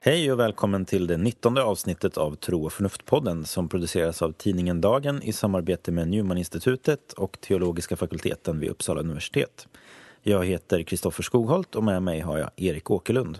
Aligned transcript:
Hej 0.00 0.32
och 0.32 0.40
välkommen 0.40 0.84
till 0.84 1.06
det 1.06 1.16
19 1.16 1.58
avsnittet 1.58 2.16
av 2.16 2.34
Tro 2.34 2.64
och 2.64 2.72
förnuft-podden 2.72 3.44
som 3.44 3.68
produceras 3.68 4.22
av 4.22 4.32
tidningen 4.32 4.80
Dagen 4.80 5.22
i 5.22 5.32
samarbete 5.32 5.92
med 5.92 6.08
Newman-institutet 6.08 7.12
och 7.12 7.40
teologiska 7.40 7.96
fakulteten 7.96 8.60
vid 8.60 8.70
Uppsala 8.70 9.00
universitet. 9.00 9.68
Jag 10.22 10.44
heter 10.44 10.82
Kristoffer 10.82 11.22
Skogholt 11.22 11.74
och 11.74 11.84
med 11.84 12.02
mig 12.02 12.20
har 12.20 12.38
jag 12.38 12.50
Erik 12.56 12.90
Åkerlund. 12.90 13.38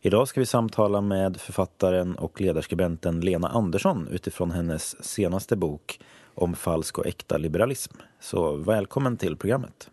Idag 0.00 0.28
ska 0.28 0.40
vi 0.40 0.46
samtala 0.46 1.00
med 1.00 1.36
författaren 1.36 2.16
och 2.16 2.40
ledarskribenten 2.40 3.20
Lena 3.20 3.48
Andersson 3.48 4.08
utifrån 4.10 4.50
hennes 4.50 5.04
senaste 5.04 5.56
bok 5.56 6.00
om 6.36 6.54
falsk 6.54 6.98
och 6.98 7.06
äkta 7.06 7.36
liberalism. 7.36 7.94
Så 8.20 8.56
välkommen 8.56 9.16
till 9.16 9.36
programmet. 9.36 9.90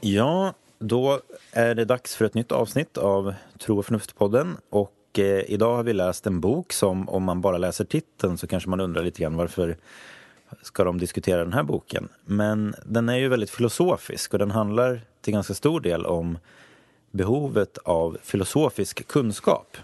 Ja, 0.00 0.54
då 0.78 1.20
är 1.52 1.74
det 1.74 1.84
dags 1.84 2.16
för 2.16 2.24
ett 2.24 2.34
nytt 2.34 2.52
avsnitt 2.52 2.98
av 2.98 3.34
Tro 3.58 3.78
och 3.78 3.86
förnuft-podden. 3.86 4.56
Och 4.70 5.18
eh, 5.18 5.50
idag 5.50 5.76
har 5.76 5.82
vi 5.82 5.92
läst 5.92 6.26
en 6.26 6.40
bok 6.40 6.72
som, 6.72 7.08
om 7.08 7.22
man 7.22 7.40
bara 7.40 7.58
läser 7.58 7.84
titeln 7.84 8.38
så 8.38 8.46
kanske 8.46 8.70
man 8.70 8.80
undrar 8.80 9.02
lite 9.02 9.22
grann 9.22 9.36
varför 9.36 9.76
ska 10.62 10.84
de 10.84 10.98
diskutera 10.98 11.44
den 11.44 11.52
här 11.52 11.62
boken. 11.62 12.08
Men 12.24 12.74
den 12.84 13.08
är 13.08 13.16
ju 13.16 13.28
väldigt 13.28 13.50
filosofisk 13.50 14.32
och 14.32 14.38
den 14.38 14.50
handlar 14.50 15.00
till 15.20 15.32
ganska 15.32 15.54
stor 15.54 15.80
del 15.80 16.06
om 16.06 16.38
behovet 17.14 17.78
av 17.78 18.18
filosofisk 18.22 19.08
kunskap. 19.08 19.76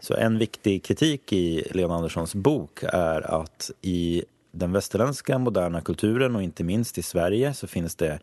Så 0.00 0.14
en 0.14 0.38
viktig 0.38 0.84
kritik 0.84 1.32
i 1.32 1.68
Leon 1.70 1.90
Anderssons 1.90 2.34
bok 2.34 2.82
är 2.82 3.40
att 3.42 3.70
i 3.82 4.24
den 4.52 4.72
västerländska 4.72 5.38
moderna 5.38 5.80
kulturen 5.80 6.36
och 6.36 6.42
inte 6.42 6.64
minst 6.64 6.98
i 6.98 7.02
Sverige 7.02 7.54
så 7.54 7.66
finns 7.66 7.94
det 7.94 8.20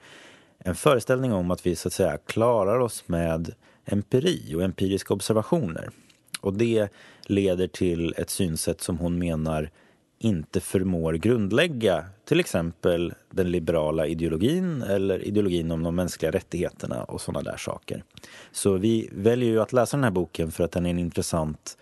en 0.60 0.76
föreställning 0.76 1.34
om 1.34 1.52
att 1.52 1.66
vi 1.66 1.76
så 1.76 1.88
att 1.88 1.94
säga 1.94 2.18
klarar 2.18 2.80
oss 2.80 3.04
med 3.08 3.54
empiri 3.86 4.56
och 4.56 4.64
empiriska 4.64 5.14
observationer. 5.14 5.90
Och 6.42 6.54
det 6.54 6.90
leder 7.26 7.68
till 7.68 8.14
ett 8.18 8.30
synsätt 8.30 8.82
som 8.82 8.98
hon 8.98 9.20
menar 9.20 9.70
inte 10.24 10.60
förmår 10.60 11.14
grundlägga 11.14 12.06
till 12.26 12.40
exempel 12.40 13.14
den 13.32 13.52
liberala 13.52 14.08
ideologin 14.08 14.82
eller 14.82 15.28
ideologin 15.28 15.72
om 15.72 15.84
de 15.84 15.96
mänskliga 15.96 16.32
rättigheterna 16.32 17.04
och 17.04 17.22
sådana 17.22 17.52
där 17.52 17.58
saker. 17.58 18.04
Så 18.52 18.78
vi 18.78 19.10
väljer 19.12 19.50
ju 19.50 19.62
att 19.62 19.74
läsa 19.74 19.98
den 19.98 20.04
här 20.04 20.12
boken 20.12 20.52
för 20.52 20.64
att 20.64 20.72
den 20.72 20.86
är 20.86 20.90
en 20.90 21.00
intressant 21.00 21.78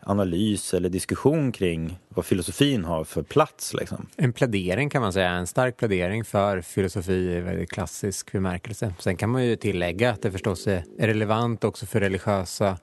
analys 0.00 0.74
eller 0.74 0.88
diskussion 0.88 1.52
kring 1.52 1.98
vad 2.08 2.24
filosofin 2.24 2.84
har 2.84 3.04
för 3.04 3.22
plats. 3.22 3.74
Liksom. 3.74 4.06
En 4.16 4.32
plädering 4.32 4.90
kan 4.90 5.02
man 5.02 5.12
säga, 5.12 5.30
en 5.30 5.46
stark 5.46 5.76
plädering 5.76 6.24
för 6.24 6.60
filosofi 6.60 7.12
i 7.12 7.40
väldigt 7.40 7.70
klassisk 7.70 8.32
bemärkelse. 8.32 8.94
Sen 8.98 9.16
kan 9.16 9.30
man 9.30 9.44
ju 9.46 9.56
tillägga 9.56 10.10
att 10.10 10.22
det 10.22 10.32
förstås 10.32 10.66
är 10.66 10.84
relevant 10.98 11.64
också 11.64 11.86
för 11.86 12.00
religiösa 12.00 12.78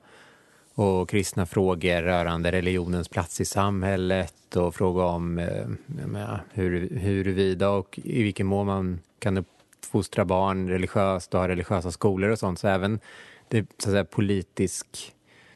och 0.79 1.09
kristna 1.09 1.45
frågor 1.45 2.01
rörande 2.01 2.51
religionens 2.51 3.07
plats 3.07 3.41
i 3.41 3.45
samhället 3.45 4.55
och 4.55 4.75
fråga 4.75 5.03
om 5.03 5.39
eh, 5.39 5.67
menar, 5.85 6.43
hur, 6.53 6.89
huruvida 6.99 7.69
och 7.69 7.99
i 8.03 8.23
vilken 8.23 8.47
mån 8.47 8.65
man 8.65 8.99
kan 9.19 9.37
uppfostra 9.37 10.25
barn 10.25 10.69
religiöst 10.69 11.33
och 11.33 11.39
ha 11.39 11.47
religiösa 11.47 11.91
skolor 11.91 12.29
och 12.29 12.39
sånt. 12.39 12.59
Så 12.59 12.67
även 12.67 12.99
det 13.47 13.65
så 13.77 13.89
att 13.89 13.93
säga, 13.93 14.05
politisk 14.05 15.13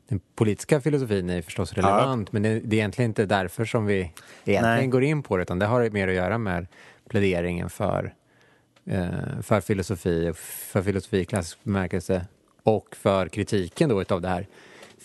den 0.08 0.22
politiska 0.36 0.82
filosofin 0.82 1.30
är 1.30 1.42
förstås 1.42 1.74
relevant, 1.74 2.30
ja. 2.30 2.34
men 2.34 2.44
det, 2.44 2.60
det, 2.60 2.76
är 2.76 2.80
egentligen 2.80 3.12
inte 3.12 3.26
därför 3.26 3.66
som 3.66 3.86
vi 3.86 4.12
egentligen 4.46 4.64
Nej. 4.64 4.88
går 4.88 5.04
in 5.04 5.24
på 5.24 5.38
det, 5.38 5.44
utan 5.44 5.60
det 5.60 5.66
har 5.66 5.90
mer 5.90 6.08
att 6.08 6.14
göra 6.14 6.38
med 6.38 6.68
pläderingen 7.10 7.70
för, 7.70 8.14
eh, 8.86 9.42
för 9.42 9.62
filosofi, 9.62 10.34
för 10.36 10.82
filosofi 10.82 11.20
i 11.20 11.26
klassisk 11.26 11.64
bemärkelse 11.64 12.26
och 12.64 12.96
för 12.96 13.28
kritiken 13.28 13.90
då 13.90 14.02
utav 14.02 14.22
det 14.22 14.28
här 14.30 14.48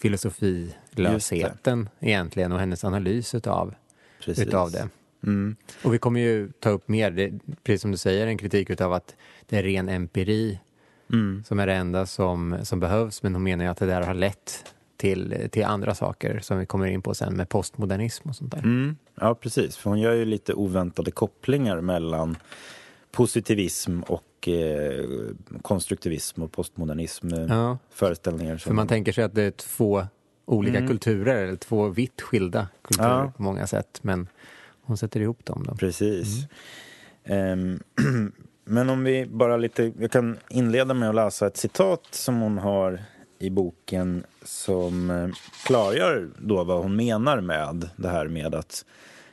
filosofilösheten 0.00 1.88
egentligen 2.00 2.52
och 2.52 2.58
hennes 2.58 2.84
analys 2.84 3.34
utav, 3.34 3.74
utav 4.26 4.70
det. 4.70 4.88
Mm. 5.26 5.56
Och 5.82 5.94
vi 5.94 5.98
kommer 5.98 6.20
ju 6.20 6.50
ta 6.60 6.70
upp 6.70 6.88
mer, 6.88 7.10
det, 7.10 7.32
precis 7.62 7.82
som 7.82 7.90
du 7.90 7.96
säger, 7.96 8.26
en 8.26 8.38
kritik 8.38 8.70
utav 8.70 8.92
att 8.92 9.16
det 9.46 9.58
är 9.58 9.62
ren 9.62 9.88
empiri 9.88 10.60
mm. 11.12 11.44
som 11.46 11.58
är 11.58 11.66
det 11.66 11.74
enda 11.74 12.06
som, 12.06 12.56
som 12.62 12.80
behövs, 12.80 13.22
men 13.22 13.34
hon 13.34 13.42
menar 13.42 13.64
ju 13.64 13.70
att 13.70 13.78
det 13.78 13.86
där 13.86 14.02
har 14.02 14.14
lett 14.14 14.74
till, 14.96 15.48
till 15.50 15.64
andra 15.64 15.94
saker 15.94 16.40
som 16.40 16.58
vi 16.58 16.66
kommer 16.66 16.86
in 16.86 17.02
på 17.02 17.14
sen 17.14 17.36
med 17.36 17.48
postmodernism 17.48 18.28
och 18.28 18.36
sånt 18.36 18.52
där. 18.52 18.58
Mm. 18.58 18.96
Ja, 19.14 19.34
precis. 19.34 19.76
För 19.76 19.90
hon 19.90 20.00
gör 20.00 20.14
ju 20.14 20.24
lite 20.24 20.54
oväntade 20.54 21.10
kopplingar 21.10 21.80
mellan 21.80 22.36
positivism 23.10 24.00
och 24.02 24.24
eh, 24.46 25.04
konstruktivism 25.62 26.42
och 26.42 26.52
postmodernism. 26.52 27.34
Eh, 27.34 27.46
ja. 27.48 27.78
Föreställningar. 27.90 28.58
Som... 28.58 28.70
För 28.70 28.74
man 28.74 28.88
tänker 28.88 29.12
sig 29.12 29.24
att 29.24 29.34
det 29.34 29.42
är 29.42 29.50
två 29.50 30.06
olika 30.44 30.78
mm. 30.78 30.88
kulturer, 30.88 31.44
eller 31.44 31.56
två 31.56 31.88
vitt 31.88 32.20
skilda 32.20 32.68
kulturer 32.82 33.08
ja. 33.08 33.32
på 33.36 33.42
många 33.42 33.66
sätt. 33.66 33.98
Men 34.02 34.28
hon 34.82 34.96
sätter 34.96 35.20
ihop 35.20 35.44
dem. 35.44 35.64
Då. 35.68 35.74
Precis. 35.74 36.46
Mm. 37.24 37.82
Um, 37.98 38.32
men 38.64 38.90
om 38.90 39.04
vi 39.04 39.26
bara 39.26 39.56
lite, 39.56 39.92
jag 39.98 40.10
kan 40.10 40.38
inleda 40.48 40.94
med 40.94 41.08
att 41.08 41.14
läsa 41.14 41.46
ett 41.46 41.56
citat 41.56 42.08
som 42.10 42.40
hon 42.40 42.58
har 42.58 43.00
i 43.38 43.50
boken 43.50 44.24
som 44.42 45.10
eh, 45.10 45.28
klargör 45.66 46.30
då 46.38 46.64
vad 46.64 46.82
hon 46.82 46.96
menar 46.96 47.40
med 47.40 47.88
det 47.96 48.08
här 48.08 48.28
med 48.28 48.54
att 48.54 48.84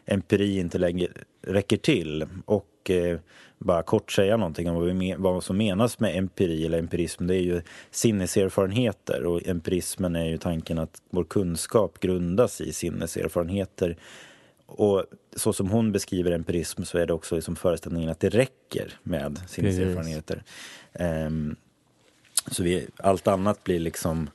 empiri 0.06 0.60
inte 0.60 0.78
längre 0.78 1.08
räcker 1.42 1.78
till. 1.78 2.26
Och 2.46 2.90
eh, 2.90 3.20
bara 3.58 3.84
kort 3.84 4.12
säga 4.12 4.38
någonting 4.38 4.70
om 4.70 4.76
vad, 4.76 4.86
vi, 4.86 5.16
vad 5.18 5.44
som 5.44 5.58
menas 5.58 6.00
med 6.00 6.18
empiri 6.18 6.66
eller 6.66 6.80
empirism. 6.80 7.28
Det 7.28 7.36
är 7.36 7.42
ju 7.42 7.62
sinneserfarenheter 7.92 9.26
och 9.26 9.48
empirismen 9.48 10.16
är 10.16 10.26
ju 10.26 10.38
tanken 10.38 10.80
att 10.80 11.02
vår 11.10 11.24
kunskap 11.24 12.00
grundas 12.00 12.62
i 12.62 12.74
sinneserfarenheter. 12.74 13.98
Och 14.66 15.06
så 15.36 15.54
som 15.54 15.70
hon 15.70 15.92
beskriver 15.92 16.32
empirism 16.32 16.84
så 16.84 16.98
är 16.98 17.06
det 17.06 17.14
också 17.14 17.36
liksom 17.36 17.56
föreställningen 17.56 18.10
att 18.10 18.20
det 18.20 18.30
räcker 18.30 18.94
med 19.04 19.40
sinneserfarenheter. 19.48 20.44
Um, 21.00 21.56
så 22.52 22.64
vi, 22.64 22.88
allt 22.98 23.28
annat 23.28 23.64
blir 23.64 23.80
liksom 23.80 24.30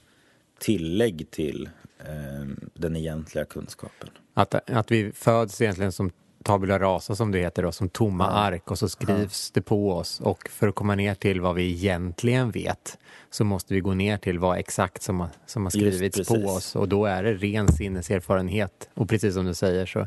tillägg 0.58 1.30
till 1.30 1.68
eh, 1.98 2.46
den 2.74 2.96
egentliga 2.96 3.44
kunskapen. 3.44 4.08
Att, 4.34 4.70
att 4.70 4.90
vi 4.90 5.12
föds 5.12 5.60
egentligen 5.60 5.92
som 5.92 6.10
tabula 6.44 6.78
rasa 6.78 7.14
som 7.14 7.32
det 7.32 7.38
heter 7.38 7.62
då, 7.62 7.72
som 7.72 7.88
tomma 7.88 8.24
ja. 8.24 8.30
ark 8.30 8.70
och 8.70 8.78
så 8.78 8.88
skrivs 8.88 9.50
ja. 9.50 9.60
det 9.60 9.62
på 9.62 9.92
oss 9.92 10.20
och 10.20 10.48
för 10.48 10.68
att 10.68 10.74
komma 10.74 10.94
ner 10.94 11.14
till 11.14 11.40
vad 11.40 11.54
vi 11.54 11.70
egentligen 11.70 12.50
vet 12.50 12.98
så 13.30 13.44
måste 13.44 13.74
vi 13.74 13.80
gå 13.80 13.94
ner 13.94 14.16
till 14.16 14.38
vad 14.38 14.58
exakt 14.58 15.02
som 15.02 15.20
har, 15.20 15.28
som 15.46 15.62
har 15.62 15.70
skrivits 15.70 16.28
på 16.28 16.34
oss 16.34 16.76
och 16.76 16.88
då 16.88 17.06
är 17.06 17.22
det 17.22 17.34
ren 17.34 17.68
sinneserfarenhet 17.72 18.88
och 18.94 19.08
precis 19.08 19.34
som 19.34 19.46
du 19.46 19.54
säger 19.54 19.86
så 19.86 20.06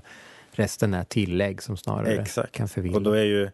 resten 0.51 0.93
är 0.93 1.03
tillägg 1.03 1.61
som 1.61 1.77
snarare 1.77 2.15
exakt. 2.15 2.51
kan 2.51 2.67
förvilla. 2.67 2.95
Och 2.95 3.01
då 3.01 3.11
är 3.11 3.23
ju 3.23 3.49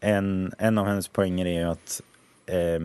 en, 0.00 0.52
en 0.58 0.78
av 0.78 0.86
hennes 0.86 1.08
poänger 1.08 1.46
är 1.46 1.60
ju 1.60 1.64
att 1.64 2.02
eh, 2.46 2.80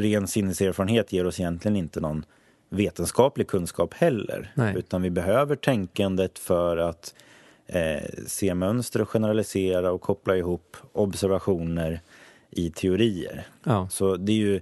ren 0.00 0.28
sinneserfarenhet 0.28 1.12
ger 1.12 1.26
oss 1.26 1.40
egentligen 1.40 1.76
inte 1.76 2.00
någon 2.00 2.24
vetenskaplig 2.68 3.48
kunskap 3.48 3.94
heller. 3.94 4.52
Nej. 4.54 4.74
Utan 4.76 5.02
vi 5.02 5.10
behöver 5.10 5.56
tänkandet 5.56 6.38
för 6.38 6.76
att 6.76 7.14
eh, 7.72 8.02
se 8.26 8.54
mönster 8.54 9.02
och 9.02 9.08
generalisera 9.08 9.92
och 9.92 10.00
koppla 10.00 10.36
ihop 10.36 10.76
observationer 10.92 12.00
i 12.50 12.70
teorier. 12.70 13.46
Ja. 13.64 13.88
Så 13.90 14.16
det 14.16 14.32
är 14.32 14.36
ju 14.36 14.60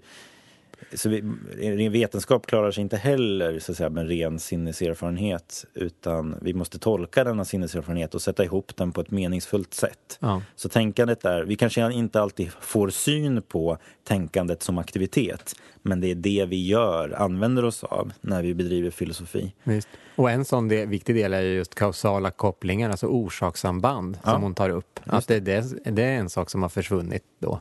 så 0.94 1.08
vi, 1.08 1.88
vetenskap 1.88 2.46
klarar 2.46 2.70
sig 2.70 2.82
inte 2.82 2.96
heller 2.96 3.58
så 3.58 3.72
att 3.72 3.78
säga, 3.78 3.90
med 3.90 4.08
ren 4.08 4.38
sinneserfarenhet 4.38 5.64
utan 5.74 6.36
vi 6.42 6.54
måste 6.54 6.78
tolka 6.78 7.24
denna 7.24 7.44
sinneserfarenhet 7.44 8.14
och 8.14 8.22
sätta 8.22 8.44
ihop 8.44 8.76
den 8.76 8.92
på 8.92 9.00
ett 9.00 9.10
meningsfullt 9.10 9.74
sätt. 9.74 10.18
Ja. 10.20 10.42
Så 10.56 10.68
tänkandet 10.68 11.24
är, 11.24 11.42
vi 11.42 11.56
kanske 11.56 11.92
inte 11.92 12.20
alltid 12.20 12.52
får 12.60 12.88
syn 12.88 13.42
på 13.42 13.78
tänkandet 14.04 14.62
som 14.62 14.78
aktivitet 14.78 15.54
men 15.82 16.00
det 16.00 16.10
är 16.10 16.14
det 16.14 16.46
vi 16.48 16.66
gör, 16.66 17.14
använder 17.18 17.64
oss 17.64 17.84
av 17.84 18.12
när 18.20 18.42
vi 18.42 18.54
bedriver 18.54 18.90
filosofi. 18.90 19.54
Visst. 19.64 19.88
Och 20.16 20.30
en 20.30 20.44
sån 20.44 20.68
del, 20.68 20.88
viktig 20.88 21.14
del 21.14 21.34
är 21.34 21.42
just 21.42 21.74
kausala 21.74 22.30
kopplingar, 22.30 22.90
alltså 22.90 23.06
orsakssamband 23.06 24.18
ja. 24.24 24.32
som 24.32 24.42
hon 24.42 24.54
tar 24.54 24.70
upp. 24.70 25.00
Att 25.04 25.28
det, 25.28 25.40
det, 25.40 25.64
det 25.84 26.02
är 26.02 26.16
en 26.16 26.30
sak 26.30 26.50
som 26.50 26.62
har 26.62 26.68
försvunnit 26.68 27.24
då. 27.38 27.60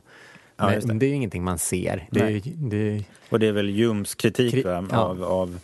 Ja, 0.58 0.66
Men 0.66 0.88
det. 0.88 0.94
det. 0.94 1.06
är 1.06 1.08
ju 1.08 1.14
ingenting 1.14 1.44
man 1.44 1.58
ser. 1.58 2.08
Det 2.10 2.20
är, 2.20 2.42
det... 2.44 3.04
Och 3.30 3.38
det 3.38 3.46
är 3.46 3.52
väl 3.52 3.70
Jums 3.70 4.14
kritik 4.14 4.52
Kri 4.52 4.62
va, 4.62 4.86
ja. 4.90 4.98
av, 4.98 5.24
av, 5.24 5.58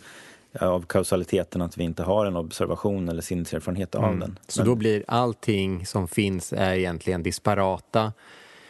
av 0.59 0.85
kausaliteten, 0.85 1.61
att 1.61 1.77
vi 1.77 1.83
inte 1.83 2.03
har 2.03 2.25
en 2.25 2.35
observation 2.35 3.09
eller 3.09 3.21
sinneserfarenhet 3.21 3.95
av 3.95 4.03
mm. 4.03 4.19
den. 4.19 4.39
Så 4.47 4.61
Men... 4.61 4.67
då 4.67 4.75
blir 4.75 5.03
allting 5.07 5.85
som 5.85 6.07
finns 6.07 6.53
är 6.53 6.73
egentligen 6.73 7.23
disparata, 7.23 8.13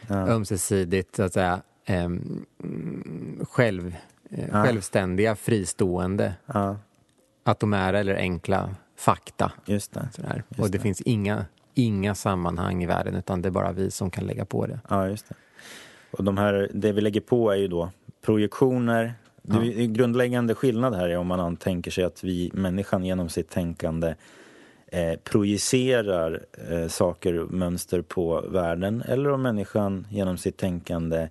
ja. 0.08 0.16
ömsesidigt, 0.16 1.16
så 1.16 1.24
att 1.24 1.34
säga, 1.34 1.62
eh, 1.86 2.10
själv, 3.50 3.96
eh, 4.30 4.64
självständiga, 4.64 5.36
fristående. 5.36 6.34
atomära 7.44 8.00
eller 8.00 8.16
enkla 8.16 8.76
fakta. 8.98 9.52
Just 9.66 9.94
det. 9.94 10.08
Sådär. 10.16 10.44
Just 10.50 10.60
och 10.60 10.66
det, 10.66 10.78
det. 10.78 10.82
finns 10.82 11.02
inga, 11.02 11.46
inga 11.74 12.16
sammanhang 12.16 12.84
i 12.84 12.86
världen 12.86 13.16
utan 13.16 13.42
det 13.42 13.50
är 13.50 13.52
bara 13.52 13.72
vi 13.72 13.92
som 13.92 14.12
kan 14.12 14.24
lägga 14.24 14.46
på 14.46 14.66
det. 14.66 14.80
Ja, 14.90 15.08
just 15.08 15.30
det. 15.30 15.36
Och 16.12 16.24
de 16.24 16.38
här, 16.38 16.70
det 16.74 16.92
vi 16.92 17.02
lägger 17.02 17.22
på 17.22 17.52
är 17.52 17.56
ju 17.56 17.68
då 17.68 17.90
projektioner. 18.22 19.14
Det 19.42 19.58
är 19.58 19.80
en 19.80 19.94
grundläggande 19.94 20.56
skillnad 20.56 20.96
här 20.96 21.10
är 21.10 21.18
om 21.18 21.28
man 21.28 21.58
tänker 21.58 21.92
sig 21.92 22.04
att 22.04 22.24
vi, 22.24 22.52
människan 22.54 23.06
genom 23.06 23.30
sitt 23.30 23.50
tänkande 23.50 24.16
eh, 24.88 25.20
projicerar 25.24 26.46
eh, 26.70 26.88
saker 26.88 27.40
och 27.40 27.52
mönster 27.52 28.02
på 28.02 28.42
världen 28.42 29.04
eller 29.08 29.32
om 29.32 29.42
människan 29.42 30.08
genom 30.10 30.38
sitt 30.38 30.58
tänkande 30.58 31.30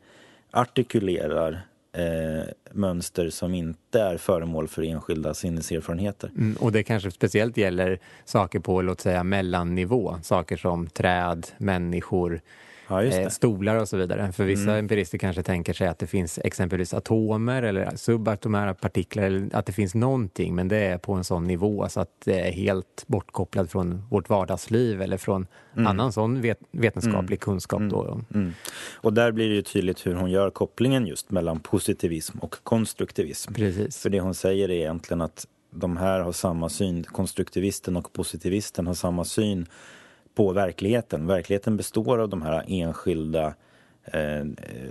artikulerar 0.51 1.61
eh, 1.93 2.45
mönster 2.73 3.31
som 3.31 3.55
inte 3.55 4.01
är 4.01 4.17
föremål 4.17 4.69
för 4.69 4.83
enskilda 4.83 5.35
sinneserfarenheter. 5.35 6.31
Mm, 6.37 6.57
och 6.57 6.73
det 6.73 6.83
kanske 6.83 7.11
speciellt 7.11 7.57
gäller 7.57 7.99
saker 8.25 8.59
på, 8.59 8.83
låt 8.83 9.01
säga, 9.01 9.25
mellannivå. 9.25 10.17
Saker 10.23 10.57
som 10.57 10.87
träd, 10.87 11.47
människor, 11.59 12.41
Ja, 12.89 13.03
eh, 13.03 13.29
stolar 13.29 13.77
och 13.77 13.89
så 13.89 13.97
vidare. 13.97 14.33
För 14.33 14.45
vissa 14.45 14.63
Mm. 14.63 14.77
empirister 14.77 15.19
kanske 15.19 15.43
tänker 15.43 15.73
sig 15.73 15.89
att 15.89 15.99
det 15.99 16.07
finns 16.07 16.39
exempelvis 16.45 16.95
atomer 16.95 17.63
eller 17.63 17.97
subatomära 17.97 18.75
partiklar, 18.75 19.23
eller 19.23 19.49
att 19.53 19.67
det 19.67 19.73
finns 19.73 19.95
någonting, 19.95 20.55
men 20.55 20.69
det 20.69 20.77
är 20.77 20.99
på 20.99 21.13
en 21.13 21.25
sån 21.25 21.45
nivå 21.45 21.89
så 21.89 22.01
att 22.01 22.11
det 22.25 22.49
är 22.49 22.53
helt 22.53 23.05
bortkopplat 23.07 23.71
från 23.73 24.03
vårt 24.11 24.29
vardagsliv 24.29 25.03
eller 25.03 25.17
från 25.17 25.47
annan 25.77 26.13
sån 26.13 26.41
vet 26.41 26.59
vetenskaplig 26.71 27.41
kunskap. 27.41 27.83
Då. 27.91 28.21
Mm. 28.35 28.53
Och 28.95 29.13
där 29.13 29.33
blir 29.33 29.49
det 29.49 29.55
ju 29.55 29.63
tydligt 29.63 30.07
hur 30.07 30.15
hon 30.15 30.31
gör 30.31 30.51
kopplingen 30.51 31.07
just 31.07 31.31
mellan 31.31 31.61
positivism 31.61 32.39
och 32.39 32.57
konstruktivism. 32.63 33.55
Precis. 33.55 33.99
För 33.99 34.11
det 34.11 34.21
hon 34.21 34.35
säger 34.35 34.71
är 34.71 34.75
egentligen 34.75 35.21
att 35.21 35.47
de 35.71 35.97
här 35.97 36.21
har 36.21 36.33
samma 36.33 36.69
syn, 36.69 37.05
konstruktivisten 37.05 37.97
och 37.97 38.13
positivisten 38.13 38.87
har 38.87 38.95
samma 38.95 39.25
syn 39.25 39.67
på 40.35 40.53
verkligheten. 40.53 41.27
Verkligheten 41.27 41.77
består 41.77 42.19
av 42.19 42.29
de 42.29 42.43
här 42.43 42.65
enskilda 42.69 43.55
eh, 44.05 44.45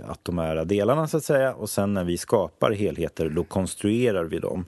atomära 0.08 0.64
delarna 0.64 1.08
så 1.08 1.16
att 1.16 1.24
säga 1.24 1.54
och 1.54 1.70
sen 1.70 1.94
när 1.94 2.04
vi 2.04 2.18
skapar 2.18 2.70
helheter 2.70 3.28
då 3.28 3.44
konstruerar 3.44 4.24
vi 4.24 4.38
dem. 4.38 4.64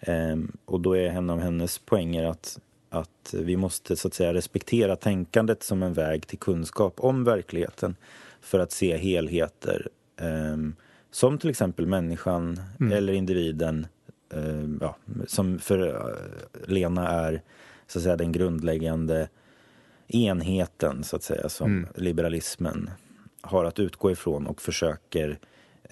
Eh, 0.00 0.36
och 0.64 0.80
då 0.80 0.96
är 0.96 1.08
en 1.08 1.30
av 1.30 1.40
hennes 1.40 1.78
poänger 1.78 2.24
att, 2.24 2.58
att 2.90 3.34
vi 3.38 3.56
måste 3.56 3.96
så 3.96 4.08
att 4.08 4.14
säga 4.14 4.34
respektera 4.34 4.96
tänkandet 4.96 5.62
som 5.62 5.82
en 5.82 5.92
väg 5.92 6.26
till 6.26 6.38
kunskap 6.38 6.94
om 6.96 7.24
verkligheten 7.24 7.96
för 8.40 8.58
att 8.58 8.72
se 8.72 8.96
helheter 8.96 9.88
eh, 10.20 10.56
som 11.10 11.38
till 11.38 11.50
exempel 11.50 11.86
människan 11.86 12.60
eller 12.92 13.12
individen 13.12 13.86
eh, 14.34 14.68
ja, 14.80 14.96
som 15.26 15.58
för 15.58 15.88
eh, 15.88 16.68
Lena 16.68 17.08
är 17.08 17.42
så 17.86 17.98
att 17.98 18.02
säga 18.02 18.16
den 18.16 18.32
grundläggande 18.32 19.28
enheten 20.14 21.04
så 21.04 21.16
att 21.16 21.22
säga 21.22 21.48
som 21.48 21.86
liberalismen 21.94 22.90
har 23.40 23.64
att 23.64 23.78
utgå 23.78 24.10
ifrån 24.10 24.46
och 24.46 24.62
försöker 24.62 25.38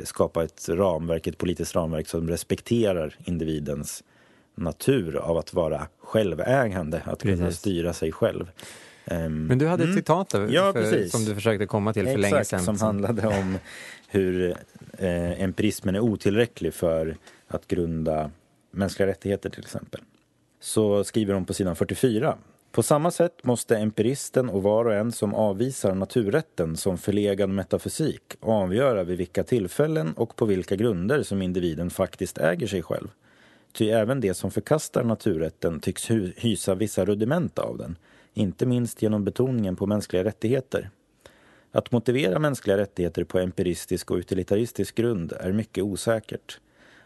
skapa 0.05 0.45
ett 0.45 0.69
ramverk, 0.69 1.27
ett 1.27 1.39
politiskt 1.39 1.75
ramverk 1.75 2.09
som 2.09 2.29
respekterar 2.29 3.15
individens 3.25 4.05
natur 4.55 5.17
av 5.17 5.37
att 5.39 5.55
vara 5.55 5.87
självägande, 6.03 7.03
att 7.05 7.23
kunna 7.23 7.37
Precis. 7.37 7.59
styra 7.61 7.93
sig 7.93 8.13
själv. 8.13 8.51
Ehm, 9.05 9.47
Men 9.47 9.59
du 9.59 9.67
hade 9.67 9.85
ett 9.85 9.95
citat 9.95 10.29
där, 10.29 10.49
Ja, 10.53 10.73
för, 10.73 11.05
som 11.09 11.25
du 11.25 11.35
försökte 11.35 11.67
komma 11.67 11.93
till 11.93 12.07
för 12.07 12.19
länge 12.19 12.39
Exakt, 12.41 12.65
sedan. 12.65 12.77
som 12.79 12.87
handlade 12.87 13.27
om 13.27 13.59
hur 14.09 14.57
eh, 14.99 15.43
empirismen 15.43 15.95
är 15.95 16.01
otillräcklig 16.01 16.75
för 16.75 17.17
att 17.49 17.69
grunda 17.69 18.31
mänskliga 18.71 19.09
rättigheter 19.09 19.51
till 19.51 19.61
exempel. 19.61 20.01
Så 20.61 21.05
skriver 21.05 21.35
hon 21.35 21.45
på 21.45 21.55
sidan 21.55 21.77
44. 21.77 22.39
På 22.73 22.83
samma 22.83 23.11
sätt 23.11 23.45
måste 23.45 23.77
empiristen 23.77 24.49
och 24.49 24.63
var 24.63 24.85
och 24.85 24.95
en 24.95 25.13
som 25.13 25.35
avvisar 25.35 25.95
naturrätten 25.95 26.77
som 26.77 26.99
förlegad 26.99 27.51
metafysik 27.51 28.23
avgöra 28.41 29.03
vid 29.03 29.19
vilka 29.19 29.45
tillfällen 29.45 30.13
och 30.13 30.37
på 30.37 30.45
vilka 30.45 30.77
grunder 30.77 31.23
som 31.23 31.43
individen 31.43 31.91
faktiskt 31.91 32.39
äger 32.39 32.67
sig 32.67 32.83
själv. 32.83 33.09
Ty 33.73 33.91
även 33.91 34.21
de 34.21 34.35
som 34.35 34.51
förkastar 34.51 35.05
naturrätten 35.05 35.81
tycks 35.81 36.11
hysa 36.37 36.75
vissa 36.75 37.05
rudiment 37.05 37.59
av 37.59 37.79
den, 37.79 37.97
inte 38.35 38.67
minst 38.67 39.03
genom 39.03 39.25
betoningen 39.25 39.77
på 39.77 39.87
mänskliga 39.87 40.25
rättigheter. 40.25 40.91
Att 41.73 41.93
motivera 41.93 42.39
mänskliga 42.39 42.77
rättigheter 42.77 43.25
på 43.25 43.39
empiristisk 43.39 44.11
och 44.11 44.17
utilitaristisk 44.17 44.95
grund 44.95 45.33
är 45.41 45.53
mycket 45.53 45.85
osäkert. 45.85 46.61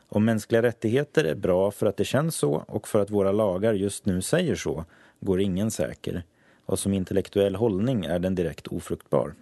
Om 0.09 0.25
mänskliga 0.25 0.63
rättigheter 0.63 1.25
är 1.25 1.35
bra 1.35 1.71
för 1.71 1.87
att 1.87 1.97
det 1.97 2.05
känns 2.05 2.37
så 2.37 2.65
och 2.69 2.89
för 2.89 3.01
att 3.01 3.11
våra 3.11 3.33
lagar 3.33 3.75
just 3.75 4.07
nu 4.07 4.23
säger 4.23 4.55
så 4.55 4.85
går 5.25 5.41
ingen 5.41 5.71
säker. 5.71 6.23
Och 6.67 6.79
som 6.79 6.95
intellektuell 6.95 7.55
hållning 7.55 8.05
är 8.05 8.19
den 8.19 8.35
direkt 8.35 8.67
ofruktbar. 8.67 9.35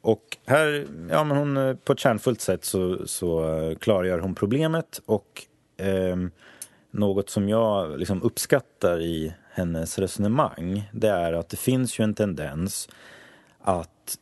Och 0.00 0.38
här, 0.46 0.86
ja 1.10 1.24
men 1.24 1.36
hon, 1.36 1.56
eh, 1.56 1.76
på 1.76 1.92
ett 1.92 1.98
kärnfullt 1.98 2.40
sätt 2.40 2.64
så, 2.64 3.06
så 3.06 3.56
eh, 3.56 3.76
klargör 3.76 4.18
hon 4.18 4.34
problemet 4.34 5.00
och 5.06 5.46
eh, 5.76 6.16
något 6.90 7.30
som 7.30 7.48
jag 7.48 7.98
liksom 7.98 8.22
uppskattar 8.22 9.00
i 9.00 9.34
hennes 9.52 9.98
resonemang 9.98 10.90
det 10.92 11.08
är 11.08 11.32
att 11.32 11.48
det 11.48 11.56
finns 11.56 11.98
ju 12.00 12.04
en 12.04 12.14
tendens 12.14 12.88
att 13.60 14.18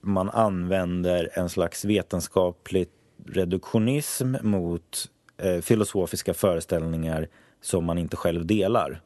man 0.00 0.30
använder 0.30 1.30
en 1.32 1.48
slags 1.48 1.84
vetenskaplig 1.84 2.88
reduktionism 3.26 4.34
mot 4.42 5.10
eh, 5.36 5.60
filosofiska 5.60 6.34
föreställningar 6.34 7.28
som 7.66 7.84
man 7.84 7.98
inte 7.98 8.16
själv 8.16 8.46
delar. 8.46 9.00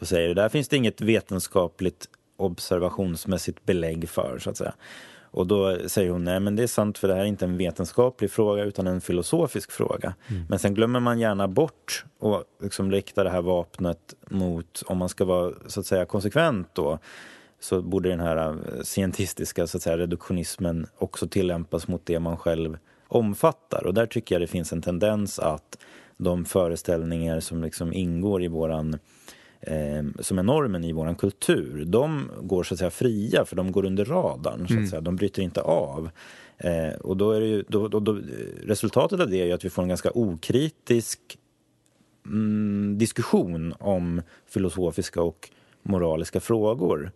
Och 0.00 0.08
säger 0.08 0.34
där 0.34 0.48
finns 0.48 0.68
det 0.68 0.76
inget 0.76 1.00
vetenskapligt 1.00 2.08
observationsmässigt 2.36 3.66
belägg 3.66 4.08
för, 4.08 4.38
så 4.38 4.50
att 4.50 4.56
säga. 4.56 4.74
Och 5.32 5.46
då 5.46 5.88
säger 5.88 6.10
hon, 6.10 6.24
nej 6.24 6.40
men 6.40 6.56
det 6.56 6.62
är 6.62 6.66
sant 6.66 6.98
för 6.98 7.08
det 7.08 7.14
här 7.14 7.20
är 7.20 7.26
inte 7.26 7.44
en 7.44 7.56
vetenskaplig 7.56 8.30
fråga 8.30 8.64
utan 8.64 8.86
en 8.86 9.00
filosofisk 9.00 9.72
fråga. 9.72 10.14
Men 10.48 10.58
sen 10.58 10.74
glömmer 10.74 11.00
man 11.00 11.18
gärna 11.18 11.48
bort 11.48 12.04
och 12.18 12.44
liksom 12.62 12.92
rikta 12.92 13.24
det 13.24 13.30
här 13.30 13.42
vapnet 13.42 14.14
mot, 14.28 14.82
om 14.86 14.98
man 14.98 15.08
ska 15.08 15.24
vara 15.24 15.52
så 15.66 15.80
att 15.80 15.86
säga 15.86 16.04
konsekvent 16.04 16.68
då, 16.74 16.98
så 17.60 17.82
borde 17.82 18.08
den 18.08 18.20
här 18.20 18.48
eh, 18.48 18.82
scientistiska 18.82 19.66
så 19.66 19.76
att 19.76 19.82
säga, 19.82 19.98
reduktionismen 19.98 20.86
också 20.98 21.28
tillämpas 21.28 21.88
mot 21.88 22.06
det 22.06 22.20
man 22.20 22.36
själv 22.36 22.78
omfattar. 23.08 23.86
Och 23.86 23.94
där 23.94 24.06
tycker 24.06 24.34
jag 24.34 24.42
det 24.42 24.46
finns 24.46 24.72
en 24.72 24.82
tendens 24.82 25.38
att 25.38 25.78
de 26.20 26.44
föreställningar 26.44 27.40
som 27.40 27.62
liksom 27.62 27.92
ingår 27.92 28.42
i 28.42 28.48
våran 28.48 28.98
eh, 29.60 30.04
som 30.20 30.38
är 30.38 30.42
normen 30.42 30.84
i 30.84 30.92
våran 30.92 31.14
kultur, 31.14 31.84
de 31.84 32.30
går 32.42 32.62
så 32.62 32.74
att 32.74 32.78
säga 32.78 32.90
fria 32.90 33.44
för 33.44 33.56
de 33.56 33.72
går 33.72 33.84
under 33.84 34.04
radarn, 34.04 34.68
så 34.68 34.80
att 34.80 34.88
säga. 34.88 35.00
de 35.00 35.16
bryter 35.16 35.42
inte 35.42 35.60
av. 35.60 36.10
Eh, 36.58 36.94
och 37.00 37.16
då 37.16 37.32
är 37.32 37.40
ju, 37.40 37.64
då, 37.68 37.88
då, 37.88 38.00
då, 38.00 38.20
resultatet 38.66 39.20
av 39.20 39.30
det 39.30 39.40
är 39.40 39.46
ju 39.46 39.52
att 39.52 39.64
vi 39.64 39.70
får 39.70 39.82
en 39.82 39.88
ganska 39.88 40.10
okritisk 40.14 41.20
mm, 42.26 42.98
diskussion 42.98 43.74
om 43.78 44.22
filosofiska 44.46 45.22
och 45.22 45.50
moraliska 45.82 46.40
frågor. 46.40 47.12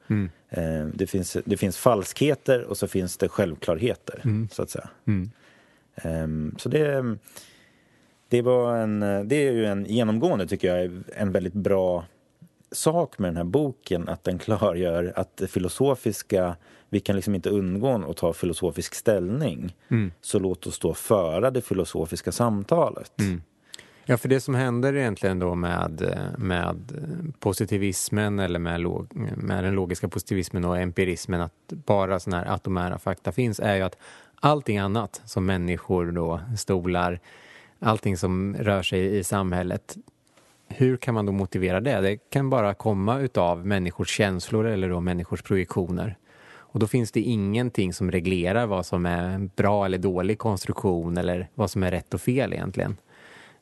Eh, 0.48 0.86
det, 0.94 1.06
finns, 1.06 1.36
det 1.44 1.56
finns 1.56 1.76
falskheter 1.76 2.62
och 2.62 2.76
så 2.76 2.86
finns 2.86 3.16
det 3.16 3.28
självklarheter, 3.28 4.20
så 4.52 4.62
att 4.62 4.70
säga. 4.70 4.88
Ehm, 5.96 6.54
så 6.58 6.68
det, 6.68 7.16
det, 8.34 8.42
var 8.42 8.76
en, 8.76 9.00
det 9.28 9.36
är 9.36 9.52
ju 9.52 9.66
en 9.66 9.84
genomgående, 9.84 10.46
tycker 10.46 10.76
jag, 10.76 11.02
en 11.16 11.32
väldigt 11.32 11.54
bra 11.54 12.04
sak 12.72 13.18
med 13.18 13.28
den 13.28 13.36
här 13.36 13.44
boken, 13.44 14.08
att 14.08 14.24
den 14.24 14.38
klargör 14.38 15.12
att 15.16 15.36
det 15.36 15.46
filosofiska, 15.46 16.56
vi 16.88 17.00
kan 17.00 17.16
liksom 17.16 17.34
inte 17.34 17.50
undgå 17.50 18.10
att 18.10 18.16
ta 18.16 18.32
filosofisk 18.32 18.94
ställning. 18.94 19.76
Så 20.20 20.38
låt 20.38 20.66
oss 20.66 20.78
då 20.78 20.94
föra 20.94 21.50
det 21.50 21.60
filosofiska 21.60 22.32
samtalet. 22.32 23.12
Ja, 24.04 24.16
för 24.16 24.28
det 24.28 24.40
som 24.40 24.54
händer 24.54 24.96
egentligen 24.96 25.38
då 25.38 25.54
med, 25.54 26.18
med 26.38 26.92
positivismen 27.38 28.38
eller 28.38 28.58
med, 28.58 28.80
log, 28.80 29.16
med 29.36 29.64
den 29.64 29.74
logiska 29.74 30.08
positivismen 30.08 30.64
och 30.64 30.78
empirismen, 30.78 31.40
att 31.40 31.52
bara 31.68 32.20
sådana 32.20 32.44
här 32.44 32.54
atomära 32.54 32.98
fakta 32.98 33.32
finns, 33.32 33.60
är 33.60 33.76
ju 33.76 33.82
att 33.82 33.96
allting 34.40 34.78
annat 34.78 35.22
som 35.24 35.46
människor 35.46 36.12
då, 36.12 36.40
stolar, 36.58 37.20
allting 37.84 38.16
som 38.16 38.56
rör 38.56 38.82
sig 38.82 39.18
i 39.18 39.24
samhället, 39.24 39.96
hur 40.68 40.96
kan 40.96 41.14
man 41.14 41.26
då 41.26 41.32
motivera 41.32 41.80
det? 41.80 42.00
Det 42.00 42.16
kan 42.16 42.50
bara 42.50 42.74
komma 42.74 43.18
utav 43.18 43.66
människors 43.66 44.08
känslor 44.08 44.66
eller 44.66 44.88
då 44.88 45.00
människors 45.00 45.42
projektioner. 45.42 46.16
Och 46.74 46.80
då 46.80 46.86
finns 46.86 47.12
det 47.12 47.20
ingenting 47.20 47.92
som 47.92 48.10
reglerar 48.10 48.66
vad 48.66 48.86
som 48.86 49.06
är 49.06 49.22
en 49.22 49.50
bra 49.56 49.84
eller 49.84 49.98
dålig 49.98 50.38
konstruktion 50.38 51.16
eller 51.16 51.48
vad 51.54 51.70
som 51.70 51.82
är 51.82 51.90
rätt 51.90 52.14
och 52.14 52.20
fel 52.20 52.52
egentligen. 52.52 52.96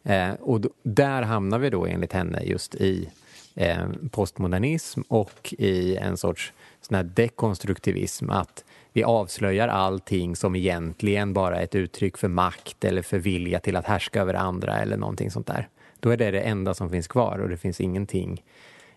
Eh, 0.03 0.33
och 0.33 0.61
då, 0.61 0.71
där 0.83 1.23
hamnar 1.23 1.59
vi 1.59 1.71
då 1.71 1.87
enligt 1.87 2.13
henne 2.13 2.43
just 2.45 2.75
i 2.75 3.09
eh, 3.55 3.87
postmodernism 4.11 5.01
och 5.09 5.55
i 5.59 5.97
en 5.97 6.17
sorts 6.17 6.53
sån 6.81 6.95
här 6.95 7.05
dekonstruktivism. 7.05 8.31
Att 8.31 8.65
vi 8.93 9.05
avslöjar 9.05 9.69
allting 9.69 10.37
som 10.37 10.57
egentligen 10.57 11.33
bara 11.33 11.57
är 11.61 11.65
ett 11.65 11.75
uttryck 11.75 12.19
för 12.19 12.29
makt 12.29 12.85
eller 12.85 13.03
för 13.03 13.19
vilja 13.19 13.61
till 13.61 13.77
att 13.77 13.85
härska 13.85 14.21
över 14.21 14.35
andra 14.35 14.79
eller 14.79 14.97
någonting 14.97 15.31
sånt 15.31 15.47
där. 15.47 15.69
Då 16.01 16.11
är 16.11 16.17
det 16.17 16.31
det 16.31 16.41
enda 16.41 16.75
som 16.75 16.91
finns 16.91 17.09
kvar 17.09 17.39
och 17.39 17.49
det 17.49 17.57
finns 17.57 17.81
ingenting, 17.81 18.45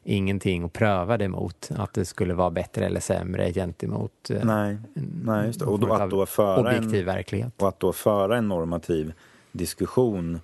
ingenting 0.04 0.64
att 0.64 0.74
pröva 0.74 1.18
det 1.18 1.28
mot. 1.28 1.70
Att 1.76 1.94
det 1.94 2.06
skulle 2.06 2.34
vara 2.34 2.50
bättre 2.50 2.86
eller 2.86 3.00
sämre 3.00 3.54
gentemot 3.54 4.30
eh, 4.30 4.46
nej, 4.46 4.78
nej, 5.24 5.48
just 5.48 5.60
det. 5.60 5.66
Och 5.66 5.80
då, 5.80 5.94
att 5.94 6.10
då 6.10 6.26
föra 6.26 6.60
objektiv 6.60 7.00
en, 7.00 7.16
verklighet. 7.16 7.62
Och 7.62 7.68
att 7.68 7.80
då 7.80 7.94
föra 7.94 8.38
en 8.38 8.48
normativ 8.48 9.14
diskussion 9.52 10.40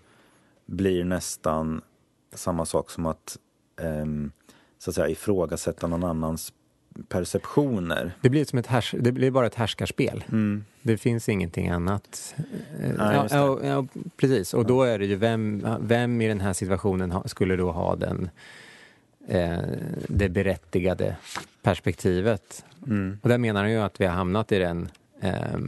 blir 0.65 1.03
nästan 1.03 1.81
samma 2.33 2.65
sak 2.65 2.89
som 2.89 3.05
att, 3.05 3.37
um, 3.81 4.31
så 4.77 4.89
att 4.89 4.95
säga, 4.95 5.09
ifrågasätta 5.09 5.87
någon 5.87 6.03
annans 6.03 6.53
perceptioner. 7.07 8.11
Det 8.21 8.29
blir, 8.29 8.45
som 8.45 8.59
ett 8.59 8.67
härs 8.67 8.95
det 8.99 9.11
blir 9.11 9.31
bara 9.31 9.47
ett 9.47 9.55
härskarspel. 9.55 10.23
Mm. 10.31 10.65
Det 10.81 10.97
finns 10.97 11.29
ingenting 11.29 11.69
annat. 11.69 12.35
Ja, 12.97 13.27
ja, 13.31 13.59
ja, 13.63 13.85
precis, 14.17 14.53
och 14.53 14.65
då 14.65 14.83
är 14.83 14.99
det 14.99 15.05
ju 15.05 15.15
vem, 15.15 15.67
vem 15.81 16.21
i 16.21 16.27
den 16.27 16.41
här 16.41 16.53
situationen 16.53 17.13
skulle 17.25 17.55
då 17.55 17.71
ha 17.71 17.95
den, 17.95 18.29
eh, 19.27 19.59
det 20.07 20.29
berättigade 20.29 21.15
perspektivet. 21.61 22.65
Mm. 22.87 23.19
Och 23.21 23.29
där 23.29 23.37
menar 23.37 23.61
han 23.61 23.71
ju 23.71 23.79
att 23.79 24.01
vi 24.01 24.05
har 24.05 24.13
hamnat 24.13 24.51
i 24.51 24.59
den 24.59 24.89
eh, 25.21 25.59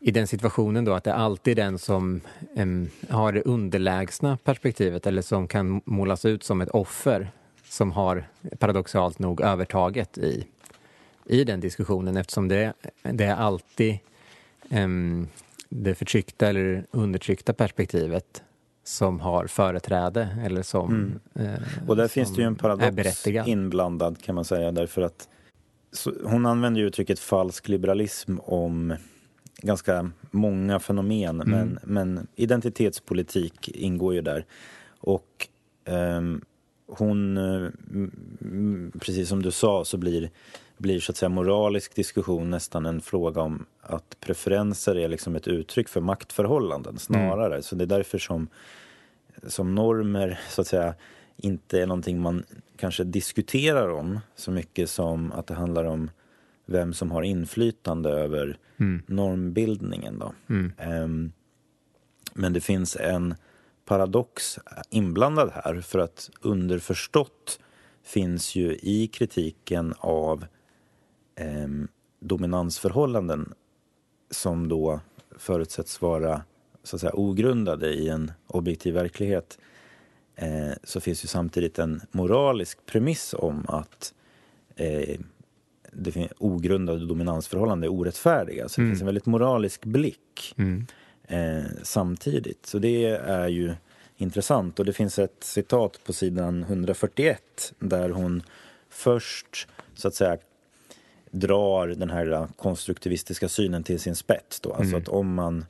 i 0.00 0.10
den 0.10 0.26
situationen 0.26 0.84
då 0.84 0.92
att 0.92 1.04
det 1.04 1.10
är 1.10 1.14
alltid 1.14 1.56
den 1.56 1.78
som 1.78 2.20
um, 2.56 2.90
har 3.08 3.32
det 3.32 3.42
underlägsna 3.42 4.38
perspektivet 4.44 5.06
eller 5.06 5.22
som 5.22 5.48
kan 5.48 5.80
målas 5.84 6.24
ut 6.24 6.44
som 6.44 6.60
ett 6.60 6.70
offer 6.70 7.30
som 7.68 7.92
har 7.92 8.28
paradoxalt 8.58 9.18
nog 9.18 9.40
övertaget 9.40 10.18
i, 10.18 10.46
i 11.24 11.44
den 11.44 11.60
diskussionen 11.60 12.16
eftersom 12.16 12.48
det, 12.48 12.72
det 13.02 13.24
är 13.24 13.34
alltid 13.34 13.98
um, 14.70 15.28
det 15.68 15.94
förtryckta 15.94 16.48
eller 16.48 16.84
undertryckta 16.90 17.52
perspektivet 17.52 18.42
som 18.84 19.20
har 19.20 19.46
företräde 19.46 20.28
eller 20.44 20.62
som 20.62 20.90
mm. 21.34 21.54
eh, 21.54 21.60
Och 21.86 21.96
där 21.96 22.08
finns 22.08 22.34
det 22.34 22.40
ju 22.40 22.46
en 22.46 22.56
paradox 22.56 23.26
inblandad 23.26 24.22
kan 24.22 24.34
man 24.34 24.44
säga 24.44 24.72
därför 24.72 25.02
att 25.02 25.28
så, 25.92 26.12
hon 26.24 26.46
använder 26.46 26.80
ju 26.80 26.86
uttrycket 26.86 27.18
falsk 27.18 27.68
liberalism 27.68 28.38
om 28.38 28.96
ganska 29.62 30.10
många 30.30 30.78
fenomen 30.80 31.40
mm. 31.40 31.50
men, 31.50 31.78
men 31.82 32.26
identitetspolitik 32.36 33.68
ingår 33.68 34.14
ju 34.14 34.20
där. 34.20 34.44
Och 35.00 35.48
um, 35.84 36.44
hon, 36.88 37.36
eh, 37.36 37.70
precis 39.00 39.28
som 39.28 39.42
du 39.42 39.50
sa, 39.50 39.84
så 39.84 39.96
blir, 39.96 40.30
blir 40.76 41.00
så 41.00 41.12
att 41.12 41.16
säga 41.16 41.28
moralisk 41.28 41.94
diskussion 41.94 42.50
nästan 42.50 42.86
en 42.86 43.00
fråga 43.00 43.40
om 43.40 43.66
att 43.80 44.16
preferenser 44.20 44.94
är 44.94 45.08
liksom 45.08 45.36
ett 45.36 45.48
uttryck 45.48 45.88
för 45.88 46.00
maktförhållanden 46.00 46.98
snarare. 46.98 47.54
Mm. 47.54 47.62
Så 47.62 47.74
det 47.74 47.84
är 47.84 47.86
därför 47.86 48.18
som, 48.18 48.48
som 49.46 49.74
normer 49.74 50.40
så 50.48 50.60
att 50.60 50.66
säga 50.66 50.94
inte 51.36 51.82
är 51.82 51.86
någonting 51.86 52.20
man 52.20 52.44
kanske 52.76 53.04
diskuterar 53.04 53.88
om 53.88 54.20
så 54.36 54.50
mycket 54.50 54.90
som 54.90 55.32
att 55.32 55.46
det 55.46 55.54
handlar 55.54 55.84
om 55.84 56.10
vem 56.66 56.94
som 56.94 57.10
har 57.10 57.22
inflytande 57.22 58.10
över 58.10 58.58
mm. 58.76 59.02
normbildningen. 59.06 60.18
Då. 60.18 60.32
Mm. 60.48 60.72
Um, 61.02 61.32
men 62.34 62.52
det 62.52 62.60
finns 62.60 62.96
en 62.96 63.34
paradox 63.88 64.58
inblandad 64.90 65.50
här 65.54 65.80
för 65.80 65.98
att 65.98 66.30
underförstått 66.40 67.60
finns 68.02 68.54
ju 68.56 68.76
i 68.82 69.06
kritiken 69.06 69.94
av 69.98 70.44
eh, 71.34 71.68
dominansförhållanden 72.20 73.52
som 74.30 74.68
då 74.68 75.00
förutsätts 75.36 76.02
vara 76.02 76.42
så 76.82 76.96
att 76.96 77.00
säga, 77.00 77.12
ogrundade 77.14 77.88
i 77.88 78.08
en 78.08 78.32
objektiv 78.46 78.94
verklighet 78.94 79.58
eh, 80.36 80.72
så 80.84 81.00
finns 81.00 81.24
ju 81.24 81.28
samtidigt 81.28 81.78
en 81.78 82.00
moralisk 82.10 82.86
premiss 82.86 83.34
om 83.38 83.64
att 83.68 84.14
eh, 84.76 85.20
det 85.92 86.28
ogrundade 86.38 87.06
dominansförhållanden 87.06 87.90
är 87.90 87.94
orättfärdiga. 87.94 88.68
Så 88.68 88.80
det 88.80 88.84
mm. 88.84 88.92
finns 88.92 89.02
en 89.02 89.06
väldigt 89.06 89.26
moralisk 89.26 89.84
blick. 89.84 90.54
Mm 90.56 90.86
eh, 91.28 91.64
samtidigt. 91.82 92.66
Så 92.66 92.78
det 92.78 93.04
är 93.06 93.48
ju 93.48 93.74
intressant. 94.16 94.78
Och 94.78 94.84
det 94.84 94.92
finns 94.92 95.18
ett 95.18 95.44
citat 95.44 96.00
på 96.04 96.12
sidan 96.12 96.62
141 96.62 97.72
där 97.78 98.10
hon 98.10 98.42
först 98.88 99.68
så 99.94 100.08
att 100.08 100.14
säga 100.14 100.38
drar 101.30 101.88
den 101.88 102.10
här 102.10 102.48
konstruktivistiska 102.56 103.48
synen 103.48 103.82
till 103.82 104.00
sin 104.00 104.16
spets. 104.16 104.60
Då. 104.60 104.72
Alltså 104.72 104.88
mm. 104.88 105.02
att 105.02 105.08
om 105.08 105.34
man 105.34 105.64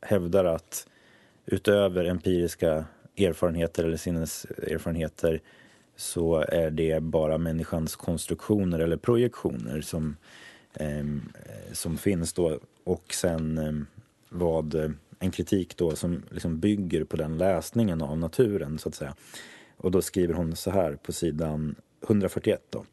hävdar 0.00 0.44
att 0.44 0.86
utöver 1.46 2.04
empiriska 2.04 2.84
erfarenheter 3.16 3.84
eller 3.84 3.96
sinneserfarenheter 3.96 5.40
så 5.96 6.44
är 6.48 6.70
det 6.70 7.02
bara 7.02 7.38
människans 7.38 7.96
konstruktioner 7.96 8.78
eller 8.78 8.96
projektioner 8.96 9.80
som, 9.80 10.16
eh, 10.74 11.06
som 11.72 11.98
finns 11.98 12.32
då. 12.32 12.58
Och 12.84 13.14
sen 13.14 13.58
eh, 13.58 13.91
vad 14.32 14.74
eh, 14.74 14.90
en 15.18 15.30
kritik 15.30 15.76
då 15.76 15.96
som 15.96 16.22
liksom 16.30 16.60
bygger 16.60 17.04
på 17.04 17.16
den 17.16 17.38
läsningen 17.38 18.02
av 18.02 18.18
naturen 18.18 18.78
så 18.78 18.88
att 18.88 18.94
säga. 18.94 19.14
Och 19.76 19.90
då 19.90 20.02
skriver 20.02 20.34
hon 20.34 20.56
så 20.56 20.70
här 20.70 20.96
på 20.96 21.12
sidan 21.12 21.74
141 22.06 22.62
då. 22.70 22.84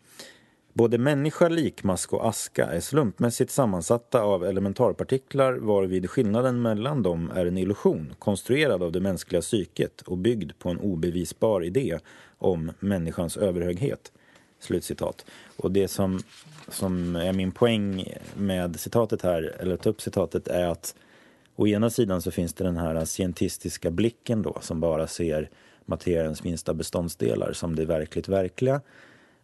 Både 0.74 0.98
människa, 0.98 1.50
likmask 1.50 2.14
och 2.14 2.28
aska 2.28 2.66
är 2.66 2.80
slumpmässigt 2.80 3.52
sammansatta 3.52 4.22
av 4.22 4.46
elementarpartiklar 4.46 5.54
varvid 5.54 6.10
skillnaden 6.10 6.62
mellan 6.62 7.04
dem 7.04 7.32
är 7.36 7.46
en 7.46 7.58
illusion 7.58 8.14
konstruerad 8.20 8.84
av 8.84 8.92
det 8.92 9.00
mänskliga 9.00 9.42
psyket 9.42 10.02
och 10.02 10.18
byggd 10.18 10.52
på 10.60 10.70
en 10.70 10.80
obevisbar 10.80 11.64
idé 11.64 12.00
om 12.38 12.72
människans 12.80 13.38
överhöghet. 13.38 14.12
Slutcitat. 14.60 15.26
Och 15.58 15.72
det 15.72 15.88
som, 15.88 16.20
som 16.68 17.16
är 17.16 17.34
min 17.34 17.52
poäng 17.52 18.14
med 18.38 18.80
citatet 18.80 19.22
här, 19.22 19.56
eller 19.60 19.74
att 19.74 19.82
ta 19.82 19.90
upp 19.90 20.02
citatet, 20.02 20.48
är 20.48 20.68
att 20.68 20.96
Å 21.60 21.68
ena 21.68 21.90
sidan 21.90 22.22
så 22.22 22.32
finns 22.32 22.54
det 22.54 22.64
den 22.64 22.78
här 22.78 23.06
scientistiska 23.06 23.92
blicken 23.92 24.42
då 24.42 24.58
som 24.62 24.80
bara 24.80 25.08
ser 25.08 25.50
materiens 25.86 26.44
minsta 26.44 26.74
beståndsdelar 26.74 27.54
som 27.54 27.76
det 27.76 27.86
verkligt 27.86 28.28
verkliga. 28.28 28.82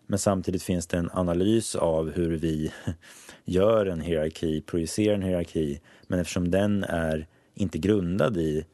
Men 0.08 0.20
samtidigt 0.20 0.64
finns 0.64 0.88
det 0.88 0.98
en 0.98 1.10
analys 1.14 1.76
av 1.76 2.12
hur 2.12 2.38
vi 2.38 2.72
gör 3.46 3.86
en 3.86 4.02
hierarki, 4.02 4.62
projicerar 4.62 5.16
en 5.16 5.22
hierarki. 5.22 5.82
Men 6.08 6.20
eftersom 6.20 6.52
den 6.52 6.84
är 6.84 7.28
inte 7.54 7.78
grundad 7.78 8.38
i 8.38 8.66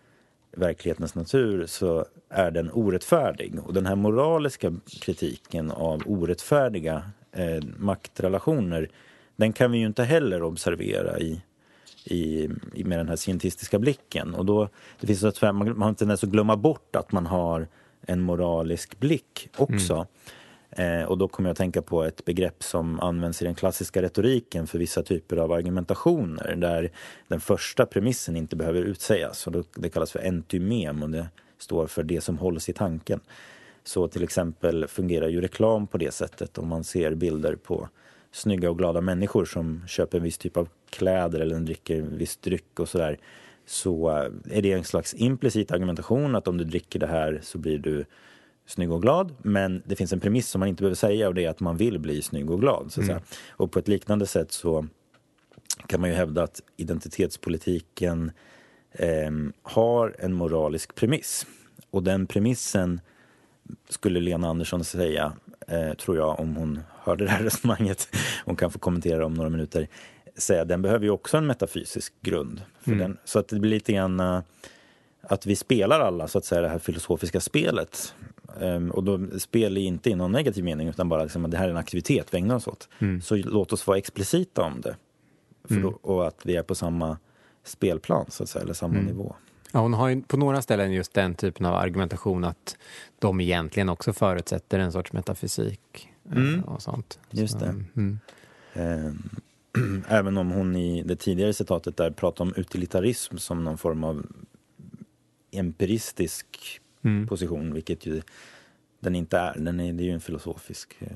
verklighetens 0.51 1.15
natur 1.15 1.65
så 1.65 2.05
är 2.29 2.51
den 2.51 2.71
orättfärdig. 2.71 3.59
Och 3.65 3.73
den 3.73 3.85
här 3.85 3.95
moraliska 3.95 4.73
kritiken 5.01 5.71
av 5.71 6.03
orättfärdiga 6.05 7.11
eh, 7.31 7.63
maktrelationer 7.77 8.89
den 9.35 9.53
kan 9.53 9.71
vi 9.71 9.77
ju 9.77 9.85
inte 9.85 10.03
heller 10.03 10.43
observera 10.43 11.19
i 11.19 11.41
i, 12.05 12.49
i, 12.73 12.83
med 12.83 12.99
den 12.99 13.09
här 13.09 13.15
scientistiska 13.15 13.79
blicken. 13.79 14.35
Och 14.35 14.45
då, 14.45 14.69
det 14.99 15.07
finns 15.07 15.19
så 15.19 15.45
man, 15.53 15.55
man 15.55 15.81
har 15.81 15.89
en 15.89 15.95
tendens 15.95 16.23
att 16.23 16.29
glömma 16.29 16.57
bort 16.57 16.95
att 16.95 17.11
man 17.11 17.25
har 17.25 17.67
en 18.01 18.21
moralisk 18.21 18.99
blick 18.99 19.49
också. 19.57 19.93
Mm. 19.93 20.07
Eh, 20.71 21.05
och 21.05 21.17
då 21.17 21.27
kommer 21.27 21.49
jag 21.49 21.51
att 21.51 21.57
tänka 21.57 21.81
på 21.81 22.03
ett 22.03 22.25
begrepp 22.25 22.63
som 22.63 22.99
används 22.99 23.41
i 23.41 23.45
den 23.45 23.55
klassiska 23.55 24.01
retoriken 24.01 24.67
för 24.67 24.79
vissa 24.79 25.03
typer 25.03 25.37
av 25.37 25.51
argumentationer 25.51 26.55
där 26.55 26.91
den 27.27 27.41
första 27.41 27.85
premissen 27.85 28.35
inte 28.35 28.55
behöver 28.55 28.81
utsägas. 28.81 29.47
Och 29.47 29.53
då, 29.53 29.63
det 29.75 29.89
kallas 29.89 30.11
för 30.11 30.19
entymem 30.19 31.03
och 31.03 31.09
det 31.09 31.27
står 31.57 31.87
för 31.87 32.03
det 32.03 32.21
som 32.21 32.37
hålls 32.37 32.69
i 32.69 32.73
tanken. 32.73 33.19
Så 33.83 34.07
till 34.07 34.23
exempel 34.23 34.87
fungerar 34.87 35.27
ju 35.27 35.41
reklam 35.41 35.87
på 35.87 35.97
det 35.97 36.13
sättet 36.13 36.57
om 36.57 36.67
man 36.67 36.83
ser 36.83 37.15
bilder 37.15 37.55
på 37.55 37.89
snygga 38.31 38.69
och 38.69 38.77
glada 38.77 39.01
människor 39.01 39.45
som 39.45 39.87
köper 39.87 40.17
en 40.17 40.23
viss 40.23 40.37
typ 40.37 40.57
av 40.57 40.69
kläder 40.89 41.39
eller 41.39 41.59
dricker 41.59 41.99
en 41.99 42.17
viss 42.17 42.37
dryck 42.37 42.79
och 42.79 42.89
sådär 42.89 43.17
så 43.65 44.09
är 44.49 44.61
det 44.61 44.71
en 44.71 44.83
slags 44.83 45.13
implicit 45.13 45.71
argumentation 45.71 46.35
att 46.35 46.47
om 46.47 46.57
du 46.57 46.63
dricker 46.63 46.99
det 46.99 47.07
här 47.07 47.39
så 47.43 47.57
blir 47.57 47.77
du 47.77 48.05
snygg 48.65 48.91
och 48.91 49.01
glad. 49.01 49.35
Men 49.41 49.83
det 49.85 49.95
finns 49.95 50.13
en 50.13 50.19
premiss 50.19 50.49
som 50.49 50.59
man 50.59 50.69
inte 50.69 50.81
behöver 50.81 50.95
säga 50.95 51.27
och 51.27 51.33
det 51.33 51.45
är 51.45 51.49
att 51.49 51.59
man 51.59 51.77
vill 51.77 51.99
bli 51.99 52.21
snygg 52.21 52.51
och 52.51 52.61
glad. 52.61 52.91
Så 52.91 53.01
mm. 53.01 53.21
Och 53.49 53.71
på 53.71 53.79
ett 53.79 53.87
liknande 53.87 54.27
sätt 54.27 54.51
så 54.51 54.87
kan 55.87 56.01
man 56.01 56.09
ju 56.09 56.15
hävda 56.15 56.43
att 56.43 56.61
identitetspolitiken 56.77 58.31
eh, 58.91 59.31
har 59.61 60.15
en 60.19 60.33
moralisk 60.33 60.95
premiss. 60.95 61.45
Och 61.89 62.03
den 62.03 62.27
premissen 62.27 63.01
skulle 63.89 64.19
Lena 64.19 64.49
Andersson 64.49 64.83
säga, 64.83 65.33
eh, 65.67 65.93
tror 65.93 66.17
jag, 66.17 66.39
om 66.39 66.55
hon 66.55 66.79
hörde 67.03 67.23
det 67.23 67.31
här 67.31 67.43
resonemanget, 67.43 68.15
hon 68.45 68.55
kan 68.55 68.71
få 68.71 68.79
kommentera 68.79 69.25
om 69.25 69.33
några 69.33 69.49
minuter, 69.49 69.87
säga 70.35 70.65
den 70.65 70.81
behöver 70.81 71.05
ju 71.05 71.11
också 71.11 71.37
en 71.37 71.47
metafysisk 71.47 72.13
grund. 72.21 72.61
Mm. 72.83 72.99
den, 72.99 73.17
så 73.25 73.39
att 73.39 73.47
det 73.47 73.59
blir 73.59 73.71
lite 73.71 73.93
grann 73.93 74.19
uh, 74.19 74.41
att 75.21 75.45
vi 75.45 75.55
spelar 75.55 75.99
alla 75.99 76.27
så 76.27 76.37
att 76.37 76.45
säga 76.45 76.61
det 76.61 76.69
här 76.69 76.79
filosofiska 76.79 77.39
spelet. 77.39 78.15
Um, 78.59 78.91
och 78.91 79.03
då 79.03 79.39
spel 79.39 79.77
är 79.77 79.81
inte 79.81 80.09
i 80.09 80.15
någon 80.15 80.31
negativ 80.31 80.63
mening 80.63 80.87
utan 80.87 81.09
bara 81.09 81.23
liksom, 81.23 81.45
att 81.45 81.51
det 81.51 81.57
här 81.57 81.65
är 81.65 81.71
en 81.71 81.77
aktivitet 81.77 82.27
vi 82.31 82.37
ägnar 82.37 82.55
oss 82.55 82.67
åt. 82.67 82.89
Mm. 82.99 83.21
Så 83.21 83.35
låt 83.35 83.73
oss 83.73 83.87
vara 83.87 83.97
explicita 83.97 84.61
om 84.61 84.81
det. 84.81 84.95
Mm. 85.69 85.83
Då, 85.83 85.89
och 86.01 86.27
att 86.27 86.39
vi 86.43 86.55
är 86.55 86.63
på 86.63 86.75
samma 86.75 87.17
spelplan 87.63 88.25
så 88.29 88.43
att 88.43 88.49
säga, 88.49 88.63
eller 88.63 88.73
samma 88.73 88.93
mm. 88.93 89.05
nivå. 89.05 89.35
Ja, 89.71 89.79
hon 89.79 89.93
har 89.93 90.09
ju 90.09 90.21
på 90.21 90.37
några 90.37 90.61
ställen 90.61 90.91
just 90.91 91.13
den 91.13 91.35
typen 91.35 91.65
av 91.65 91.75
argumentation 91.75 92.43
att 92.43 92.77
de 93.19 93.41
egentligen 93.41 93.89
också 93.89 94.13
förutsätter 94.13 94.79
en 94.79 94.91
sorts 94.91 95.13
metafysik 95.13 96.09
eh, 96.31 96.37
mm. 96.37 96.63
och 96.63 96.81
sånt. 96.81 97.19
Just 97.29 97.53
Så, 97.53 97.59
det. 97.59 97.75
Mm. 97.95 98.19
Eh, 98.73 99.13
även 100.17 100.37
om 100.37 100.51
hon 100.51 100.75
i 100.75 101.03
det 101.03 101.15
tidigare 101.15 101.53
citatet 101.53 101.97
där 101.97 102.11
pratar 102.11 102.45
om 102.45 102.53
utilitarism 102.55 103.37
som 103.37 103.63
någon 103.63 103.77
form 103.77 104.03
av 104.03 104.25
empiristisk 105.51 106.79
mm. 107.01 107.27
position, 107.27 107.73
vilket 107.73 108.05
ju 108.05 108.21
den 108.99 109.15
inte 109.15 109.37
är. 109.37 109.59
Den 109.59 109.79
är 109.79 109.93
det 109.93 110.03
är 110.03 110.05
ju 110.05 110.13
en 110.13 110.21
filosofisk 110.21 110.95
eh, 110.99 111.07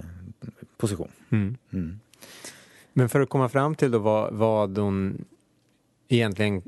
position. 0.77 1.11
Mm. 1.29 1.57
Mm. 1.73 1.99
Men 2.93 3.09
för 3.09 3.21
att 3.21 3.29
komma 3.29 3.49
fram 3.49 3.75
till 3.75 3.91
då 3.91 3.99
vad, 3.99 4.33
vad 4.33 4.77
hon 4.77 5.25
egentligen 6.07 6.61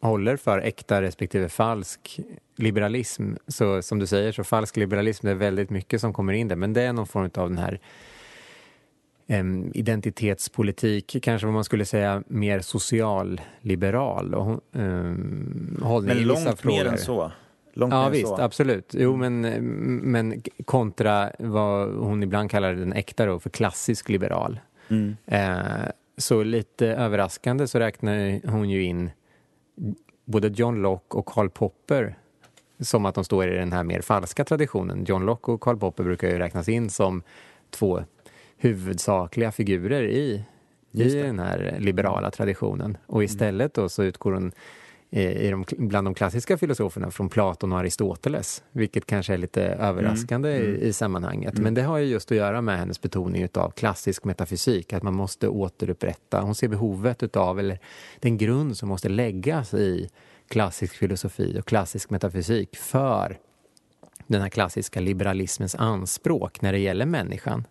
håller 0.00 0.36
för 0.36 0.58
äkta 0.58 1.02
respektive 1.02 1.48
falsk 1.48 2.20
liberalism. 2.56 3.32
Så 3.48 3.82
som 3.82 3.98
du 3.98 4.06
säger, 4.06 4.32
så 4.32 4.44
falsk 4.44 4.76
liberalism, 4.76 5.26
det 5.26 5.30
är 5.30 5.36
väldigt 5.36 5.70
mycket 5.70 6.00
som 6.00 6.12
kommer 6.12 6.32
in 6.32 6.48
där. 6.48 6.56
Men 6.56 6.72
det 6.72 6.82
är 6.82 6.92
någon 6.92 7.06
form 7.06 7.30
av 7.34 7.48
den 7.48 7.58
här 7.58 7.80
um, 9.28 9.70
identitetspolitik, 9.74 11.16
kanske 11.22 11.46
vad 11.46 11.54
man 11.54 11.64
skulle 11.64 11.84
säga 11.84 12.22
mer 12.26 12.60
socialliberal 12.60 14.34
och, 14.34 14.60
um, 14.72 15.80
hållning 15.82 16.16
Men 16.16 16.26
långt 16.26 16.64
mer 16.64 16.84
än 16.84 16.98
så. 16.98 17.32
Långt 17.72 17.92
ja 17.92 18.08
visst, 18.08 18.28
så. 18.28 18.40
absolut. 18.40 18.94
Jo, 18.98 19.16
men, 19.16 19.40
men 19.96 20.42
kontra 20.64 21.32
vad 21.38 21.94
hon 21.94 22.22
ibland 22.22 22.50
kallar 22.50 22.74
den 22.74 22.92
äkta 22.92 23.26
då, 23.26 23.38
för 23.40 23.50
klassisk 23.50 24.08
liberal. 24.08 24.60
Mm. 24.88 25.16
Eh, 25.26 25.90
så 26.16 26.42
lite 26.42 26.86
överraskande 26.86 27.66
så 27.66 27.78
räknar 27.78 28.46
hon 28.50 28.70
ju 28.70 28.82
in 28.82 29.10
både 30.24 30.48
John 30.48 30.82
Locke 30.82 31.16
och 31.16 31.26
Karl 31.26 31.48
Popper 31.48 32.18
som 32.80 33.06
att 33.06 33.14
de 33.14 33.24
står 33.24 33.48
i 33.48 33.56
den 33.56 33.72
här 33.72 33.84
mer 33.84 34.00
falska 34.00 34.44
traditionen. 34.44 35.04
John 35.04 35.26
Locke 35.26 35.50
och 35.50 35.60
Karl 35.60 35.76
Popper 35.76 36.04
brukar 36.04 36.28
ju 36.28 36.38
räknas 36.38 36.68
in 36.68 36.90
som 36.90 37.22
två 37.70 38.04
huvudsakliga 38.56 39.52
figurer 39.52 40.02
i, 40.02 40.44
i 40.92 41.14
den 41.14 41.38
här 41.38 41.76
liberala 41.78 42.30
traditionen. 42.30 42.96
Och 43.06 43.24
istället 43.24 43.74
då 43.74 43.88
så 43.88 44.02
utgår 44.02 44.32
hon 44.32 44.52
i 45.10 45.50
de, 45.50 45.64
bland 45.78 46.06
de 46.06 46.14
klassiska 46.14 46.58
filosoferna 46.58 47.10
från 47.10 47.28
Platon 47.28 47.72
och 47.72 47.78
Aristoteles, 47.78 48.62
vilket 48.72 49.06
kanske 49.06 49.32
är 49.34 49.38
lite 49.38 49.62
överraskande 49.62 50.56
mm. 50.56 50.68
Mm. 50.68 50.82
I, 50.82 50.84
i, 50.84 50.92
sammanhanget. 50.92 51.52
Mm. 51.52 51.64
Men 51.64 51.74
det 51.74 51.82
har 51.82 51.98
ju 51.98 52.06
just 52.06 52.30
att 52.30 52.36
göra 52.36 52.60
med 52.60 52.78
hennes 52.78 53.00
betoning 53.00 53.48
av 53.54 53.70
klassisk 53.70 54.24
metafysik, 54.24 54.92
att 54.92 55.02
man 55.02 55.14
måste 55.14 55.48
återupprätta, 55.48 56.40
hon 56.40 56.54
ser 56.54 56.68
behovet 56.68 57.22
utav, 57.22 57.58
eller 57.58 57.78
den 58.20 58.38
grund 58.38 58.76
som 58.76 58.88
måste 58.88 59.08
läggas 59.08 59.74
i 59.74 60.08
klassisk 60.48 60.94
filosofi 60.94 61.58
och 61.60 61.66
klassisk 61.66 62.10
metafysik 62.10 62.76
för 62.76 63.38
den 64.26 64.42
här 64.42 64.48
klassiska 64.48 65.00
liberalismens 65.00 65.74
anspråk 65.74 66.60
när 66.60 66.72
det 66.72 66.78
gäller 66.78 67.06
människan. 67.06 67.64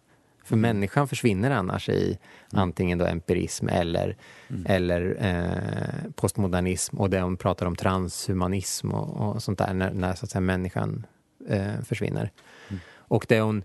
För 0.50 0.56
mm. 0.56 0.62
människan 0.62 1.08
försvinner 1.08 1.52
annars 1.52 1.90
i 1.90 2.18
antingen 2.52 2.98
då 2.98 3.06
empirism 3.06 3.68
eller, 3.68 4.18
mm. 4.48 4.66
eller 4.70 5.18
eh, 5.20 6.12
postmodernism 6.16 6.98
och 6.98 7.10
det 7.10 7.22
hon 7.22 7.38
pratar 7.38 7.66
om 7.66 7.76
transhumanism 7.76 8.92
och, 8.92 9.36
och 9.36 9.44
sånt 9.44 9.58
där 9.58 9.74
när, 9.74 9.94
när 9.94 10.14
så 10.14 10.26
att 10.26 10.32
säga, 10.32 10.42
människan 10.42 11.06
eh, 11.48 11.82
försvinner. 11.84 12.32
Mm. 12.70 12.80
Och 12.98 13.26
det 13.30 13.42
hon 13.42 13.64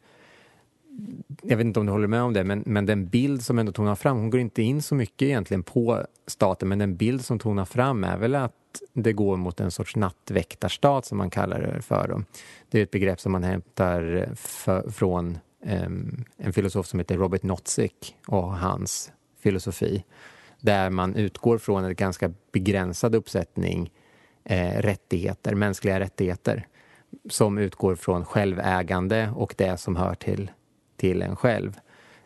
jag 1.43 1.57
vet 1.57 1.67
inte 1.67 1.81
om 1.81 1.87
du 1.87 1.93
håller 1.93 2.09
med 2.09 2.23
om 2.23 2.33
det, 2.33 2.45
men, 2.45 2.63
men 2.67 2.87
den 2.87 3.09
bild 3.09 3.45
som 3.45 3.59
ändå 3.59 3.73
tonar 3.73 3.95
fram, 3.95 4.17
hon 4.17 4.31
går 4.31 4.41
inte 4.41 4.63
in 4.63 4.83
så 4.83 4.95
mycket 4.95 5.23
egentligen 5.23 5.63
på 5.63 6.07
staten, 6.27 6.69
men 6.69 6.79
den 6.79 6.97
bild 6.97 7.25
som 7.25 7.39
tonar 7.39 7.65
fram 7.65 8.05
är 8.05 8.17
väl 8.17 8.35
att 8.35 8.53
det 8.93 9.13
går 9.13 9.37
mot 9.37 9.61
en 9.61 9.71
sorts 9.71 9.97
nattväktarstat 9.97 11.07
som 11.07 11.19
man 11.19 11.31
kallar 11.31 11.61
det 11.61 11.83
för. 11.83 12.25
Det 12.71 12.79
är 12.79 12.83
ett 12.83 12.91
begrepp 12.91 13.21
som 13.21 13.33
man 13.33 13.43
hämtar 13.43 14.17
eh, 14.17 14.35
för, 14.35 14.91
från 14.91 15.39
Ehm, 15.67 16.25
en 16.37 16.53
filosof 16.53 16.87
som 16.87 16.99
heter 16.99 17.17
Robert 17.17 17.43
Nozick 17.43 18.17
och 18.27 18.57
hans 18.57 19.13
filosofi 19.39 20.05
där 20.61 20.91
man 20.91 21.15
utgår 21.15 21.59
från 21.59 21.85
en 21.85 21.95
ganska 21.95 22.33
begränsad 22.53 23.15
uppsättning 23.15 23.91
eh, 24.45 24.83
rättigheter, 24.83 25.55
mänskliga 25.55 26.01
rättigheter 26.01 26.67
som 27.31 27.59
utgår 27.59 27.95
från 27.95 28.25
självägande 28.25 29.31
och 29.37 29.55
det 29.59 29.77
som 29.77 29.97
hör 29.97 30.15
till, 30.15 30.51
till 30.97 31.23
en 31.23 31.37
själv. 31.37 31.79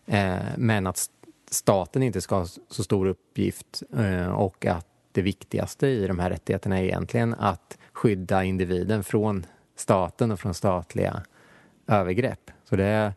Eh, 0.06 0.36
men 0.56 0.86
att 0.86 1.10
staten 1.50 2.02
inte 2.02 2.20
ska 2.20 2.36
ha 2.36 2.46
så 2.68 2.84
stor 2.84 3.06
uppgift 3.06 3.82
eh, 3.96 4.28
och 4.28 4.66
att 4.66 4.86
det 5.12 5.22
viktigaste 5.22 5.86
i 5.86 6.06
de 6.06 6.18
här 6.18 6.30
rättigheterna 6.30 6.78
är 6.78 6.84
egentligen 6.84 7.34
att 7.34 7.78
skydda 7.92 8.44
individen 8.44 9.04
från 9.04 9.46
staten 9.76 10.30
och 10.30 10.40
från 10.40 10.54
statliga 10.54 11.22
övergrepp. 11.86 12.50
Så 12.68 12.76
det 12.76 12.84
är 12.84 13.12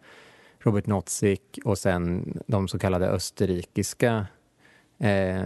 Robert 0.59 0.87
Nozick 0.87 1.59
och 1.65 1.77
sen 1.77 2.33
de 2.47 2.67
så 2.67 2.79
kallade 2.79 3.07
österrikiska 3.07 4.27
eh, 4.99 5.41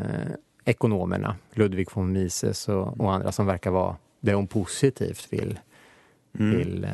ekonomerna, 0.65 1.35
Ludwig 1.53 1.87
von 1.93 2.11
Mises 2.11 2.69
och, 2.69 2.99
och, 2.99 3.13
andra 3.13 3.31
som 3.31 3.45
verkar 3.45 3.71
vara 3.71 3.95
det 4.19 4.33
hon 4.33 4.47
positivt 4.47 5.27
vill, 5.33 5.59
mm. 6.39 6.57
vill 6.57 6.83
eh, 6.83 6.89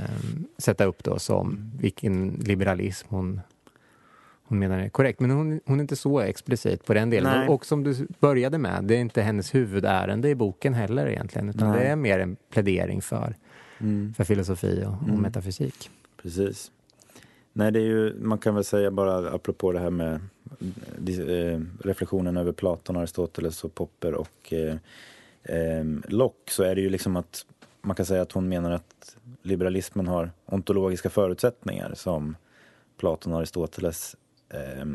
sätta 0.58 0.86
upp 0.86 1.04
då 1.04 1.20
som 1.20 1.72
vilken 1.80 2.30
liberalism 2.30 3.08
hon, 3.10 3.42
hon 4.44 4.60
menar 4.60 4.80
är 4.80 4.90
korrekt. 4.90 5.20
Men 5.20 5.32
hon, 5.32 5.60
hon 5.66 5.80
är 5.80 5.82
inte 5.82 5.96
så 5.96 6.20
explicit 6.20 6.86
på 6.86 6.94
den 6.94 7.10
delen. 7.10 7.48
Och, 7.48 7.56
och, 7.56 7.66
som 7.66 7.84
du 7.84 8.08
började 8.20 8.58
med, 8.58 8.84
det 8.84 8.96
är 8.96 9.00
inte 9.00 9.22
hennes 9.22 9.56
huvudärende 9.56 10.30
i 10.30 10.36
boken 10.36 10.74
heller 10.74 11.08
egentligen, 11.08 11.50
utan 11.50 11.72
Nej. 11.72 11.80
det 11.80 11.86
är 11.86 11.96
mer 11.96 12.20
en 12.20 12.36
plädering 12.50 13.02
för, 13.02 13.36
mm. 13.80 14.14
för 14.14 14.24
filosofi 14.24 14.84
och, 14.86 14.94
och 15.02 15.08
mm. 15.10 15.22
metafysik. 15.22 15.90
Precis. 16.22 16.72
Nej, 17.54 17.72
det 17.72 17.80
är 17.80 17.84
ju, 17.84 18.14
man 18.20 18.38
kan 18.38 18.56
väl 18.56 18.64
säga 18.64 18.92
bara 18.92 19.30
apropå 19.30 19.72
det 19.72 19.80
här 19.80 19.90
med 19.90 20.20
eh, 21.08 21.62
reflektionen 21.80 22.38
över 22.38 22.52
Platon, 22.52 22.98
Aristoteles 22.98 23.64
och 23.64 23.76
Popper 23.76 24.14
och 24.14 24.54
eh, 24.54 24.76
eh, 25.44 25.86
Locke 26.08 26.52
så 26.52 26.64
är 26.64 26.76
det 26.76 26.82
ju 26.82 26.90
liksom 26.90 27.16
att 27.16 27.46
man 27.82 27.96
kan 27.96 28.06
säga 28.06 28.22
att 28.22 28.32
hon 28.32 28.50
menar 28.50 28.72
att 28.72 29.18
liberalismen 29.42 30.08
har 30.08 30.32
ontologiska 30.46 31.10
förutsättningar 31.10 31.94
som 31.96 32.36
Platon 32.98 33.34
och 33.34 33.40
Aristoteles 33.40 34.16
eh, 34.50 34.86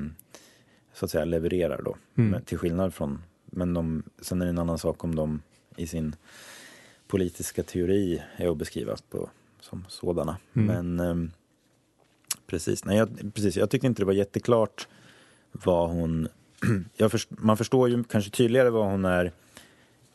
så 0.93 1.05
att 1.05 1.11
säga 1.11 1.25
levererar 1.25 1.83
då. 1.83 1.97
Mm. 2.17 2.43
Till 2.43 2.59
skillnad 2.59 2.95
från, 2.95 3.23
men 3.45 3.75
de, 3.75 4.03
sen 4.21 4.43
är 4.43 4.47
det 4.47 4.51
en 4.51 4.59
annan 4.59 4.79
sak 4.79 5.05
om 5.05 5.15
de 5.15 5.43
i 5.77 5.87
sin 5.87 6.17
politiska 7.07 7.63
teori 7.63 8.23
är 8.37 8.49
att 8.49 8.57
beskriva 8.57 8.97
på, 9.11 9.31
som 9.61 9.85
sådana. 9.89 10.37
Mm. 10.55 10.67
Men 10.67 11.01
ehm, 11.11 11.31
Precis. 12.47 12.85
Nej, 12.85 12.97
jag, 12.97 13.35
precis. 13.35 13.57
jag 13.57 13.71
tyckte 13.71 13.87
inte 13.87 14.03
det 14.03 14.07
var 14.07 14.13
jätteklart 14.13 14.89
vad 15.53 15.91
hon... 15.91 16.29
Först, 17.11 17.29
man 17.31 17.57
förstår 17.57 17.89
ju 17.89 18.05
kanske 18.05 18.31
tydligare 18.31 18.71
vad 18.71 18.87
hon 18.87 19.05
är 19.05 19.33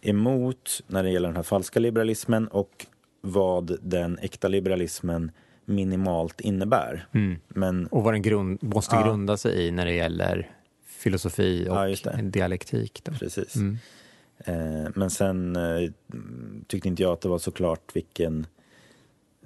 emot 0.02 0.84
när 0.88 1.04
det 1.04 1.10
gäller 1.10 1.28
den 1.28 1.36
här 1.36 1.44
falska 1.44 1.80
liberalismen 1.80 2.48
och 2.48 2.86
vad 3.22 3.78
den 3.82 4.18
äkta 4.18 4.48
liberalismen 4.48 5.32
minimalt 5.66 6.42
innebär. 6.42 7.08
Mm. 7.12 7.40
Men, 7.48 7.88
och 7.88 8.04
vad 8.04 8.14
den 8.14 8.22
grund, 8.22 8.64
måste 8.64 8.96
ja. 8.96 9.06
grunda 9.06 9.38
sig 9.38 9.68
i 9.68 9.72
när 9.72 9.86
det 9.86 9.94
gäller 9.94 10.52
filosofi 10.86 11.68
och 11.70 11.76
ja, 11.76 12.12
dialektik. 12.22 13.02
Då. 13.04 13.12
Precis. 13.12 13.56
Mm. 13.56 13.78
Eh, 14.46 14.92
men 14.96 15.10
sen 15.10 15.56
eh, 15.56 15.92
tyckte 16.68 16.88
inte 16.88 17.04
jag 17.04 17.14
att 17.14 17.22
det 17.22 17.30
var 17.30 17.40
så 17.40 17.52
klart 17.52 17.96
vilken 17.96 18.46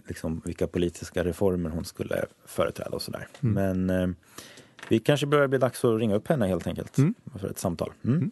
liksom, 0.07 0.41
vilka 0.45 0.67
politiska 0.67 1.23
reformer 1.23 1.69
hon 1.69 1.85
skulle 1.85 2.25
företräda 2.45 2.89
och 2.89 3.01
sådär. 3.01 3.27
Mm. 3.43 3.85
Men 3.85 4.01
eh, 4.01 4.15
vi 4.89 4.99
kanske 4.99 5.25
börjar 5.25 5.47
bli 5.47 5.57
dags 5.57 5.85
att 5.85 5.99
ringa 5.99 6.15
upp 6.15 6.27
henne 6.27 6.47
helt 6.47 6.67
enkelt 6.67 6.97
mm. 6.97 7.13
för 7.39 7.49
ett 7.49 7.59
samtal. 7.59 7.93
Mm. 8.03 8.17
mm. 8.17 8.31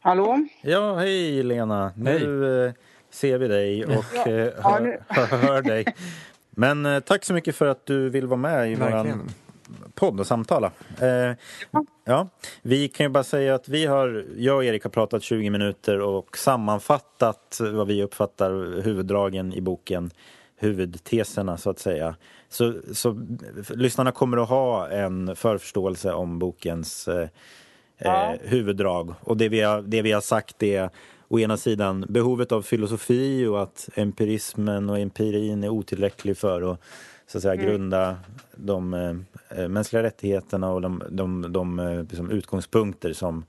Hallå? 0.00 0.46
Ja, 0.62 0.96
hej 0.96 1.42
Lena. 1.42 1.92
Hej. 2.04 2.26
Nu 2.26 2.64
eh, 2.66 2.72
ser 3.10 3.38
vi 3.38 3.48
dig 3.48 3.84
och 3.84 4.04
ja. 4.14 4.28
eh, 4.28 4.52
hör, 4.62 5.00
hör, 5.08 5.26
hör, 5.26 5.62
dig. 5.62 5.84
Men 6.50 6.86
eh, 6.86 7.00
tack 7.00 7.24
så 7.24 7.34
mycket 7.34 7.56
för 7.56 7.66
att 7.66 7.86
du 7.86 8.10
vill 8.10 8.26
vara 8.26 8.40
med 8.40 8.72
i 8.72 8.74
Verkligen. 8.74 9.06
våran 9.06 9.30
podd 9.94 10.20
och 10.20 10.26
samtala. 10.26 10.72
Eh, 11.00 11.36
ja. 12.04 12.28
Vi 12.62 12.88
kan 12.88 13.06
ju 13.06 13.10
bara 13.10 13.24
säga 13.24 13.54
att 13.54 13.68
vi 13.68 13.86
har, 13.86 14.24
jag 14.36 14.56
och 14.56 14.64
Erik 14.64 14.82
har 14.82 14.90
pratat 14.90 15.22
20 15.22 15.50
minuter 15.50 16.00
och 16.00 16.38
sammanfattat 16.38 17.60
vad 17.60 17.86
vi 17.86 18.02
uppfattar 18.02 18.82
huvuddragen 18.82 19.52
i 19.52 19.60
boken, 19.60 20.10
huvudteserna 20.56 21.56
så 21.56 21.70
att 21.70 21.78
säga. 21.78 22.16
Så, 22.48 22.74
så 22.92 23.26
lyssnarna 23.68 24.12
kommer 24.12 24.36
att 24.36 24.48
ha 24.48 24.88
en 24.88 25.36
förförståelse 25.36 26.12
om 26.12 26.38
bokens 26.38 27.08
eh, 27.08 27.28
ja. 27.98 28.32
eh, 28.32 28.40
huvuddrag. 28.42 29.14
Och 29.20 29.36
det 29.36 29.48
vi, 29.48 29.60
har, 29.60 29.82
det 29.82 30.02
vi 30.02 30.12
har 30.12 30.20
sagt 30.20 30.62
är 30.62 30.90
å 31.28 31.38
ena 31.38 31.56
sidan 31.56 32.06
behovet 32.08 32.52
av 32.52 32.62
filosofi 32.62 33.46
och 33.46 33.62
att 33.62 33.88
empirismen 33.94 34.90
och 34.90 34.98
empirin 34.98 35.64
är 35.64 35.68
otillräcklig 35.68 36.36
för 36.36 36.72
att 36.72 36.80
så 37.26 37.38
att 37.38 37.42
säga, 37.42 37.54
mm. 37.54 37.66
grunda 37.66 38.16
de 38.54 38.94
eh, 39.50 39.68
mänskliga 39.68 40.02
rättigheterna 40.02 40.72
och 40.72 40.80
de, 40.80 41.02
de, 41.10 41.42
de, 41.42 41.52
de 41.52 42.06
liksom 42.10 42.30
utgångspunkter 42.30 43.12
som 43.12 43.44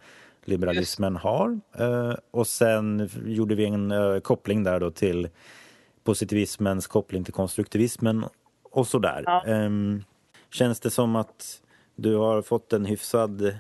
liberalismen 0.46 1.16
har. 1.16 1.60
Eh, 1.78 2.13
och 2.32 2.48
sen 2.48 3.10
gjorde 3.26 3.56
vi 3.56 3.66
en 3.66 3.92
eh, 3.92 4.20
koppling 4.20 4.63
där 4.63 4.80
då 4.80 4.92
till 4.92 5.30
positivismens 6.04 6.88
koppling 6.88 7.24
till 7.24 7.34
konstruktivismen 7.34 8.26
och 8.63 8.88
sådär. 8.88 9.24
Ja. 9.26 9.44
Ehm, 9.46 10.04
känns 10.52 10.80
det 10.80 10.90
som 10.90 11.16
att 11.16 11.62
du 11.96 12.16
har 12.16 12.42
fått 12.42 12.74
en 12.74 12.86
hyfsad 12.86 13.56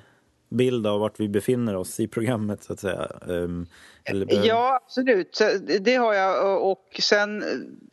bild 0.49 0.87
av 0.87 0.99
vart 0.99 1.19
vi 1.19 1.29
befinner 1.29 1.75
oss 1.75 1.99
i 1.99 2.07
programmet 2.07 2.63
så 2.63 2.73
att 2.73 2.79
säga? 2.79 3.07
Ehm, 3.29 3.67
eller 4.03 4.45
Ja, 4.47 4.79
absolut. 4.83 5.41
Det 5.79 5.95
har 5.95 6.13
jag 6.13 6.61
och 6.63 6.99
sen 6.99 7.43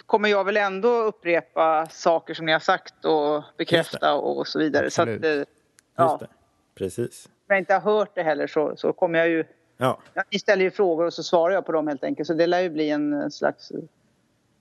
kommer 0.06 0.28
jag 0.28 0.44
väl 0.44 0.56
ändå 0.56 0.88
upprepa 0.88 1.86
saker 1.90 2.34
som 2.34 2.46
ni 2.46 2.52
har 2.52 2.60
sagt 2.60 3.04
och 3.04 3.42
bekräfta 3.56 4.14
och 4.14 4.46
så 4.46 4.58
vidare. 4.58 4.90
Så 4.90 5.02
att, 5.02 5.08
eh, 5.08 5.42
ja. 5.96 6.20
Precis. 6.74 7.26
om 7.26 7.32
jag 7.48 7.58
inte 7.58 7.74
har 7.74 7.80
hört 7.80 8.14
det 8.14 8.22
heller 8.22 8.46
så, 8.46 8.76
så 8.76 8.92
kommer 8.92 9.18
jag 9.18 9.28
ju... 9.28 9.44
Ja, 9.76 9.98
ni 10.30 10.38
ställer 10.38 10.64
ju 10.64 10.70
frågor 10.70 11.04
och 11.04 11.12
så 11.12 11.22
svarar 11.22 11.54
jag 11.54 11.66
på 11.66 11.72
dem 11.72 11.88
helt 11.88 12.04
enkelt. 12.04 12.26
Så 12.26 12.34
det 12.34 12.46
lär 12.46 12.60
ju 12.60 12.70
bli 12.70 12.90
en 12.90 13.30
slags 13.30 13.72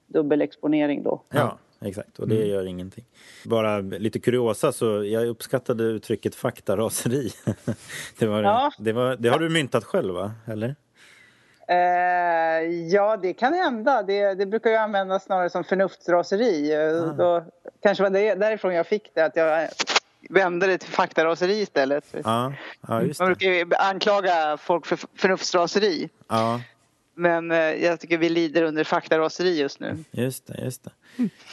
dubbelexponering 0.07 1.03
då. 1.03 1.21
Ja, 1.29 1.57
exakt. 1.85 2.19
Och 2.19 2.27
det 2.27 2.35
Mm. 2.35 2.47
gör 2.49 2.65
ingenting. 2.65 3.05
Bara 3.45 3.79
lite 3.79 4.19
kuriosa, 4.19 4.71
så 4.71 5.03
jag 5.03 5.27
uppskattade 5.27 5.83
uttrycket 5.83 6.35
faktaraseri. 6.35 7.31
det, 8.19 8.25
var, 8.27 8.43
Ja. 8.43 8.71
det, 8.77 8.93
var, 8.93 9.15
det 9.15 9.29
har 9.29 9.39
du 9.39 9.49
myntat 9.49 9.83
själv, 9.83 10.13
va? 10.13 10.31
Eller? 10.47 10.75
Eh, 11.67 12.69
ja, 12.91 13.17
det 13.17 13.33
kan 13.33 13.53
hända. 13.53 14.03
Det, 14.03 14.33
det 14.33 14.45
brukar 14.45 14.69
ju 14.69 14.75
användas 14.75 15.23
snarare 15.23 15.49
som 15.49 15.63
förnuftsraseri. 15.63 16.75
Ah. 16.75 17.13
Då, 17.13 17.45
kanske 17.83 18.03
var 18.03 18.09
det 18.09 18.35
därifrån 18.35 18.73
jag 18.73 18.87
fick 18.87 19.11
det, 19.15 19.25
att 19.25 19.35
jag 19.35 19.67
vände 20.29 20.67
det 20.67 20.77
till 20.77 20.89
faktaraseri 20.89 21.61
istället. 21.61 22.15
Ja 22.23 22.53
just 23.03 23.19
Man 23.19 23.27
brukar 23.27 23.49
ju 23.49 23.65
anklaga 23.79 24.57
folk 24.57 24.85
för 24.85 24.99
förnuftsraseri. 25.15 26.09
Ja, 26.29 26.61
Men 27.15 27.51
eh, 27.51 27.57
jag 27.57 27.99
tycker 27.99 28.17
vi 28.17 28.29
lider 28.29 28.63
under 28.63 28.83
faktaraseri 28.83 29.59
just 29.59 29.79
nu. 29.79 29.97
just 30.11 30.47
det. 30.47 30.61
Just 30.63 30.83
det. 30.83 30.91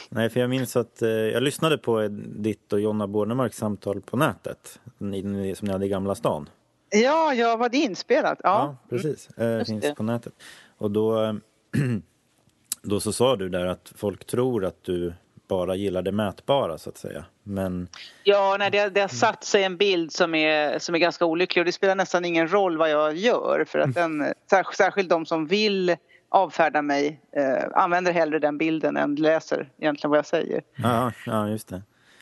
Nej, 0.09 0.29
för 0.29 0.39
jag 0.39 0.49
minns 0.49 0.75
att 0.75 1.01
eh, 1.01 1.09
jag 1.09 1.43
lyssnade 1.43 1.77
på 1.77 2.07
ditt 2.35 2.73
och 2.73 2.79
Jonna 2.81 3.07
Bornemarks 3.07 3.57
samtal 3.57 4.01
på 4.01 4.17
nätet, 4.17 4.79
ni, 4.97 5.55
som 5.55 5.65
ni 5.65 5.71
hade 5.71 5.85
i 5.85 5.89
Gamla 5.89 6.15
stan. 6.15 6.49
Ja, 6.89 7.33
ja, 7.33 7.55
var 7.57 7.69
det 7.69 7.77
inspelat? 7.77 8.39
Ja, 8.43 8.77
Ja. 8.83 8.87
precis. 8.89 9.29
Eh, 9.37 9.47
Just 9.57 9.69
finns 9.69 9.81
det. 9.83 9.95
på 9.95 10.03
nätet. 10.03 10.33
Och 10.77 10.91
då, 10.91 11.23
eh, 11.23 11.33
då 12.81 12.99
så 12.99 13.13
sa 13.13 13.35
du 13.35 13.49
där 13.49 13.65
att 13.65 13.91
folk 13.95 14.25
tror 14.25 14.65
att 14.65 14.83
du 14.83 15.13
bara 15.51 15.75
gillar 15.75 16.01
det 16.01 16.11
mätbara, 16.11 16.77
så 16.77 16.89
att 16.89 16.97
säga. 16.97 17.25
Men 17.43 17.87
Ja, 18.23 18.55
nej, 18.59 18.71
det, 18.71 18.89
det 18.89 19.01
har 19.01 19.07
satt 19.07 19.43
sig 19.43 19.63
en 19.63 19.77
bild 19.77 20.11
som 20.11 20.35
är, 20.35 20.79
som 20.79 20.95
är 20.95 20.99
ganska 20.99 21.25
olycklig 21.25 21.61
och 21.61 21.65
det 21.65 21.71
spelar 21.71 21.95
nästan 21.95 22.25
ingen 22.25 22.47
roll 22.51 22.77
vad 22.77 22.89
jag 22.89 23.15
gör 23.15 23.65
för 23.67 23.79
att 23.79 23.93
den, 23.93 24.21
särsk- 24.51 24.75
särskilt 24.77 25.09
de 25.09 25.25
som 25.25 25.45
vill 25.47 25.95
avfärda 26.29 26.81
mig 26.81 27.21
eh, 27.35 27.63
använder 27.73 28.11
hellre 28.11 28.39
den 28.39 28.57
bilden 28.57 28.97
än 28.97 29.15
läser 29.15 29.69
egentligen 29.79 30.09
vad 30.09 30.17
jag 30.17 30.25
säger. 30.25 30.61
Ja, 30.75 31.11
ja 31.25 31.47
just 31.49 31.67
det. 31.67 31.81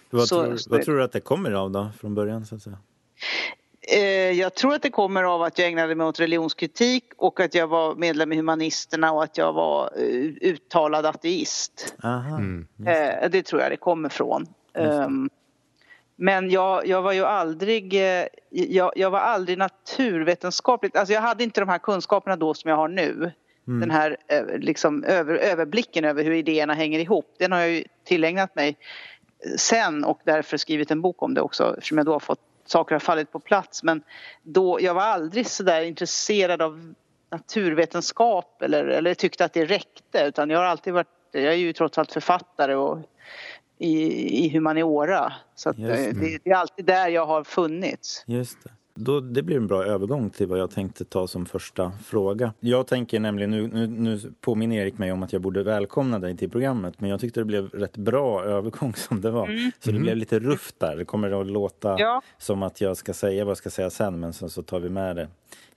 Vad, 0.09 0.27
Så- 0.27 0.43
tror, 0.43 0.57
vad 0.69 0.81
tror 0.85 0.97
du 0.97 1.03
att 1.03 1.11
det 1.11 1.19
kommer 1.21 1.51
av 1.51 1.71
då, 1.71 1.89
från 1.99 2.15
början? 2.15 2.45
Så 2.45 2.55
att 2.55 2.61
säga? 2.61 2.77
Eh, 3.81 4.31
jag 4.31 4.55
tror 4.55 4.73
att 4.73 4.81
det 4.81 4.89
kommer 4.89 5.23
av 5.23 5.41
att 5.41 5.59
jag 5.59 5.67
ägnade 5.67 5.95
mig 5.95 6.07
åt 6.07 6.19
religionskritik 6.19 7.03
och 7.17 7.39
att 7.39 7.55
jag 7.55 7.67
var 7.67 7.95
medlem 7.95 8.31
i 8.31 8.35
Humanisterna 8.35 9.11
och 9.11 9.23
att 9.23 9.37
jag 9.37 9.53
var 9.53 9.91
eh, 9.95 10.03
uttalad 10.41 11.05
ateist. 11.05 11.95
Aha. 12.03 12.37
Mm. 12.37 12.67
Eh, 12.85 13.29
det 13.29 13.43
tror 13.43 13.61
jag 13.61 13.71
det 13.71 13.77
kommer 13.77 14.09
från. 14.09 14.47
Ehm, 14.73 15.29
men 16.15 16.49
jag, 16.49 16.87
jag 16.87 17.01
var 17.01 17.13
ju 17.13 17.25
aldrig, 17.25 17.93
jag, 18.49 18.91
jag 18.95 19.11
var 19.11 19.19
aldrig 19.19 19.57
naturvetenskapligt, 19.57 20.97
alltså 20.97 21.13
jag 21.13 21.21
hade 21.21 21.43
inte 21.43 21.61
de 21.61 21.69
här 21.69 21.77
kunskaperna 21.77 22.35
då 22.35 22.53
som 22.53 22.69
jag 22.69 22.77
har 22.77 22.87
nu. 22.87 23.31
Den 23.65 23.91
här 23.91 24.17
liksom 24.57 25.03
över, 25.03 25.35
överblicken 25.35 26.05
över 26.05 26.23
hur 26.23 26.31
idéerna 26.31 26.73
hänger 26.73 26.99
ihop, 26.99 27.35
den 27.39 27.51
har 27.51 27.59
jag 27.59 27.69
ju 27.69 27.83
tillägnat 28.03 28.55
mig 28.55 28.77
sen 29.57 30.03
och 30.03 30.19
därför 30.23 30.57
skrivit 30.57 30.91
en 30.91 31.01
bok 31.01 31.23
om 31.23 31.33
det 31.33 31.41
också 31.41 31.75
eftersom 31.77 31.97
jag 31.97 32.05
då 32.05 32.11
har 32.11 32.19
fått 32.19 32.48
saker 32.71 32.95
har 32.95 32.99
fallit 32.99 33.31
på 33.31 33.39
plats. 33.39 33.83
Men 33.83 34.03
då, 34.43 34.81
jag 34.81 34.93
var 34.93 35.01
aldrig 35.01 35.47
så 35.47 35.63
där 35.63 35.81
intresserad 35.81 36.61
av 36.61 36.93
naturvetenskap 37.31 38.61
eller, 38.61 38.85
eller 38.85 39.13
tyckte 39.13 39.45
att 39.45 39.53
det 39.53 39.65
räckte 39.65 40.25
utan 40.25 40.49
jag 40.49 40.59
har 40.59 40.65
alltid 40.65 40.93
varit, 40.93 41.07
jag 41.31 41.43
är 41.43 41.53
ju 41.53 41.73
trots 41.73 41.97
allt 41.97 42.11
författare 42.11 42.75
och 42.75 42.99
i, 43.77 44.45
i 44.45 44.49
humaniora. 44.49 45.33
Så 45.55 45.69
eh, 45.69 45.75
det, 45.75 46.39
det 46.43 46.49
är 46.49 46.55
alltid 46.55 46.85
där 46.85 47.07
jag 47.07 47.25
har 47.25 47.43
funnits. 47.43 48.23
Just 48.27 48.63
det. 48.63 48.69
Då, 49.01 49.19
det 49.19 49.43
blir 49.43 49.57
en 49.57 49.67
bra 49.67 49.83
övergång 49.85 50.29
till 50.29 50.47
vad 50.47 50.59
jag 50.59 50.71
tänkte 50.71 51.05
ta 51.05 51.27
som 51.27 51.45
första 51.45 51.91
fråga. 52.05 52.53
Jag 52.59 52.87
tänker 52.87 53.19
nämligen, 53.19 53.51
nu, 53.51 53.67
nu, 53.67 53.87
nu 53.87 54.19
påminner 54.41 54.75
Erik 54.75 54.97
mig 54.97 55.11
om 55.11 55.23
att 55.23 55.33
jag 55.33 55.41
borde 55.41 55.63
välkomna 55.63 56.19
dig 56.19 56.37
till 56.37 56.49
programmet 56.49 57.01
men 57.01 57.09
jag 57.09 57.19
tyckte 57.19 57.39
det 57.39 57.45
blev 57.45 57.69
rätt 57.69 57.97
bra 57.97 58.43
övergång 58.43 58.93
som 58.95 59.21
det 59.21 59.31
var. 59.31 59.71
Så 59.79 59.91
det 59.91 59.99
blev 59.99 60.17
lite 60.17 60.39
rufft 60.39 60.79
där. 60.79 60.95
Det 60.95 61.05
kommer 61.05 61.41
att 61.41 61.47
låta 61.47 61.99
Ja. 61.99 62.21
som 62.37 62.63
att 62.63 62.81
jag 62.81 62.97
ska 62.97 63.13
säga 63.13 63.45
vad 63.45 63.49
jag 63.51 63.57
ska 63.57 63.69
säga 63.69 63.89
sen 63.89 64.19
men 64.19 64.33
sen 64.33 64.49
så 64.49 64.61
tar 64.63 64.79
vi 64.79 64.89
med 64.89 65.15
det. 65.15 65.27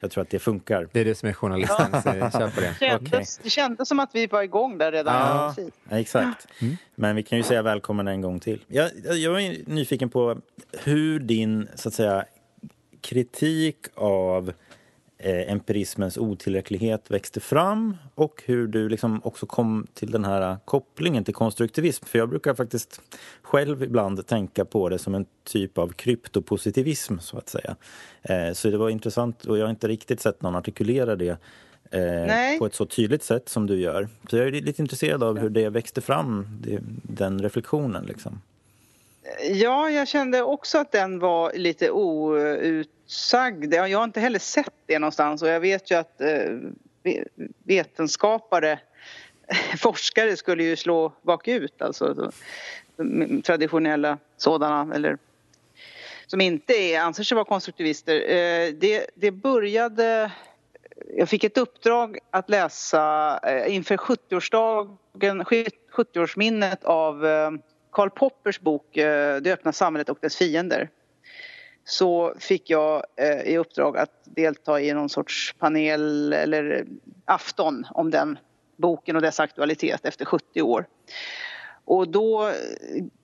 Jag 0.00 0.10
tror 0.10 0.22
att 0.22 0.30
det 0.30 0.38
funkar. 0.38 0.88
Det 0.92 1.00
är 1.00 1.04
du 1.04 1.14
som 1.14 1.28
är 1.28 1.32
journalisten, 1.32 1.86
så 2.02 2.08
kör 2.38 2.50
på 2.54 2.60
det. 2.60 2.76
Det 2.80 2.86
kändes, 2.86 3.38
det 3.38 3.50
kändes 3.50 3.88
som 3.88 4.00
att 4.00 4.10
vi 4.12 4.26
var 4.26 4.42
igång 4.42 4.78
där 4.78 4.92
redan. 4.92 5.14
Ja, 5.14 5.54
exakt. 5.90 6.48
Men 6.94 7.16
vi 7.16 7.22
kan 7.22 7.38
ju 7.38 7.44
säga 7.44 7.62
välkommen 7.62 8.08
en 8.08 8.20
gång 8.20 8.40
till. 8.40 8.64
Jag, 8.68 8.90
jag 9.04 9.16
jag 9.16 9.42
är 9.42 9.56
nyfiken 9.66 10.08
på 10.08 10.36
hur 10.84 11.20
din, 11.20 11.68
så 11.74 11.88
att 11.88 11.94
säga, 11.94 12.24
kritik 13.02 13.76
av 13.94 14.52
eh, 15.18 15.52
empirismens 15.52 16.18
otillräcklighet 16.18 17.10
växte 17.10 17.40
fram 17.40 17.96
och 18.14 18.42
hur 18.46 18.66
du 18.66 18.88
liksom 18.88 19.20
också 19.24 19.46
kom 19.46 19.86
till 19.94 20.10
den 20.10 20.24
här 20.24 20.56
kopplingen 20.64 21.24
till 21.24 21.34
konstruktivism. 21.34 22.04
För 22.04 22.18
jag 22.18 22.28
brukar 22.28 22.54
faktiskt 22.54 23.00
själv 23.42 23.82
ibland 23.82 24.26
tänka 24.26 24.64
på 24.64 24.88
det 24.88 24.98
som 24.98 25.14
en 25.14 25.26
typ 25.44 25.78
av 25.78 25.88
kryptopositivism, 25.88 27.18
så 27.18 27.38
att 27.38 27.48
säga. 27.48 27.76
Eh, 28.22 28.52
så 28.52 28.70
det 28.70 28.76
var 28.76 28.88
intressant 28.90 29.44
och 29.44 29.58
jag 29.58 29.64
har 29.64 29.70
inte 29.70 29.88
riktigt 29.88 30.20
sett 30.20 30.42
någon 30.42 30.56
artikulera 30.56 31.16
det 31.16 31.38
eh, 31.90 32.58
på 32.58 32.66
ett 32.66 32.74
så 32.74 32.86
tydligt 32.86 33.22
sätt 33.22 33.48
som 33.48 33.66
du 33.66 33.80
gör. 33.80 34.08
Så 34.30 34.36
jag 34.36 34.46
är 34.46 34.50
lite 34.50 34.82
intresserad 34.82 35.22
av 35.22 35.38
hur 35.38 35.50
det 35.50 35.68
växte 35.68 36.00
fram, 36.00 36.46
det, 36.60 36.78
den 37.02 37.42
reflektionen. 37.42 38.04
Liksom. 38.04 38.40
Ja, 39.40 39.90
jag 39.90 40.08
kände 40.08 40.42
också 40.42 40.78
att 40.78 40.92
den 40.92 41.18
var 41.18 41.52
lite 41.52 41.90
outsagd. 41.90 43.74
Jag 43.74 43.98
har 43.98 44.04
inte 44.04 44.20
heller 44.20 44.38
sett 44.38 44.74
det 44.86 44.98
någonstans 44.98 45.42
och 45.42 45.48
jag 45.48 45.60
vet 45.60 45.90
ju 45.90 45.94
att 45.94 46.20
eh, 46.20 46.50
vetenskapare, 47.64 48.78
forskare 49.78 50.36
skulle 50.36 50.64
ju 50.64 50.76
slå 50.76 51.12
bakut, 51.22 51.82
alltså 51.82 52.32
mm, 52.98 53.42
traditionella 53.42 54.18
sådana 54.36 54.94
eller 54.94 55.18
som 56.26 56.40
inte 56.40 56.72
är, 56.72 57.00
anser 57.00 57.24
sig 57.24 57.34
vara 57.34 57.44
konstruktivister. 57.44 58.14
Eh, 58.14 58.72
det, 58.72 59.06
det 59.14 59.30
började 59.30 60.30
jag 61.16 61.28
fick 61.28 61.44
ett 61.44 61.58
uppdrag 61.58 62.18
att 62.30 62.50
läsa 62.50 63.38
eh, 63.42 63.74
inför 63.74 63.96
70-årsdagen, 63.96 65.44
70-årsminnet 65.92 66.84
av 66.84 67.26
Karl 67.92 68.10
Poppers 68.10 68.60
bok 68.60 68.96
eh, 68.96 69.36
Det 69.36 69.52
öppna 69.52 69.72
samhället 69.72 70.08
och 70.08 70.18
dess 70.20 70.36
fiender. 70.36 70.90
Så 71.84 72.34
fick 72.38 72.70
jag 72.70 73.04
eh, 73.16 73.40
i 73.40 73.58
uppdrag 73.58 73.96
att 73.96 74.10
delta 74.24 74.80
i 74.80 74.92
någon 74.92 75.08
sorts 75.08 75.54
panel 75.58 76.32
eller 76.32 76.86
afton 77.24 77.86
om 77.90 78.10
den 78.10 78.38
boken 78.76 79.16
och 79.16 79.22
dess 79.22 79.40
aktualitet 79.40 80.04
efter 80.04 80.24
70 80.24 80.62
år. 80.62 80.86
Och 81.84 82.08
då 82.08 82.48
eh, 82.48 82.54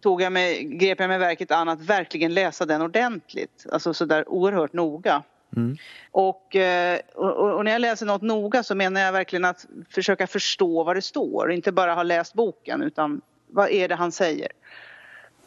tog 0.01 0.23
jag 0.23 0.33
mig, 0.33 0.65
grep 0.65 1.01
jag 1.01 1.09
mig 1.09 1.19
verket 1.19 1.51
an 1.51 1.69
att 1.69 1.81
verkligen 1.81 2.35
läsa 2.35 2.67
den 2.67 2.83
ordentligt, 2.83 3.67
alltså 3.73 3.95
sådär 3.95 4.29
oerhört 4.29 4.73
noga. 4.73 5.23
Och, 6.11 6.57
eh, 6.57 6.99
och, 7.15 7.57
och 7.57 7.65
när 7.65 7.73
jag 7.73 7.81
läser 7.81 8.07
något 8.07 8.23
noga 8.23 8.63
så 8.63 8.75
menar 8.75 9.01
jag 9.01 9.13
verkligen 9.13 9.45
att 9.45 9.67
försöka 9.91 10.27
förstå 10.27 10.85
vad 10.85 10.97
det 10.97 11.03
står, 11.03 11.53
inte 11.53 11.73
bara 11.73 11.95
ha 11.95 12.03
läst 12.03 12.35
boken 12.35 12.83
utan 12.83 13.21
vad 13.49 13.71
är 13.71 13.89
det 13.89 13.95
han 13.95 14.13
säger. 14.13 14.49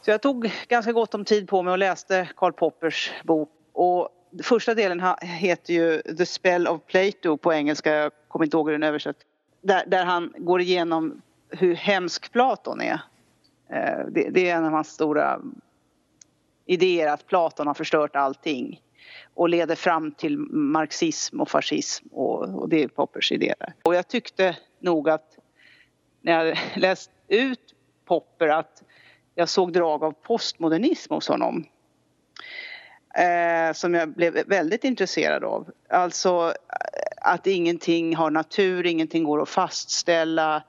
Så 0.01 0.11
jag 0.11 0.21
tog 0.21 0.51
ganska 0.67 0.91
gott 0.91 1.13
om 1.13 1.25
tid 1.25 1.47
på 1.47 1.61
mig 1.61 1.71
och 1.71 1.77
läste 1.77 2.29
Karl 2.35 2.51
Poppers 2.51 3.11
bok. 3.23 3.49
Och 3.73 4.09
första 4.43 4.73
delen 4.73 5.03
heter 5.21 5.73
ju 5.73 6.01
The 6.01 6.25
Spell 6.25 6.67
of 6.67 6.81
Plato 6.87 7.37
på 7.37 7.53
engelska, 7.53 7.93
jag 7.93 8.11
kommer 8.27 8.45
inte 8.45 8.57
ihåg 8.57 8.67
hur 8.67 8.71
den 8.71 8.83
översätts. 8.83 9.19
Där, 9.61 9.83
där 9.87 10.05
han 10.05 10.33
går 10.37 10.61
igenom 10.61 11.21
hur 11.49 11.75
hemsk 11.75 12.31
Platon 12.31 12.81
är. 12.81 12.99
Eh, 13.69 14.05
det, 14.11 14.29
det 14.29 14.49
är 14.49 14.55
en 14.55 14.65
av 14.65 14.71
hans 14.71 14.87
stora 14.87 15.41
idéer 16.65 17.07
att 17.07 17.27
Platon 17.27 17.67
har 17.67 17.73
förstört 17.73 18.15
allting 18.15 18.81
och 19.33 19.49
leder 19.49 19.75
fram 19.75 20.11
till 20.11 20.37
marxism 20.37 21.41
och 21.41 21.49
fascism 21.49 22.07
och, 22.11 22.61
och 22.61 22.69
det 22.69 22.83
är 22.83 22.87
Poppers 22.87 23.31
idé. 23.31 23.53
Och 23.83 23.95
jag 23.95 24.07
tyckte 24.07 24.57
nog 24.79 25.09
att 25.09 25.37
när 26.21 26.45
jag 26.45 26.57
läst 26.75 27.11
ut 27.27 27.70
Popper 28.05 28.47
att 28.47 28.83
jag 29.35 29.49
såg 29.49 29.73
drag 29.73 30.03
av 30.03 30.11
postmodernism 30.11 31.13
hos 31.13 31.27
honom. 31.27 31.65
eh, 33.15 33.73
som 33.73 33.93
jag 33.93 34.09
blev 34.09 34.47
väldigt 34.47 34.83
intresserad 34.83 35.43
av. 35.43 35.71
Alltså 35.89 36.29
eh, 36.47 37.31
att 37.31 37.47
ingenting 37.47 38.15
har 38.15 38.31
natur, 38.31 38.85
ingenting 38.85 39.23
går 39.23 39.41
att 39.41 39.49
fastställa 39.49 40.63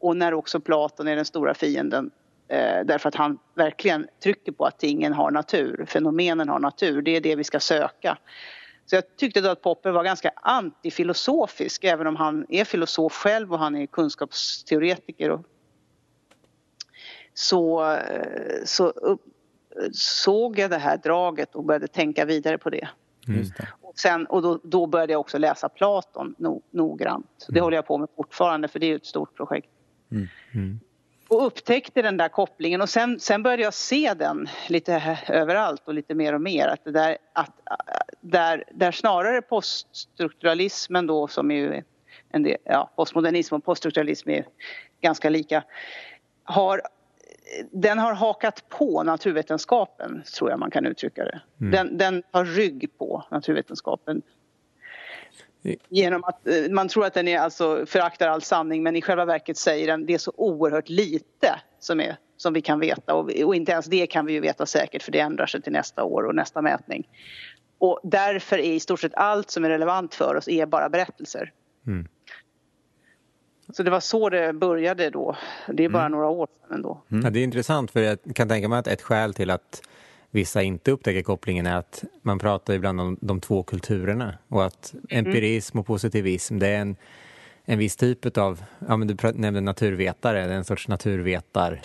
och 0.00 0.16
när 0.16 0.34
också 0.34 0.60
Platon 0.60 1.08
är 1.08 1.16
den 1.16 1.24
stora 1.24 1.54
fienden 1.54 2.10
eh, 2.48 2.84
därför 2.84 3.08
att 3.08 3.14
han 3.14 3.38
verkligen 3.54 4.06
trycker 4.22 4.52
på 4.52 4.64
att 4.64 4.78
tingen 4.78 5.12
har 5.12 5.30
natur, 5.30 5.84
fenomenen 5.88 6.48
har 6.48 6.58
natur, 6.58 7.02
det 7.02 7.16
är 7.16 7.20
det 7.20 7.36
vi 7.36 7.44
ska 7.44 7.60
söka. 7.60 8.18
Så 8.86 8.96
jag 8.96 9.16
tyckte 9.16 9.40
då 9.40 9.48
att 9.48 9.62
Popper 9.62 9.90
var 9.90 10.04
ganska 10.04 10.32
antifilosofisk 10.36 11.84
även 11.84 12.06
om 12.06 12.16
han 12.16 12.46
är 12.48 12.64
filosof 12.64 13.12
själv 13.12 13.52
och 13.52 13.58
han 13.58 13.76
är 13.76 13.86
kunskapsteoretiker. 13.86 15.30
Och 15.30 15.40
så, 17.34 17.92
eh, 17.94 18.64
så 18.64 18.88
upp, 18.88 19.20
såg 19.92 20.58
jag 20.58 20.70
det 20.70 20.78
här 20.78 20.96
draget 20.96 21.54
och 21.54 21.64
började 21.64 21.88
tänka 21.88 22.24
vidare 22.24 22.58
på 22.58 22.70
det. 22.70 22.88
Mm. 23.28 23.46
Och, 23.80 23.98
sen, 23.98 24.26
och 24.26 24.42
då, 24.42 24.60
då, 24.62 24.86
började 24.86 25.12
jag 25.12 25.20
också 25.20 25.38
läsa 25.38 25.68
Platon 25.68 26.34
no, 26.38 26.62
noggrant. 26.70 27.46
Det 27.48 27.52
mm. 27.52 27.64
håller 27.64 27.76
jag 27.76 27.86
på 27.86 27.98
med 27.98 28.08
fortfarande 28.16 28.68
för 28.68 28.78
det 28.78 28.86
är 28.86 28.96
ett 28.96 29.06
stort 29.06 29.36
projekt. 29.36 29.68
Mm. 30.10 30.28
mm. 30.54 30.80
Och 31.28 31.46
upptäckte 31.46 32.02
den 32.02 32.16
där 32.16 32.28
kopplingen 32.28 32.80
och 32.80 32.88
sen, 32.88 33.20
sen 33.20 33.42
började 33.42 33.62
jag 33.62 33.74
se 33.74 34.14
den 34.14 34.48
lite 34.68 35.18
överallt 35.28 35.82
och 35.84 35.94
lite 35.94 36.14
mer 36.14 36.32
och 36.32 36.40
mer. 36.40 36.68
Att 36.68 36.84
det 36.84 36.90
där, 36.90 37.18
att, 37.32 37.52
där, 38.20 38.64
där 38.72 38.92
snarare 38.92 39.42
poststrukturalismen 39.42 41.06
då 41.06 41.28
som 41.28 41.50
är 41.50 41.84
en 42.28 42.42
del, 42.42 42.56
ja, 42.64 42.90
postmodernism 42.96 43.54
och 43.54 43.64
poststrukturalism 43.64 44.30
är 44.30 44.46
ganska 45.00 45.30
lika 45.30 45.64
har 46.44 46.82
den 47.72 47.98
har 47.98 48.12
hakat 48.12 48.68
på 48.68 49.02
naturvetenskapen, 49.02 50.22
tror 50.36 50.50
jag 50.50 50.58
man 50.58 50.70
kan 50.70 50.86
uttrycka 50.86 51.24
det. 51.24 51.40
Mm. 51.60 51.70
Den, 51.72 51.98
den 51.98 52.22
tar 52.22 52.44
rygg 52.44 52.90
på 52.98 53.24
naturvetenskapen. 53.30 54.22
Genom 55.88 56.24
att 56.24 56.46
eh, 56.48 56.70
man 56.70 56.88
tror 56.88 57.06
att 57.06 57.14
den 57.14 57.28
är 57.28 57.38
alltså 57.38 57.86
föraktar 57.86 58.28
all 58.28 58.42
sanning 58.42 58.82
men 58.82 58.96
i 58.96 59.02
själva 59.02 59.24
verket 59.24 59.56
säger 59.56 59.86
den 59.86 60.06
det 60.06 60.14
är 60.14 60.18
så 60.18 60.32
oerhört 60.36 60.88
lite 60.88 61.60
som, 61.78 62.00
är, 62.00 62.16
som 62.36 62.52
vi 62.52 62.62
kan 62.62 62.80
veta 62.80 63.14
och, 63.14 63.30
och 63.44 63.54
inte 63.54 63.72
ens 63.72 63.86
det 63.86 64.06
kan 64.06 64.26
vi 64.26 64.32
ju 64.32 64.40
veta 64.40 64.66
säkert 64.66 65.02
för 65.02 65.12
det 65.12 65.20
ändrar 65.20 65.46
sig 65.46 65.62
till 65.62 65.72
nästa 65.72 66.04
år 66.04 66.22
och 66.22 66.34
nästa 66.34 66.62
mätning. 66.62 67.08
Och 67.78 68.00
därför 68.02 68.58
är 68.58 68.72
i 68.72 68.80
stort 68.80 69.00
sett 69.00 69.14
allt 69.14 69.50
som 69.50 69.64
är 69.64 69.68
relevant 69.68 70.14
för 70.14 70.34
oss 70.34 70.48
är 70.48 70.66
bara 70.66 70.88
berättelser. 70.88 71.52
Mm. 71.86 72.08
Så 73.72 73.82
det 73.82 73.90
var 73.90 74.00
så 74.00 74.28
det 74.28 74.52
började 74.52 75.10
då. 75.10 75.36
Det 75.68 75.84
är 75.84 75.88
bara 75.88 76.06
mm. 76.06 76.12
några 76.12 76.28
år 76.28 76.46
sedan 76.46 76.76
ändå. 76.76 77.02
Mm. 77.10 77.24
Ja, 77.24 77.30
det 77.30 77.38
är 77.40 77.44
intressant 77.44 77.90
för 77.90 78.00
jag 78.00 78.18
kan 78.34 78.48
tänka 78.48 78.68
mig 78.68 78.78
att 78.78 78.86
ett 78.86 79.02
skäl 79.02 79.34
till 79.34 79.50
att 79.50 79.82
vissa 80.30 80.62
inte 80.62 80.90
upptäcker 80.90 81.22
kopplingen 81.22 81.66
är 81.66 81.76
att 81.76 82.04
man 82.22 82.38
pratar 82.38 82.74
ibland 82.74 83.00
om 83.00 83.16
de 83.20 83.40
två 83.40 83.62
kulturerna 83.62 84.34
och 84.48 84.64
att 84.64 84.94
mm. 84.94 85.26
empirism 85.26 85.78
och 85.78 85.86
positivism 85.86 86.58
det 86.58 86.68
är 86.68 86.80
en, 86.80 86.96
en 87.64 87.78
viss 87.78 87.96
typ 87.96 88.38
av, 88.38 88.62
ja 88.88 88.96
men 88.96 89.08
du 89.08 89.32
nämnde 89.34 89.60
naturvetare, 89.60 90.46
det 90.46 90.52
är 90.52 90.56
en 90.56 90.64
sorts 90.64 90.88
naturvetar 90.88 91.80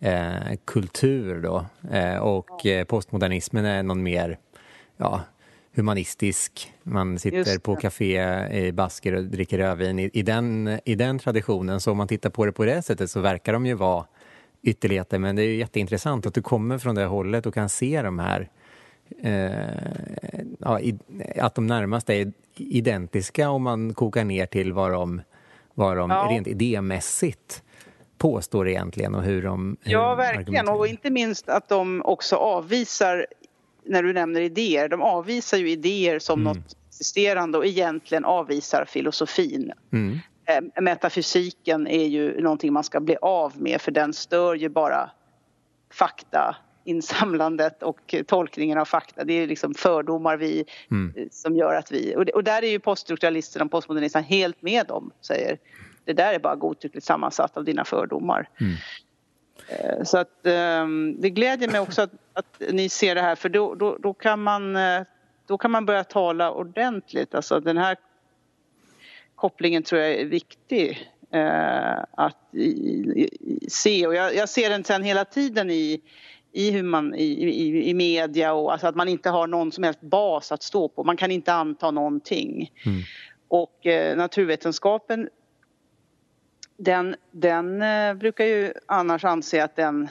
eh, 0.00 0.56
kultur 0.64 1.42
då 1.42 1.66
eh, 1.90 2.16
och 2.16 2.66
eh, 2.66 2.84
postmodernismen 2.84 3.64
är 3.64 3.82
någon 3.82 4.02
mer 4.02 4.38
ja, 4.96 5.20
humanistisk. 5.74 6.72
Man 6.82 7.18
sitter 7.18 7.58
på 7.58 7.76
café 7.76 8.20
i 8.66 8.72
basker 8.72 9.14
och 9.14 9.24
dricker 9.24 9.58
rödvin. 9.58 9.98
I, 9.98 10.10
i, 10.12 10.22
den, 10.22 10.78
I 10.84 10.94
den 10.94 11.18
traditionen, 11.18 11.80
så 11.80 11.90
om 11.90 11.96
man 11.96 12.08
tittar 12.08 12.30
på 12.30 12.46
det 12.46 12.52
på 12.52 12.64
det 12.64 12.82
sättet 12.82 13.10
så 13.10 13.20
verkar 13.20 13.52
de 13.52 13.66
ju 13.66 13.74
vara 13.74 14.06
ytterligheter. 14.62 15.18
Men 15.18 15.36
det 15.36 15.42
är 15.42 15.54
jätteintressant 15.54 16.26
att 16.26 16.34
du 16.34 16.42
kommer 16.42 16.78
från 16.78 16.94
det 16.94 17.04
hållet 17.04 17.46
och 17.46 17.54
kan 17.54 17.68
se 17.68 18.02
de 18.02 18.18
här 18.18 18.48
eh, 19.22 19.52
ja, 20.58 20.80
i, 20.80 20.98
att 21.36 21.54
de 21.54 21.66
närmast 21.66 22.10
är 22.10 22.32
identiska 22.56 23.50
om 23.50 23.62
man 23.62 23.94
kokar 23.94 24.24
ner 24.24 24.46
till 24.46 24.72
vad 24.72 24.92
de, 24.92 25.22
vad 25.74 25.96
de 25.96 26.10
ja. 26.10 26.28
rent 26.30 26.46
idémässigt 26.46 27.62
påstår 28.18 28.68
egentligen 28.68 29.14
och 29.14 29.22
hur 29.22 29.42
de 29.42 29.76
hur 29.82 29.92
Ja, 29.92 30.14
verkligen. 30.14 30.68
Och 30.68 30.86
inte 30.86 31.10
minst 31.10 31.48
att 31.48 31.68
de 31.68 32.02
också 32.04 32.36
avvisar 32.36 33.26
när 33.84 34.02
du 34.02 34.12
nämner 34.12 34.40
idéer, 34.40 34.88
de 34.88 35.02
avvisar 35.02 35.58
ju 35.58 35.70
idéer 35.70 36.18
som 36.18 36.40
mm. 36.40 36.52
något 36.52 36.76
existerande 36.88 37.58
och 37.58 37.66
egentligen 37.66 38.24
avvisar 38.24 38.84
filosofin. 38.84 39.72
Mm. 39.92 40.18
Eh, 40.44 40.82
metafysiken 40.82 41.86
är 41.86 42.06
ju 42.06 42.40
någonting 42.40 42.72
man 42.72 42.84
ska 42.84 43.00
bli 43.00 43.16
av 43.22 43.52
med 43.60 43.80
för 43.80 43.92
den 43.92 44.12
stör 44.12 44.54
ju 44.54 44.68
bara 44.68 45.10
fakta 45.92 46.56
insamlandet 46.84 47.82
och 47.82 48.14
tolkningen 48.26 48.78
av 48.78 48.84
fakta. 48.84 49.24
Det 49.24 49.32
är 49.32 49.46
liksom 49.46 49.74
fördomar 49.74 50.36
vi, 50.36 50.64
mm. 50.90 51.28
som 51.30 51.56
gör 51.56 51.74
att 51.74 51.92
vi... 51.92 52.16
Och, 52.16 52.24
det, 52.24 52.32
och 52.32 52.44
där 52.44 52.62
är 52.62 52.70
ju 52.70 52.78
poststrukturalisterna 52.78 53.64
och 53.64 53.70
postmodernisterna 53.70 54.24
helt 54.24 54.62
med 54.62 54.90
om, 54.90 55.10
säger 55.20 55.58
det 56.04 56.12
där 56.12 56.34
är 56.34 56.38
bara 56.38 56.56
godtyckligt 56.56 57.06
sammansatt 57.06 57.56
av 57.56 57.64
dina 57.64 57.84
fördomar. 57.84 58.48
Mm. 58.60 58.72
Eh, 59.68 60.04
så 60.04 60.18
att 60.18 60.46
ehm, 60.46 61.16
det 61.18 61.30
glädjer 61.30 61.68
mig 61.68 61.80
också 61.80 62.02
att, 62.02 62.12
att 62.32 62.62
ni 62.70 62.88
ser 62.88 63.14
det 63.14 63.20
här 63.20 63.34
för 63.34 63.48
då, 63.48 63.74
då, 63.74 63.96
då, 64.00 64.14
kan 64.14 64.42
man, 64.42 64.76
eh, 64.76 65.02
då 65.46 65.58
kan 65.58 65.70
man 65.70 65.86
börja 65.86 66.04
tala 66.04 66.50
ordentligt. 66.52 67.34
Alltså 67.34 67.60
den 67.60 67.76
här 67.76 67.96
kopplingen 69.34 69.82
tror 69.82 70.00
jag 70.00 70.10
är 70.10 70.24
viktig 70.24 71.10
eh, 71.32 72.04
att 72.10 72.36
se 73.68 74.06
och 74.06 74.14
jag, 74.14 74.34
jag, 74.34 74.48
ser 74.48 74.70
den 74.70 74.84
sen 74.84 75.02
hela 75.02 75.24
tiden 75.24 75.70
i, 75.70 76.00
i 76.52 76.70
hur 76.70 76.82
man 76.82 77.14
i, 77.14 77.24
i, 77.24 77.90
i 77.90 77.94
media 77.94 78.52
och 78.52 78.72
alltså 78.72 78.86
att 78.86 78.94
man 78.94 79.08
inte 79.08 79.30
har 79.30 79.46
någon 79.46 79.72
som 79.72 79.84
helst 79.84 80.00
bas 80.00 80.52
att 80.52 80.62
stå 80.62 80.88
på. 80.88 81.04
Man 81.04 81.16
kan 81.16 81.30
inte 81.30 81.52
anta 81.52 81.90
någonting. 81.90 82.72
Mm. 82.86 83.02
Och 83.48 83.86
eh, 83.86 84.16
naturvetenskapen 84.16 85.28
den, 86.84 87.16
den 87.30 87.82
eh, 87.82 88.14
brukar 88.14 88.44
ju 88.44 88.72
annars 88.86 89.24
anse 89.24 89.64
att 89.64 89.76
den 89.76 90.08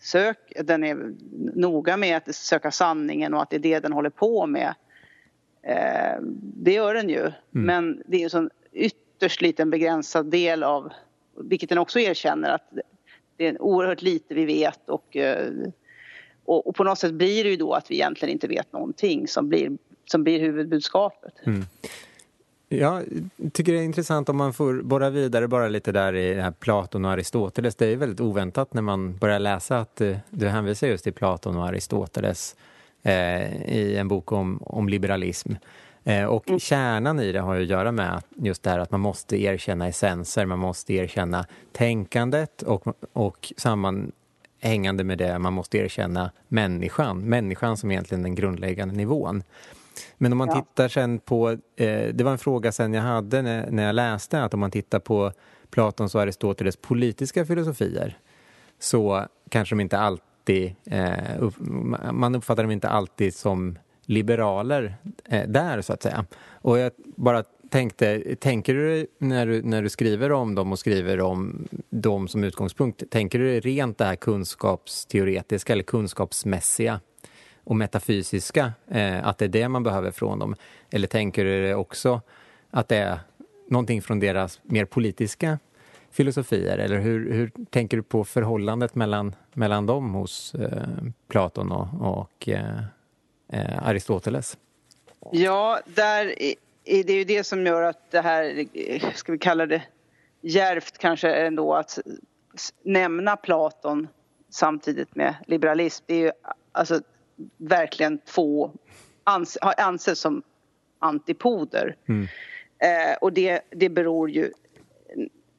sök, 0.00 0.52
den 0.64 0.84
är 0.84 1.14
noga 1.54 1.96
med 1.96 2.16
att 2.16 2.34
söka 2.34 2.70
sanningen 2.70 3.34
och 3.34 3.42
att 3.42 3.50
det 3.50 3.56
är 3.56 3.60
det 3.60 3.80
den 3.80 3.92
håller 3.92 4.10
på 4.10 4.46
med. 4.46 4.74
Eh, 5.62 6.20
det 6.38 6.72
gör 6.72 6.94
den 6.94 7.08
ju, 7.08 7.20
mm. 7.20 7.34
men 7.50 8.02
det 8.06 8.16
är 8.16 8.24
en 8.24 8.30
sån 8.30 8.50
ytterst 8.72 9.40
liten 9.40 9.70
begränsad 9.70 10.26
del 10.26 10.62
av, 10.62 10.92
vilket 11.36 11.68
den 11.68 11.78
också 11.78 12.00
erkänner, 12.00 12.50
att 12.50 12.72
det 13.36 13.46
är 13.46 13.62
oerhört 13.62 14.02
lite 14.02 14.34
vi 14.34 14.44
vet 14.44 14.88
och, 14.88 15.16
eh, 15.16 15.52
och, 16.44 16.66
och, 16.66 16.74
på 16.74 16.84
något 16.84 16.98
sätt 16.98 17.12
blir 17.12 17.44
det 17.44 17.50
ju 17.50 17.56
då 17.56 17.72
att 17.72 17.90
vi 17.90 17.94
egentligen 17.94 18.32
inte 18.32 18.48
vet 18.48 18.72
någonting 18.72 19.28
som 19.28 19.48
blir, 19.48 19.72
som 20.04 20.24
blir 20.24 20.40
huvudbudskapet. 20.40 21.34
Mm. 21.46 21.62
Jag 22.78 23.04
tycker 23.52 23.72
det 23.72 23.78
är 23.78 23.82
intressant 23.82 24.28
om 24.28 24.36
man 24.36 24.52
får 24.52 24.82
borra 24.82 25.10
vidare 25.10 25.48
bara 25.48 25.68
lite 25.68 25.92
där 25.92 26.16
i 26.16 26.40
här 26.40 26.50
Platon 26.50 27.04
och 27.04 27.10
Aristoteles. 27.10 27.76
Det 27.76 27.86
är 27.86 27.96
väldigt 27.96 28.20
oväntat 28.20 28.74
när 28.74 28.82
man 28.82 29.16
börjar 29.16 29.38
läsa 29.38 29.78
att 29.78 30.00
eh, 30.00 30.16
du 30.30 30.48
hänvisar 30.48 30.86
just 30.86 31.04
till 31.04 31.12
Platon 31.12 31.56
och 31.56 31.66
Aristoteles 31.66 32.56
eh, 33.02 33.62
i 33.72 33.96
en 33.98 34.08
bok 34.08 34.32
om, 34.32 34.62
om 34.62 34.88
liberalism. 34.88 35.52
Eh, 36.04 36.24
och 36.24 36.48
mm. 36.48 36.60
kärnan 36.60 37.20
i 37.20 37.32
det 37.32 37.40
har 37.40 37.60
att 37.60 37.66
göra 37.66 37.92
med 37.92 38.22
just 38.36 38.62
det 38.62 38.70
här 38.70 38.78
att 38.78 38.90
man 38.90 39.00
måste 39.00 39.42
erkänna 39.42 39.88
essenser, 39.88 40.46
man 40.46 40.58
måste 40.58 40.94
erkänna 40.94 41.46
tänkandet 41.72 42.62
och, 42.62 42.84
och 43.12 43.52
sammanhängande 43.56 45.04
med 45.04 45.18
det, 45.18 45.38
man 45.38 45.52
måste 45.52 45.78
erkänna 45.78 46.30
människan. 46.48 47.20
Människan 47.20 47.76
som 47.76 47.90
egentligen 47.90 48.22
den 48.22 48.34
grundläggande 48.34 48.94
nivån. 48.94 49.42
Men 50.18 50.32
om 50.32 50.38
man 50.38 50.48
ja. 50.48 50.54
tittar 50.54 50.88
sen 50.88 51.18
på, 51.18 51.50
eh, 51.50 52.08
det 52.14 52.24
var 52.24 52.32
en 52.32 52.38
fråga 52.38 52.72
sen 52.72 52.94
jag 52.94 53.02
hade 53.02 53.42
när, 53.42 53.70
när 53.70 53.82
jag 53.82 53.94
läste, 53.94 54.42
att 54.42 54.54
om 54.54 54.60
man 54.60 54.70
tittar 54.70 54.98
på 54.98 55.32
Platons 55.70 56.14
och 56.14 56.20
Aristoteles 56.20 56.76
politiska 56.76 57.46
filosofier 57.46 58.18
så 58.78 59.26
kanske 59.48 59.74
de 59.74 59.80
inte 59.80 59.98
alltid, 59.98 60.74
eh, 60.84 61.42
upp, 61.42 61.54
man 62.12 62.34
uppfattar 62.34 62.62
dem 62.62 62.72
inte 62.72 62.88
alltid 62.88 63.34
som 63.34 63.78
liberaler 64.06 64.96
eh, 65.24 65.48
där 65.48 65.80
så 65.80 65.92
att 65.92 66.02
säga. 66.02 66.24
Och 66.50 66.78
jag 66.78 66.92
bara 67.16 67.44
tänkte, 67.70 68.36
tänker 68.36 68.74
du 68.74 69.06
när, 69.18 69.46
du 69.46 69.62
när 69.62 69.82
du 69.82 69.88
skriver 69.88 70.32
om 70.32 70.54
dem 70.54 70.72
och 70.72 70.78
skriver 70.78 71.20
om 71.20 71.68
dem 71.90 72.28
som 72.28 72.44
utgångspunkt, 72.44 73.10
tänker 73.10 73.38
du 73.38 73.60
rent 73.60 73.98
det 73.98 74.04
här 74.04 74.16
kunskapsteoretiska 74.16 75.72
eller 75.72 75.82
kunskapsmässiga 75.82 77.00
och 77.64 77.76
metafysiska, 77.76 78.72
eh, 78.88 79.26
att 79.26 79.38
det 79.38 79.44
är 79.44 79.48
det 79.48 79.68
man 79.68 79.82
behöver 79.82 80.10
från 80.10 80.38
dem? 80.38 80.56
Eller 80.90 81.08
tänker 81.08 81.44
du 81.44 81.74
också 81.74 82.20
att 82.70 82.88
det 82.88 82.96
är 82.96 83.18
någonting 83.68 84.02
från 84.02 84.20
deras 84.20 84.60
mer 84.62 84.84
politiska 84.84 85.58
filosofier? 86.10 86.78
Eller 86.78 86.98
hur, 86.98 87.32
hur 87.32 87.50
tänker 87.70 87.96
du 87.96 88.02
på 88.02 88.24
förhållandet 88.24 88.94
mellan, 88.94 89.34
mellan 89.52 89.86
dem 89.86 90.14
hos 90.14 90.54
eh, 90.54 90.82
Platon 91.28 91.72
och, 91.72 92.20
och 92.20 92.48
eh, 92.48 92.78
eh 93.52 93.88
Aristoteles? 93.88 94.58
Ja, 95.30 95.80
där 95.86 96.34
är 96.84 97.04
det 97.04 97.12
ju 97.12 97.24
det 97.24 97.44
som 97.44 97.66
gör 97.66 97.82
att 97.82 98.10
det 98.10 98.20
här, 98.20 98.66
eh, 98.72 99.12
ska 99.14 99.32
vi 99.32 99.38
kalla 99.38 99.66
det 99.66 99.82
järvt 100.40 100.98
kanske 100.98 101.34
ändå 101.34 101.74
att 101.74 101.98
nämna 102.82 103.36
Platon 103.36 104.08
samtidigt 104.50 105.16
med 105.16 105.34
liberalism. 105.46 106.04
Det 106.06 106.14
är 106.14 106.18
ju, 106.18 106.32
alltså, 106.72 107.00
verkligen 107.56 108.18
två 108.18 108.70
ans 109.24 109.58
har 109.60 109.74
ansetts 109.78 110.20
som 110.20 110.42
antipoder. 110.98 111.96
Mm. 112.08 112.28
Eh, 112.78 113.16
och 113.20 113.32
det, 113.32 113.60
det 113.70 113.88
beror 113.88 114.30
ju 114.30 114.52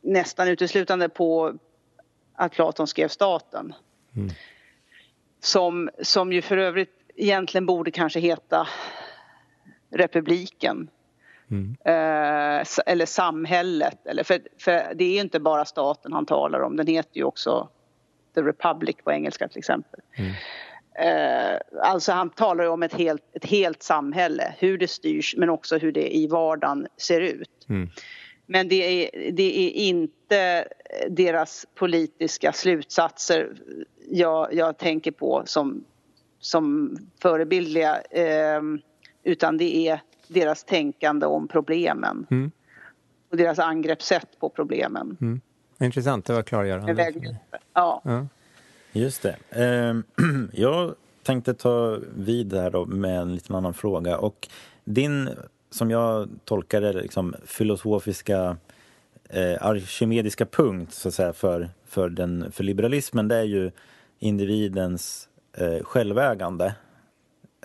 nästan 0.01 0.47
uteslutande 0.47 1.09
på 1.09 1.57
att 2.33 2.51
Platon 2.51 2.87
skrev 2.87 3.07
staten. 3.07 3.73
Mm. 4.15 4.29
Som, 5.39 5.89
som 6.01 6.33
ju 6.33 6.41
för 6.41 6.57
övrigt 6.57 7.03
egentligen 7.15 7.65
borde 7.65 7.91
kanske 7.91 8.19
heta 8.19 8.67
republiken. 9.89 10.89
Mm. 11.51 11.75
Eh, 11.85 12.65
eller 12.85 13.05
samhället. 13.05 14.07
Eller 14.07 14.23
för, 14.23 14.39
för 14.57 14.93
det 14.95 15.03
är 15.03 15.13
ju 15.13 15.19
inte 15.19 15.39
bara 15.39 15.65
staten 15.65 16.13
han 16.13 16.25
talar 16.25 16.59
om, 16.59 16.75
den 16.75 16.87
heter 16.87 17.17
ju 17.17 17.23
också 17.23 17.69
The 18.35 18.41
Republic 18.41 18.95
på 19.03 19.11
engelska 19.11 19.47
till 19.47 19.59
exempel. 19.59 19.99
Mm. 20.13 20.33
Eh, 20.95 21.57
alltså 21.81 22.11
han 22.11 22.29
talar 22.29 22.69
om 22.69 22.83
ett 22.83 22.93
helt, 22.93 23.23
ett 23.33 23.45
helt 23.45 23.83
samhälle, 23.83 24.55
hur 24.59 24.77
det 24.77 24.87
styrs 24.87 25.35
men 25.37 25.49
också 25.49 25.77
hur 25.77 25.91
det 25.91 26.15
i 26.15 26.27
vardagen 26.27 26.87
ser 26.97 27.21
ut. 27.21 27.65
Mm. 27.69 27.89
Men 28.45 28.67
det 28.67 28.75
är, 28.75 29.31
det 29.31 29.67
är 29.67 29.69
inte 29.69 30.67
deras 31.09 31.65
politiska 31.75 32.53
slutsatser 32.53 33.53
jag, 34.09 34.53
jag 34.53 34.77
tänker 34.77 35.11
på 35.11 35.43
som, 35.45 35.83
som 36.39 36.97
förebildliga 37.21 38.01
eh, 38.01 38.61
utan 39.23 39.57
det 39.57 39.87
är 39.87 40.01
deras 40.27 40.63
tänkande 40.63 41.25
om 41.25 41.47
problemen. 41.47 42.27
Mm. 42.31 42.51
Och 43.31 43.37
deras 43.37 43.59
angreppssätt 43.59 44.39
på 44.39 44.49
problemen. 44.49 45.17
Mm. 45.21 45.41
Intressant, 45.79 46.25
det 46.25 46.33
var 46.33 46.43
klargörande. 46.43 47.13
Ja. 47.73 48.01
ja. 48.03 48.27
Just 48.93 49.21
det. 49.21 49.35
Ehm, 49.49 50.03
jag 50.53 50.95
tänkte 51.23 51.53
ta 51.53 51.99
vid 52.15 52.53
här 52.53 52.71
då 52.71 52.85
med 52.85 53.19
en 53.19 53.35
liten 53.35 53.55
annan 53.55 53.73
fråga. 53.73 54.17
Och 54.17 54.47
din, 54.83 55.29
som 55.69 55.91
jag 55.91 56.29
tolkar 56.45 56.81
det, 56.81 56.93
liksom, 56.93 57.35
filosofiska 57.45 58.57
eh, 59.29 59.65
arkimediska 59.65 60.45
punkt 60.45 60.93
så 60.93 61.07
att 61.07 61.13
säga, 61.13 61.33
för, 61.33 61.69
för, 61.85 62.09
den, 62.09 62.51
för 62.51 62.63
liberalismen 62.63 63.27
det 63.27 63.35
är 63.35 63.43
ju 63.43 63.71
individens 64.19 65.29
eh, 65.57 65.83
självägande. 65.83 66.75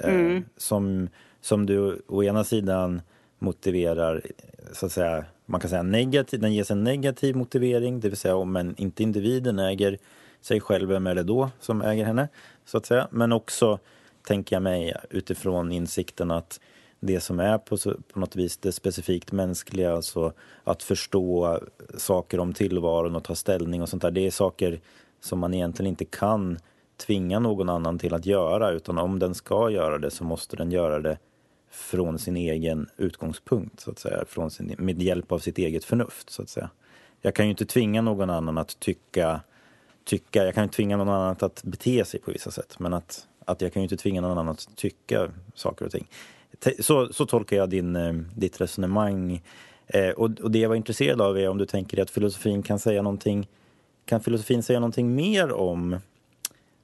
Eh, 0.03 0.15
mm. 0.15 0.45
som, 0.57 1.09
som 1.41 1.67
du 1.67 2.03
å 2.07 2.23
ena 2.23 2.45
sidan 2.45 3.01
motiverar, 3.39 4.23
så 4.73 4.87
att 4.87 4.93
säga, 4.93 5.25
man 5.47 5.61
kan 5.61 5.71
säga 5.71 5.83
negativ, 5.83 6.41
den 6.41 6.55
ges 6.55 6.71
en 6.71 6.85
negativ 6.85 7.37
motivering, 7.37 8.01
det 8.01 8.09
vill 8.09 8.19
säga 8.19 8.37
om 8.37 8.57
en, 8.57 8.75
inte 8.77 9.03
individen 9.03 9.59
äger 9.59 9.99
sig 10.41 10.61
själv, 10.61 10.89
vem 10.89 11.07
är 11.07 11.15
det 11.15 11.23
då 11.23 11.51
som 11.61 11.83
äger 11.83 12.05
henne? 12.05 12.29
så 12.69 12.79
att 12.79 12.87
säga. 12.87 13.09
Men 13.11 13.33
också, 13.33 13.79
tänker 14.27 14.57
jag 14.57 14.63
mig, 14.63 14.95
utifrån 15.11 15.73
insikten 15.73 16.31
att 16.31 16.61
det 17.01 17.21
som 17.21 17.41
är 17.41 17.59
på, 17.59 17.77
på 18.13 18.21
något 18.21 18.37
vis 18.37 18.57
det 18.57 18.73
specifikt 18.73 19.33
mänskliga, 19.33 19.93
alltså 19.93 20.33
att 20.65 20.83
förstå 20.83 21.59
saker 21.97 22.41
om 22.41 22.53
tillvaron 22.53 23.17
och 23.17 23.25
ta 23.25 23.35
ställning 23.35 23.83
och 23.83 23.89
sånt 23.89 24.03
där, 24.03 24.11
det 24.11 24.27
är 24.27 24.31
saker 24.31 24.81
som 25.21 25.39
man 25.39 25.55
egentligen 25.55 25.91
inte 25.91 26.05
kan 26.05 26.59
tvinga 26.97 27.39
någon 27.39 27.69
annan 27.69 27.99
till 27.99 28.15
att 28.15 28.27
göra, 28.27 28.71
utan 28.71 28.99
om 28.99 29.19
den 29.19 29.35
ska 29.35 29.71
göra 29.71 29.99
det 29.99 30.11
så 30.11 30.25
måste 30.25 30.57
den 30.57 30.71
göra 30.71 31.01
det 31.01 31.19
från 31.71 32.19
sin 32.19 32.37
egen 32.37 32.89
utgångspunkt, 32.97 33.81
så 33.81 33.91
att 33.91 33.99
säga, 33.99 34.25
från 34.29 34.51
sin, 34.51 34.75
med 34.79 35.03
hjälp 35.03 35.33
av 35.33 35.39
sitt 35.39 35.59
eget 35.59 35.85
förnuft, 35.85 36.31
så 36.31 36.43
att 36.43 36.49
säga. 36.49 36.71
Jag 37.21 37.35
kan 37.35 37.47
ju 37.47 37.51
inte 37.51 37.67
tvinga 37.67 38.03
någon 38.03 38.31
annan 38.31 38.59
att 38.59 38.81
tycka 38.81 39.41
tycka, 40.09 40.45
jag 40.45 40.55
kan 40.55 40.65
ju 40.65 40.71
tvinga 40.71 40.97
någon 40.97 41.09
annan 41.09 41.37
att 41.41 41.63
bete 41.65 42.05
sig 42.05 42.21
på 42.21 42.31
vissa 42.31 42.51
sätt 42.51 42.79
men 42.79 42.95
att, 42.95 43.27
att 43.45 43.61
jag 43.61 43.73
kan 43.73 43.83
ju 43.83 43.85
inte 43.85 43.97
tvinga 43.97 44.21
någon 44.21 44.31
annan 44.31 44.49
att 44.49 44.77
tycka 44.77 45.31
saker 45.55 45.85
och 45.85 45.93
ting. 45.93 46.09
Så, 46.79 47.13
så 47.13 47.27
tolkar 47.27 47.57
jag 47.57 47.71
din, 47.71 47.97
eh, 47.97 48.13
ditt 48.37 48.61
resonemang. 48.61 49.43
Eh, 49.87 50.11
och, 50.11 50.41
och 50.41 50.51
det 50.51 50.59
jag 50.59 50.69
var 50.69 50.77
intresserad 50.77 51.21
av 51.21 51.39
är 51.39 51.49
om 51.49 51.59
du 51.59 51.67
tänker 51.67 51.97
dig 51.97 52.03
att 52.03 52.11
filosofin 52.11 52.63
kan 52.63 52.79
säga 52.79 53.03
någonting 53.03 53.49
kan 54.05 54.21
filosofin 54.21 54.63
säga 54.63 54.81
någonting 54.81 55.15
mer 55.15 55.53
om 55.53 55.99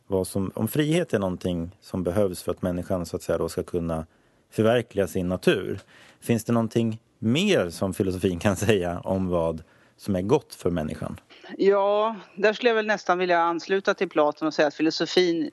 vad 0.06 0.26
som, 0.26 0.52
om 0.54 0.68
frihet 0.68 1.14
är 1.14 1.18
någonting 1.18 1.70
som 1.80 2.02
behövs 2.02 2.42
för 2.42 2.52
att 2.52 2.62
människan 2.62 3.06
så 3.06 3.16
att 3.16 3.22
säga, 3.22 3.38
då 3.38 3.48
ska 3.48 3.62
kunna 3.62 4.06
förverkliga 4.50 5.06
sin 5.06 5.28
natur? 5.28 5.80
Finns 6.20 6.44
det 6.44 6.52
någonting 6.52 7.00
mer 7.18 7.70
som 7.70 7.94
filosofin 7.94 8.38
kan 8.38 8.56
säga 8.66 9.00
om 9.00 9.28
vad 9.28 9.62
som 9.96 10.16
är 10.16 10.22
gott 10.22 10.54
för 10.54 10.70
människan? 10.70 11.20
Ja, 11.58 12.16
där 12.34 12.52
skulle 12.52 12.70
jag 12.70 12.74
väl 12.74 12.86
nästan 12.86 13.18
vilja 13.18 13.38
ansluta 13.38 13.94
till 13.94 14.08
Platon 14.08 14.48
och 14.48 14.54
säga 14.54 14.68
att 14.68 14.74
filosofin 14.74 15.50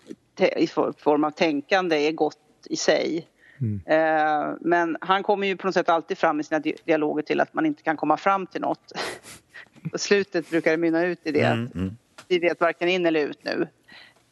i 0.57 0.67
form 0.67 1.23
av 1.23 1.31
tänkande 1.31 2.07
är 2.07 2.11
gott 2.11 2.37
i 2.69 2.75
sig. 2.75 3.27
Mm. 3.61 3.81
Eh, 3.85 4.55
men 4.61 4.97
han 5.01 5.23
kommer 5.23 5.47
ju 5.47 5.57
på 5.57 5.67
något 5.67 5.73
sätt 5.73 5.89
alltid 5.89 6.17
fram 6.17 6.39
i 6.39 6.43
sina 6.43 6.59
dialoger 6.59 7.23
till 7.23 7.39
att 7.39 7.53
man 7.53 7.65
inte 7.65 7.83
kan 7.83 7.97
komma 7.97 8.17
fram 8.17 8.47
till 8.47 8.61
något. 8.61 8.91
På 9.91 9.97
slutet 9.97 10.49
brukar 10.49 10.71
det 10.71 10.77
mynna 10.77 11.05
ut 11.05 11.19
i 11.23 11.31
det. 11.31 11.45
Mm, 11.45 11.71
mm. 11.75 11.97
Vi 12.27 12.39
vet 12.39 12.59
varken 12.59 12.89
in 12.89 13.05
eller 13.05 13.19
ut 13.19 13.43
nu. 13.43 13.67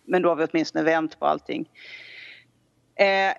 Men 0.06 0.22
då 0.22 0.30
har 0.30 0.36
vi 0.36 0.45
åtminstone 0.52 0.84
vänt 0.84 1.19
på 1.19 1.26
allting. 1.26 1.69
Eh, 2.95 3.34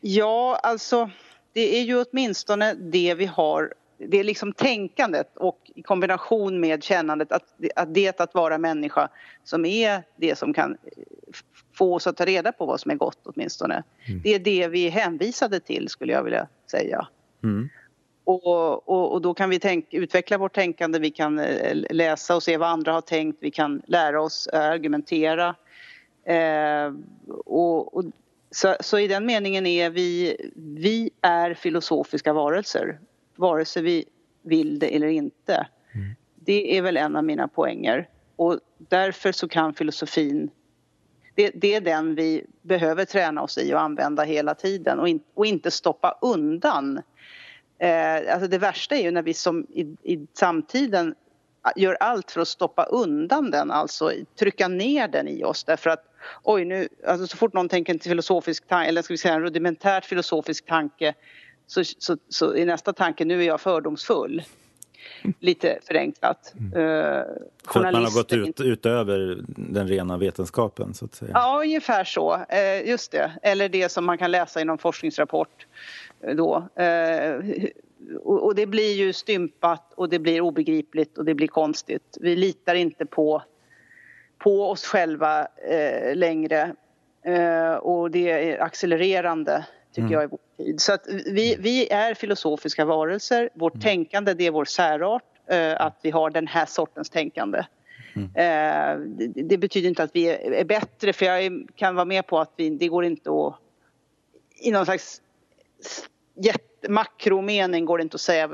ja, 0.00 0.60
alltså 0.62 1.10
det 1.52 1.78
är 1.78 1.82
ju 1.82 2.04
åtminstone 2.04 2.74
det 2.74 3.14
vi 3.14 3.26
har 3.26 3.74
det 3.98 4.20
är 4.20 4.24
liksom 4.24 4.52
tänkandet 4.52 5.36
och 5.36 5.70
i 5.74 5.82
kombination 5.82 6.60
med 6.60 6.82
kännandet 6.82 7.32
att, 7.32 7.44
att 7.76 7.94
det 7.94 8.20
att 8.20 8.34
vara 8.34 8.58
människa 8.58 9.08
som 9.44 9.64
är 9.64 10.02
det 10.16 10.38
som 10.38 10.54
kan 10.54 10.76
få 11.74 11.94
oss 11.94 12.06
att 12.06 12.16
ta 12.16 12.24
reda 12.24 12.52
på 12.52 12.66
vad 12.66 12.80
som 12.80 12.90
är 12.90 12.94
gott 12.94 13.18
åtminstone. 13.24 13.82
Mm. 14.08 14.20
Det 14.24 14.34
är 14.34 14.38
det 14.38 14.68
vi 14.68 14.86
är 14.86 14.90
hänvisade 14.90 15.60
till 15.60 15.88
skulle 15.88 16.12
jag 16.12 16.22
vilja 16.22 16.48
säga. 16.70 17.08
Mm. 17.42 17.68
Och, 18.24 18.88
och, 18.88 19.12
och, 19.12 19.22
då 19.22 19.34
kan 19.34 19.50
vi 19.50 19.58
tänk, 19.58 19.94
utveckla 19.94 20.38
vårt 20.38 20.54
tänkande, 20.54 20.98
vi 20.98 21.10
kan 21.10 21.38
eh, 21.38 21.76
läsa 21.90 22.36
och 22.36 22.42
se 22.42 22.56
vad 22.56 22.68
andra 22.68 22.92
har 22.92 23.00
tänkt, 23.00 23.38
vi 23.40 23.50
kan 23.50 23.82
lära 23.86 24.22
oss 24.22 24.48
argumentera. 24.48 25.54
Eh, 26.24 26.92
och, 27.44 27.96
och 27.96 28.04
så, 28.50 28.76
så, 28.80 28.98
i 28.98 29.08
den 29.08 29.26
meningen 29.26 29.66
är 29.66 29.90
vi, 29.90 30.36
vi 30.56 31.10
är 31.20 31.54
filosofiska 31.54 32.32
varelser 32.32 32.98
vare 33.38 33.64
sig 33.64 33.82
vi 33.82 34.04
vill 34.42 34.78
det 34.78 34.96
eller 34.96 35.06
inte. 35.06 35.66
Mm. 35.94 36.14
Det 36.34 36.78
är 36.78 36.82
väl 36.82 36.96
en 36.96 37.16
av 37.16 37.24
mina 37.24 37.48
poänger. 37.48 38.08
Och 38.36 38.60
därför 38.78 39.32
så 39.32 39.48
kan 39.48 39.74
filosofin 39.74 40.50
det, 41.38 41.50
det, 41.54 41.74
är 41.74 41.80
den 41.80 42.14
vi 42.14 42.44
behöver 42.62 43.04
träna 43.04 43.42
oss 43.42 43.58
i 43.58 43.74
och 43.74 43.80
använda 43.80 44.22
hela 44.22 44.54
tiden 44.54 44.98
och, 44.98 45.08
in, 45.08 45.20
och 45.34 45.46
inte 45.46 45.70
stoppa 45.70 46.18
undan. 46.20 47.02
Eh, 47.78 48.34
alltså 48.34 48.48
det 48.48 48.58
värsta 48.58 48.96
är 48.96 49.02
ju 49.02 49.10
när 49.10 49.22
vi 49.22 49.34
som 49.34 49.66
i, 49.70 50.12
i 50.14 50.26
samtiden 50.32 51.14
gör 51.76 51.96
allt 52.00 52.30
för 52.30 52.40
att 52.40 52.48
stoppa 52.48 52.84
undan 52.84 53.50
den, 53.50 53.70
alltså 53.70 54.12
trycka 54.38 54.68
ner 54.68 55.08
den 55.08 55.28
i 55.28 55.44
oss 55.44 55.64
därför 55.64 55.90
att 55.90 56.04
oj 56.42 56.64
nu, 56.64 56.88
alltså 57.06 57.26
så 57.26 57.36
fort 57.36 57.52
någon 57.52 57.68
tänker 57.68 57.92
en 57.92 57.98
filosofisk 57.98 58.68
tanke, 58.68 58.88
eller 58.88 59.02
ska 59.02 59.14
vi 59.14 59.18
säga 59.18 59.34
en 59.34 59.42
rudimentärt 59.42 60.04
filosofisk 60.04 60.66
tanke 60.66 61.14
så, 61.68 61.84
så, 61.84 62.16
så 62.28 62.54
är 62.54 62.66
nästa 62.66 62.92
tanke 62.92 63.24
nu 63.24 63.42
är 63.42 63.46
jag 63.46 63.60
fördomsfull. 63.60 64.42
Lite 65.40 65.78
förenklat. 65.82 66.54
Mm. 66.58 66.72
Uh, 66.72 67.24
För 67.72 67.84
att 67.84 67.92
man 67.92 68.04
har 68.04 68.14
gått 68.14 68.32
ut, 68.32 68.60
utöver 68.60 69.44
den 69.46 69.88
rena 69.88 70.18
vetenskapen 70.18 70.94
så 70.94 71.04
att 71.04 71.14
säga? 71.14 71.30
Ja, 71.34 71.60
ungefär 71.62 72.04
så. 72.04 72.34
Uh, 72.36 72.88
just 72.88 73.12
det. 73.12 73.32
Eller 73.42 73.68
det 73.68 73.88
som 73.88 74.04
man 74.04 74.18
kan 74.18 74.30
läsa 74.30 74.60
i 74.60 74.64
någon 74.64 74.78
forskningsrapport 74.78 75.66
uh, 76.28 76.34
då. 76.34 76.68
Och, 78.22 78.42
och, 78.42 78.54
det 78.54 78.66
blir 78.66 78.94
ju 78.94 79.12
stympat 79.12 79.92
och 79.94 80.08
det 80.08 80.18
blir 80.18 80.40
obegripligt 80.40 81.18
och 81.18 81.24
det 81.24 81.34
blir 81.34 81.48
konstigt. 81.48 82.18
Vi 82.20 82.36
litar 82.36 82.74
inte 82.74 83.06
på, 83.06 83.42
på 84.38 84.70
oss 84.70 84.84
själva 84.84 85.48
längre. 86.14 86.74
och 87.80 88.10
det 88.10 88.30
är 88.30 88.62
accelererande 88.62 89.66
tycker 89.92 90.00
mm. 90.00 90.12
jag, 90.12 90.24
i 90.24 90.26
vår 90.26 90.38
tid. 90.58 90.80
Så 90.80 90.96
vi, 91.06 91.56
vi 91.58 91.88
är 91.92 92.14
filosofiska 92.14 92.84
varelser. 92.84 93.50
Vårt 93.54 93.74
mm. 93.74 93.82
tänkande, 93.82 94.34
det 94.34 94.46
är 94.46 94.50
vår 94.50 94.64
särart, 94.64 95.22
eh, 95.50 95.80
att 95.80 95.98
vi 96.02 96.10
har 96.10 96.30
den 96.30 96.46
här 96.46 96.66
sortens 96.66 97.10
tänkande. 97.10 97.64
Mm. 98.16 98.28
Eh, 98.34 98.98
det, 99.44 99.58
betyder 99.58 99.88
inte 99.88 100.02
att 100.02 100.16
vi 100.16 100.28
är, 100.28 100.64
bättre, 100.64 101.12
för 101.12 101.26
jag 101.26 101.66
kan 101.74 101.94
vara 101.94 102.04
med 102.04 102.26
på 102.26 102.38
att 102.38 102.52
vi, 102.56 102.70
det 102.70 102.88
går 102.88 103.04
inte 103.04 103.30
att... 103.30 103.54
I 104.60 104.70
någon 104.70 104.84
slags 104.84 105.22
makromening 106.88 107.84
går 107.84 107.98
det 107.98 108.02
inte 108.02 108.14
att 108.14 108.20
säga 108.20 108.50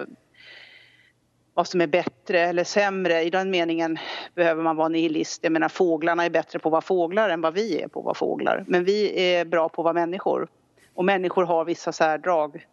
vad 1.54 1.66
som 1.66 1.80
är 1.80 1.86
bättre 1.86 2.40
eller 2.40 2.64
sämre. 2.64 3.22
I 3.22 3.30
den 3.30 3.50
meningen 3.50 3.98
behöver 4.34 4.62
man 4.62 4.76
vara 4.76 4.88
nihilist. 4.88 5.44
Jag 5.44 5.52
menar 5.52 5.68
fåglarna 5.68 6.24
är 6.24 6.30
bättre 6.30 6.58
på 6.58 6.68
att 6.68 6.72
vara 6.72 6.82
fåglar 6.82 7.28
än 7.30 7.40
vad 7.40 7.54
vi 7.54 7.82
är 7.82 7.88
på 7.88 8.00
att 8.00 8.04
vara 8.04 8.14
fåglar. 8.14 8.64
Men 8.66 8.84
vi 8.84 9.24
är 9.24 9.44
bra 9.44 9.68
på 9.68 9.82
att 9.82 9.84
vara 9.84 9.94
människor. 9.94 10.48
Och 10.94 11.04
människor 11.04 11.44
har 11.44 11.64
vissa 11.64 11.92
särdrag 11.92 12.66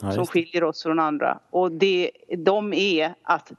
ja, 0.00 0.12
som 0.12 0.26
skiljer 0.26 0.64
oss 0.64 0.82
från 0.82 1.00
andra. 1.00 1.38
Och 1.50 1.72
det, 1.72 2.10
de 2.38 2.72
är 2.72 3.14
att 3.22 3.52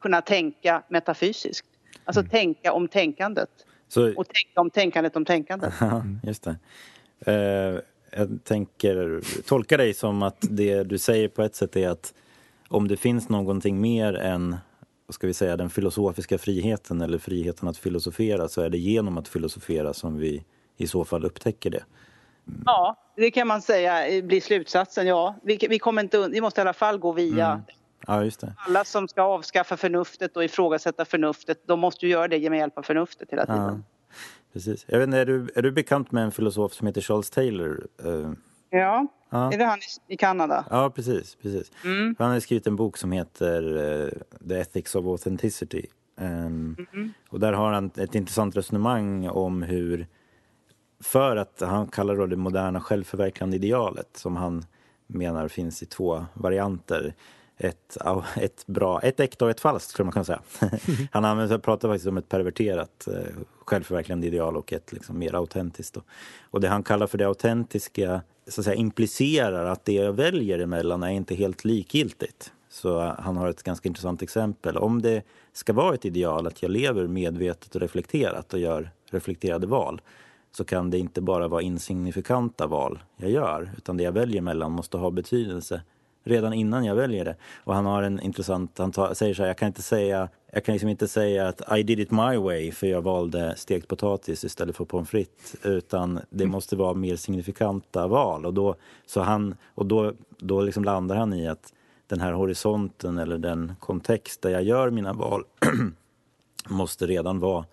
kunna 0.00 0.22
tänka 0.22 0.82
metafysiskt. 0.88 1.66
Alltså 2.04 2.20
mm. 2.20 2.30
tänka 2.30 2.72
om 2.72 2.88
tänkandet. 2.88 3.50
Så... 3.88 4.14
Och 4.16 4.28
tänka 4.28 4.60
om 4.60 4.70
tänkandet 4.70 5.16
om 5.16 5.24
tänkandet. 5.24 5.72
Ja, 5.80 6.02
just 6.22 6.42
det. 6.44 6.56
Uh, 7.28 7.80
jag 8.10 8.44
tänker 8.44 9.20
tolka 9.46 9.76
dig 9.76 9.94
som 9.94 10.22
att 10.22 10.36
det 10.40 10.82
du 10.82 10.98
säger 10.98 11.28
på 11.28 11.42
ett 11.42 11.54
sätt 11.54 11.76
är 11.76 11.88
att 11.88 12.14
om 12.68 12.88
det 12.88 12.96
finns 12.96 13.28
någonting 13.28 13.80
mer 13.80 14.14
än 14.14 14.56
ska 15.08 15.26
vi 15.26 15.34
säga, 15.34 15.56
den 15.56 15.70
filosofiska 15.70 16.38
friheten 16.38 17.00
eller 17.00 17.18
friheten 17.18 17.68
att 17.68 17.76
filosofera 17.76 18.48
så 18.48 18.60
är 18.60 18.70
det 18.70 18.78
genom 18.78 19.18
att 19.18 19.28
filosofera 19.28 19.94
som 19.94 20.18
vi 20.18 20.44
i 20.76 20.86
så 20.86 21.04
fall 21.04 21.24
upptäcker 21.24 21.70
det. 21.70 21.84
Ja, 22.66 22.96
det 23.16 23.30
kan 23.30 23.46
man 23.46 23.62
säga 23.62 24.22
blir 24.22 24.40
slutsatsen. 24.40 25.06
Ja, 25.06 25.36
vi, 25.42 25.66
vi, 25.70 25.78
kommer 25.78 26.02
inte, 26.02 26.28
vi 26.28 26.40
måste 26.40 26.60
i 26.60 26.62
alla 26.62 26.72
fall 26.72 26.98
gå 26.98 27.12
via 27.12 27.46
mm. 27.46 27.64
Ja. 28.06 28.30
Alla 28.56 28.84
som 28.84 29.08
ska 29.08 29.22
avskaffa 29.22 29.76
förnuftet 29.76 30.36
och 30.36 30.44
ifrågasätta 30.44 31.04
förnuftet, 31.04 31.62
de 31.66 31.80
måste 31.80 32.06
ju 32.06 32.12
göra 32.12 32.28
det 32.28 32.50
med 32.50 32.58
hjälp 32.58 32.78
av 32.78 32.82
förnuftet 32.82 33.30
hela 33.30 33.46
tiden. 33.46 33.62
Ja, 33.62 33.80
precis. 34.52 34.84
Jag 34.88 34.98
vet 34.98 35.06
inte, 35.06 35.18
är, 35.18 35.26
du, 35.26 35.48
är 35.54 35.62
du 35.62 35.72
bekant 35.72 36.12
med 36.12 36.24
en 36.24 36.32
filosof 36.32 36.72
som 36.72 36.86
heter 36.86 37.00
Charles 37.00 37.30
Taylor? 37.30 37.86
Uh, 38.04 38.32
ja, 38.70 39.06
ja, 39.30 39.52
är 39.52 39.58
det 39.58 39.64
han 39.64 39.78
i 40.08 40.16
Kanada? 40.16 40.64
Ja, 40.70 40.90
precis. 40.90 41.34
precis. 41.34 41.72
Mm. 41.84 42.16
Han 42.18 42.30
har 42.30 42.40
skrivit 42.40 42.66
en 42.66 42.76
bok 42.76 42.96
som 42.96 43.12
heter 43.12 43.76
uh, 43.76 44.10
The 44.48 44.54
Ethics 44.54 44.94
of 44.94 45.06
Authenticity. 45.06 45.86
Um, 46.20 46.86
mm. 46.92 47.12
Och 47.28 47.40
där 47.40 47.52
har 47.52 47.72
han 47.72 47.90
ett 47.96 48.14
intressant 48.14 48.56
resonemang 48.56 49.28
om 49.28 49.62
hur 49.62 50.06
för 51.06 51.36
att 51.36 51.60
han 51.60 51.86
kallar 51.86 52.16
det 52.16 52.26
det 52.26 52.36
moderna 52.36 52.80
självförverkligande 52.80 53.56
idealet 53.56 54.08
som 54.14 54.36
han 54.36 54.64
menar 55.06 55.48
finns 55.48 55.82
i 55.82 55.86
två 55.86 56.26
varianter. 56.34 57.14
Ett, 57.58 57.96
ett, 58.36 58.66
bra, 58.66 59.00
ett 59.00 59.20
äkta 59.20 59.44
och 59.44 59.50
ett 59.50 59.60
falskt, 59.60 59.90
skulle 59.90 60.04
man 60.04 60.12
kunna 60.12 60.24
säga. 60.24 60.40
han 61.12 61.24
använder, 61.24 61.58
pratar 61.58 61.88
faktiskt 61.88 62.06
om 62.06 62.16
ett 62.16 62.28
perverterat 62.28 63.08
eh, 63.08 63.42
självförverkligande 63.64 64.26
ideal 64.26 64.56
och 64.56 64.72
ett 64.72 64.92
liksom, 64.92 65.18
mer 65.18 65.34
autentiskt. 65.34 65.94
Då. 65.94 66.02
Och 66.50 66.60
det 66.60 66.68
han 66.68 66.82
kallar 66.82 67.06
för 67.06 67.18
det 67.18 67.26
autentiska 67.26 68.20
så 68.48 68.60
att 68.60 68.64
säga, 68.64 68.74
implicerar 68.74 69.66
att 69.66 69.84
det 69.84 69.92
jag 69.92 70.12
väljer 70.12 70.58
emellan 70.58 71.02
är 71.02 71.10
inte 71.10 71.34
helt 71.34 71.64
likgiltigt. 71.64 72.52
Så 72.68 73.14
han 73.18 73.36
har 73.36 73.48
ett 73.48 73.62
ganska 73.62 73.88
intressant 73.88 74.22
exempel. 74.22 74.76
Om 74.76 75.02
det 75.02 75.22
ska 75.52 75.72
vara 75.72 75.94
ett 75.94 76.04
ideal 76.04 76.46
att 76.46 76.62
jag 76.62 76.70
lever 76.70 77.06
medvetet 77.06 77.74
och 77.74 77.80
reflekterat 77.80 78.54
och 78.54 78.60
gör 78.60 78.90
reflekterade 79.10 79.66
val 79.66 80.00
så 80.56 80.64
kan 80.64 80.90
det 80.90 80.98
inte 80.98 81.20
bara 81.20 81.48
vara 81.48 81.62
insignifikanta 81.62 82.66
val 82.66 82.98
jag 83.16 83.30
gör 83.30 83.70
utan 83.76 83.96
det 83.96 84.02
jag 84.02 84.12
väljer 84.12 84.42
mellan 84.42 84.72
måste 84.72 84.98
ha 84.98 85.10
betydelse 85.10 85.82
redan 86.24 86.52
innan 86.52 86.84
jag 86.84 86.94
väljer 86.94 87.24
det. 87.24 87.36
Och 87.64 87.74
han 87.74 87.86
har 87.86 88.02
en 88.02 88.20
intressant, 88.20 88.78
han 88.78 88.92
tar, 88.92 89.14
säger 89.14 89.34
så 89.34 89.42
här, 89.42 89.48
jag 89.48 89.58
kan 89.58 89.66
inte 89.66 89.82
säga, 89.82 90.28
jag 90.52 90.64
kan 90.64 90.72
liksom 90.72 90.88
inte 90.88 91.08
säga 91.08 91.48
att 91.48 91.78
I 91.78 91.82
did 91.82 92.00
it 92.00 92.10
my 92.10 92.36
way 92.36 92.72
för 92.72 92.86
jag 92.86 93.02
valde 93.02 93.56
stekt 93.56 93.88
potatis 93.88 94.44
istället 94.44 94.76
för 94.76 94.84
pommes 94.84 95.08
frites 95.08 95.56
utan 95.62 96.20
det 96.30 96.44
mm. 96.44 96.52
måste 96.52 96.76
vara 96.76 96.94
mer 96.94 97.16
signifikanta 97.16 98.06
val 98.06 98.46
och 98.46 98.54
då, 98.54 98.74
så 99.06 99.20
han, 99.20 99.54
och 99.74 99.86
då, 99.86 100.12
då 100.38 100.60
liksom 100.60 100.84
landar 100.84 101.16
han 101.16 101.34
i 101.34 101.48
att 101.48 101.72
den 102.06 102.20
här 102.20 102.32
horisonten 102.32 103.18
eller 103.18 103.38
den 103.38 103.72
kontext 103.80 104.42
där 104.42 104.50
jag 104.50 104.62
gör 104.62 104.90
mina 104.90 105.12
val 105.12 105.44
måste 106.68 107.06
redan 107.06 107.40
vara 107.40 107.64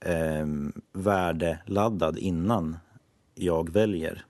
eh, 0.00 0.46
värdeladdad 0.92 2.18
innan 2.18 2.78
jag 3.34 3.70
väljer. 3.70 4.24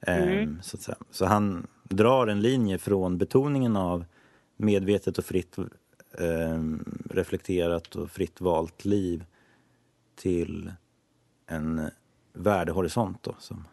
Eh, 0.00 0.22
mm. 0.22 0.62
så, 0.62 0.94
så 1.10 1.26
han 1.26 1.66
drar 1.82 2.26
en 2.26 2.40
linje 2.40 2.78
från 2.78 3.18
betoningen 3.18 3.76
av 3.76 4.04
medvetet 4.56 5.18
och 5.18 5.24
fritt 5.24 5.58
eh, 6.18 6.62
reflekterat 7.10 7.94
och 7.94 8.10
fritt 8.10 8.40
valt 8.40 8.84
liv 8.84 9.24
till 10.16 10.72
en 11.46 11.90
värdehorisont 12.32 13.22
då, 13.22 13.34
som 13.38 13.64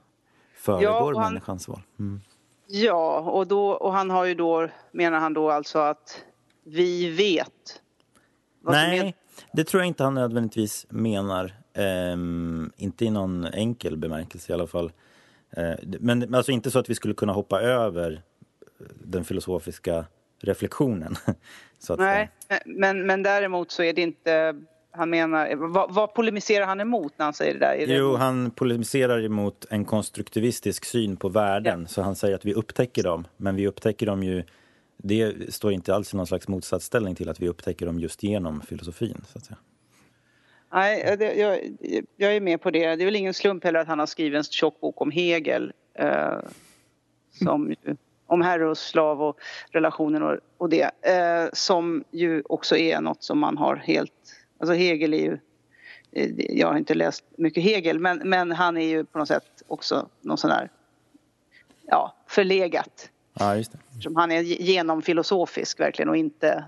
föregår 0.56 1.14
ja, 1.14 1.22
han, 1.22 1.34
människans 1.34 1.68
val. 1.68 1.82
Mm. 2.00 2.22
Ja, 2.68 3.20
och, 3.20 3.48
då, 3.48 3.70
och 3.70 3.94
han 3.94 4.10
har 4.10 4.26
ju 4.26 4.36
då, 4.36 4.70
menar 4.92 5.20
han 5.20 5.34
då 5.34 5.52
alltså 5.52 5.80
att 5.80 6.24
vi 6.64 7.10
vet 7.10 7.82
Nej, 8.62 9.16
det 9.52 9.64
tror 9.64 9.82
jag 9.82 9.88
inte 9.88 10.04
han 10.04 10.14
nödvändigtvis 10.14 10.86
menar. 10.90 11.54
Um, 12.14 12.72
inte 12.78 13.06
i 13.06 13.10
någon 13.10 13.46
enkel 13.46 13.98
bemärkelse 13.98 14.52
i 14.52 14.54
alla 14.54 14.68
fall. 14.68 14.92
Uh, 15.58 15.74
men 16.00 16.36
alltså 16.36 16.52
inte 16.52 16.72
så 16.72 16.80
att 16.80 16.90
vi 16.90 16.96
skulle 16.96 17.14
kunna 17.14 17.34
hoppa 17.34 17.62
över 17.62 18.22
den 18.94 19.24
filosofiska 19.24 20.06
reflektionen. 20.42 21.16
Nej, 21.98 22.30
men, 22.66 23.06
men 23.06 23.24
däremot 23.24 23.72
så 23.72 23.84
är 23.84 23.94
det 23.94 24.02
inte 24.02 24.56
han 24.98 25.10
menar, 25.10 25.56
vad, 25.56 25.94
vad, 25.94 26.14
polemiserar 26.14 26.66
han 26.66 26.82
emot 26.82 27.14
när 27.18 27.26
han 27.26 27.34
säger 27.34 27.54
det 27.54 27.60
där? 27.60 27.86
jo, 27.88 28.08
emot? 28.08 28.20
han 28.20 28.52
polemiserar 28.52 29.26
emot 29.26 29.66
en 29.70 29.86
konstruktivistisk 29.86 30.86
syn 30.86 31.18
på 31.18 31.30
värden. 31.30 31.82
Ja. 31.82 31.88
Så 31.88 32.02
han 32.02 32.16
säger 32.16 32.36
att 32.36 32.46
vi 32.46 32.54
upptäcker 32.54 33.04
dem, 33.04 33.28
men 33.38 33.56
vi 33.56 33.68
upptäcker 33.68 34.06
dem 34.06 34.24
ju 34.24 34.44
det 34.98 35.54
står 35.54 35.72
inte 35.72 35.96
alls 35.96 36.14
i 36.14 36.18
någon 36.18 36.28
slags 36.28 36.48
motsatsställning 36.48 37.16
till 37.16 37.30
att 37.30 37.39
vi 37.39 37.50
upptäcker 37.50 37.86
dem 37.86 38.00
just 38.00 38.24
genom 38.24 38.62
filosofin. 38.62 39.22
Så 39.28 39.38
att 39.38 39.46
säga. 39.46 39.58
Nej, 40.74 41.16
det, 41.20 41.34
jag, 41.34 41.60
jag, 42.18 42.36
är 42.36 42.41
med 42.41 42.62
på 42.62 42.72
det. 42.72 42.96
Det 42.96 43.04
är 43.04 43.06
väl 43.06 43.16
ingen 43.16 43.34
slump 43.34 43.64
heller 43.64 43.80
att 43.80 43.88
han 43.88 44.00
har 44.00 44.06
skrivit 44.06 44.38
en 44.38 44.43
tjock 44.43 44.82
bok 44.82 45.02
om 45.02 45.12
Hegel. 45.12 45.74
Eh, 45.93 46.39
som 47.32 47.76
om 48.28 48.41
herre 48.41 48.70
och 48.70 48.78
slav 48.78 49.22
och 49.22 49.39
relationen 49.72 50.24
och, 50.24 50.38
och 50.58 50.70
det. 50.70 50.91
Eh, 51.02 51.50
som 51.54 52.04
ju 52.12 52.43
också 52.46 52.78
är 52.78 53.02
något 53.02 53.24
som 53.24 53.39
man 53.39 53.58
har 53.58 53.76
helt... 53.76 54.12
Alltså 54.60 54.74
Hegel 54.74 55.14
är 55.14 55.18
ju... 55.18 55.38
Eh, 56.12 56.32
jag 56.38 56.68
har 56.68 56.78
inte 56.78 56.93
läst 56.93 57.24
mycket 57.38 57.64
Hegel 57.64 58.00
men, 58.00 58.30
men 58.30 58.52
han 58.52 58.78
är 58.78 58.88
ju 58.88 59.06
på 59.06 59.20
något 59.20 59.28
sätt 59.28 59.64
också 59.68 60.10
någon 60.22 60.38
sån 60.38 60.50
där... 60.50 60.70
Ja, 61.88 62.16
förlegat 62.28 63.10
Ja, 63.40 63.56
just 63.58 63.72
det. 63.72 63.78
Som 64.02 64.16
han 64.16 64.32
är 64.32 64.42
genomfilosofisk 64.42 65.80
verkligen 65.80 66.10
och 66.10 66.18
inte 66.18 66.66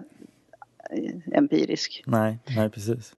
eh, 0.90 1.38
empirisk. 1.38 2.04
Nej, 2.06 2.40
nej 2.56 2.70
precis. 2.70 3.16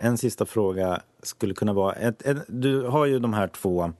En 0.00 0.18
sista 0.18 0.46
fråga 0.46 1.02
skulle 1.22 1.54
kunna 1.54 1.72
vara... 1.72 1.92
Ett, 1.92 2.22
ett, 2.22 2.38
du 2.48 2.82
har 2.82 3.06
ju 3.06 3.18
de 3.18 3.32
här 3.32 3.48
två 3.48 3.92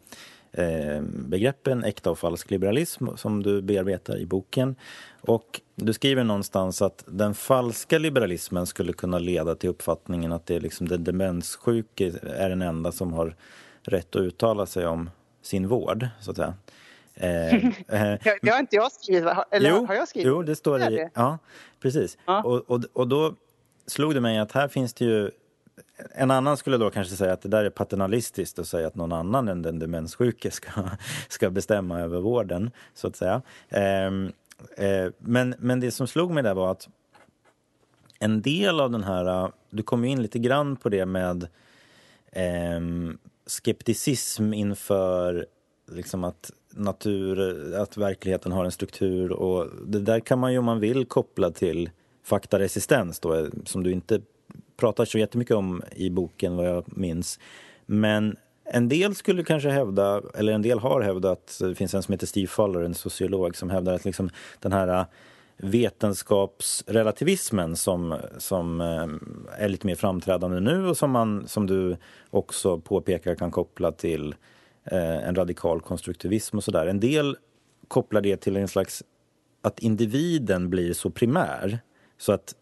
begreppen, 1.11 1.85
äkta 1.85 2.11
och 2.11 2.19
falsk 2.19 2.51
liberalism, 2.51 3.07
som 3.17 3.43
du 3.43 3.63
bearbetar 3.63 4.17
i 4.17 4.27
boken. 4.27 4.77
Och 5.21 5.61
du 5.75 5.93
skriver 5.93 6.25
någonstans 6.25 6.83
att 6.83 7.05
den 7.07 7.35
falska 7.35 7.99
liberalismen 7.99 8.67
skulle 8.67 8.93
kunna 8.93 9.19
leda 9.19 9.55
till 9.55 9.71
uppfattningen 9.71 10.33
att 10.33 10.47
det 10.47 10.57
är 10.57 10.61
liksom 10.61 10.89
den 10.89 11.05
demenssjuke 11.05 12.13
är 12.23 12.49
den 12.49 12.63
enda 12.63 12.93
som 12.93 13.13
har 13.13 13.37
rätt 13.83 14.17
att 14.17 14.23
uttala 14.23 14.67
sig 14.67 14.87
om 14.87 15.11
sin 15.43 15.69
vård, 15.69 16.09
så 16.21 16.31
att 16.31 16.37
säga. 16.37 16.55
Eh, 17.15 17.55
eh, 17.67 18.19
det 18.43 18.51
har 18.51 18.61
inte 18.61 18.77
jag 18.77 18.93
skrivit, 18.93 19.33
eller 19.51 19.71
jo, 19.71 19.87
har 19.87 19.95
jag 19.95 20.09
skrivit? 20.09 20.27
Jo, 20.27 20.43
det 20.43 20.57
står 20.57 20.79
det 20.79 20.91
i. 20.91 21.09
Ja, 21.15 21.39
precis. 21.81 22.19
Ja. 22.27 22.43
Och, 22.43 22.71
och, 22.71 22.85
och 22.93 23.09
då 23.09 23.35
slog 23.87 24.15
det 24.15 24.21
mig 24.21 24.39
att 24.39 24.53
här 24.53 24.69
finns 24.69 24.95
det 24.95 25.05
ju 25.05 25.31
en 26.15 26.31
annan 26.31 26.57
skulle 26.57 26.77
då 26.77 26.91
kanske 26.91 27.17
säga 27.17 27.33
att 27.33 27.43
det 27.43 27.49
där 27.49 27.65
är 27.65 27.71
paternalistiskt 27.71 28.59
att 28.59 28.69
säga 28.69 28.87
att 28.87 28.95
någon 28.95 29.13
annan 29.13 29.49
än 29.49 29.63
den 29.63 29.79
demenssjuke 29.79 30.51
ska, 30.51 30.71
ska 31.29 31.51
bestämma 31.51 32.01
över 32.01 32.21
vården, 32.21 32.71
så 32.95 33.07
att 33.07 33.17
säga. 33.17 33.43
Ehm, 33.69 34.33
eh, 34.77 35.07
men, 35.19 35.55
men 35.59 35.81
det 35.81 35.91
som 35.91 36.07
slog 36.07 36.31
mig 36.31 36.43
där 36.43 36.55
var 36.55 36.71
att 36.71 36.89
en 38.19 38.43
del 38.43 38.81
av 38.81 38.91
den 38.91 39.05
här, 39.05 39.53
du 39.71 39.83
kom 39.83 40.05
in 40.05 40.23
lite 40.23 40.39
grann 40.39 40.77
på 40.77 40.89
det 40.89 41.07
med 41.07 41.49
ehm, 42.33 43.19
skepticism 43.47 44.55
inför 44.55 45.47
liksom 45.93 46.25
att 46.25 46.51
natur, 46.71 47.75
att 47.75 47.97
verkligheten 47.97 48.53
har 48.53 48.65
en 48.65 48.73
struktur 48.73 49.33
och 49.33 49.67
det 49.87 50.01
där 50.01 50.21
kan 50.21 50.39
man 50.39 50.53
ju 50.53 50.59
om 50.59 50.65
man 50.65 50.81
vill 50.81 51.07
koppla 51.07 51.51
till 51.51 51.91
faktaresistens 52.23 53.21
då, 53.21 53.35
eh, 53.35 53.47
som 53.65 53.83
du 53.83 53.93
inte 53.93 54.21
pratar 54.79 55.05
så 55.05 55.19
jättemycket 55.19 55.57
om 55.57 55.83
i 55.97 56.11
boken 56.11 56.57
vad 56.57 56.69
jag 56.69 56.85
minns. 56.87 57.39
Men 57.87 58.37
en 58.65 58.89
del 58.89 59.15
skulle 59.15 59.45
kanske 59.45 59.69
hävda, 59.69 60.23
eller 60.35 60.53
en 60.53 60.63
del 60.63 60.79
har 60.79 61.01
hävdat, 61.01 61.59
det 61.61 61.75
finns 61.75 61.95
en 61.95 62.03
som 62.03 62.13
heter 62.13 62.27
Steve 62.27 62.47
Faller, 62.47 62.81
en 62.81 62.95
sociolog, 62.95 63.57
som 63.57 63.71
hävdar 63.71 63.95
att 63.95 64.05
liksom 64.05 64.31
den 64.61 64.73
här 64.73 64.89
äh, 64.89 65.05
vetenskapsrelativismen 65.57 67.77
som, 67.77 68.17
som 68.39 68.81
äh, 68.81 69.07
är 69.65 69.69
lite 69.69 69.87
mer 69.87 69.95
framträdande 69.95 70.61
nu 70.61 70.87
och 70.87 70.97
som 70.97 71.11
man, 71.11 71.49
som 71.49 71.67
du 71.67 71.97
också 72.31 72.79
påpekar, 72.79 73.35
kan 73.35 73.51
koppla 73.51 73.93
till 73.93 74.35
äh, 74.85 75.29
en 75.29 75.35
radikal 75.35 75.81
konstruktivism 75.81 76.57
och 76.57 76.65
sådär. 76.65 76.87
En 76.87 77.01
del 77.01 77.37
kopplar 77.89 78.21
det 78.21 78.37
till 78.37 78.57
en 78.57 78.69
slags 78.69 79.03
att 79.63 79.79
individen 79.79 80.71
blir 80.71 80.93
så 80.93 81.11
primär 81.11 81.79
så 82.19 82.33
att 82.33 82.55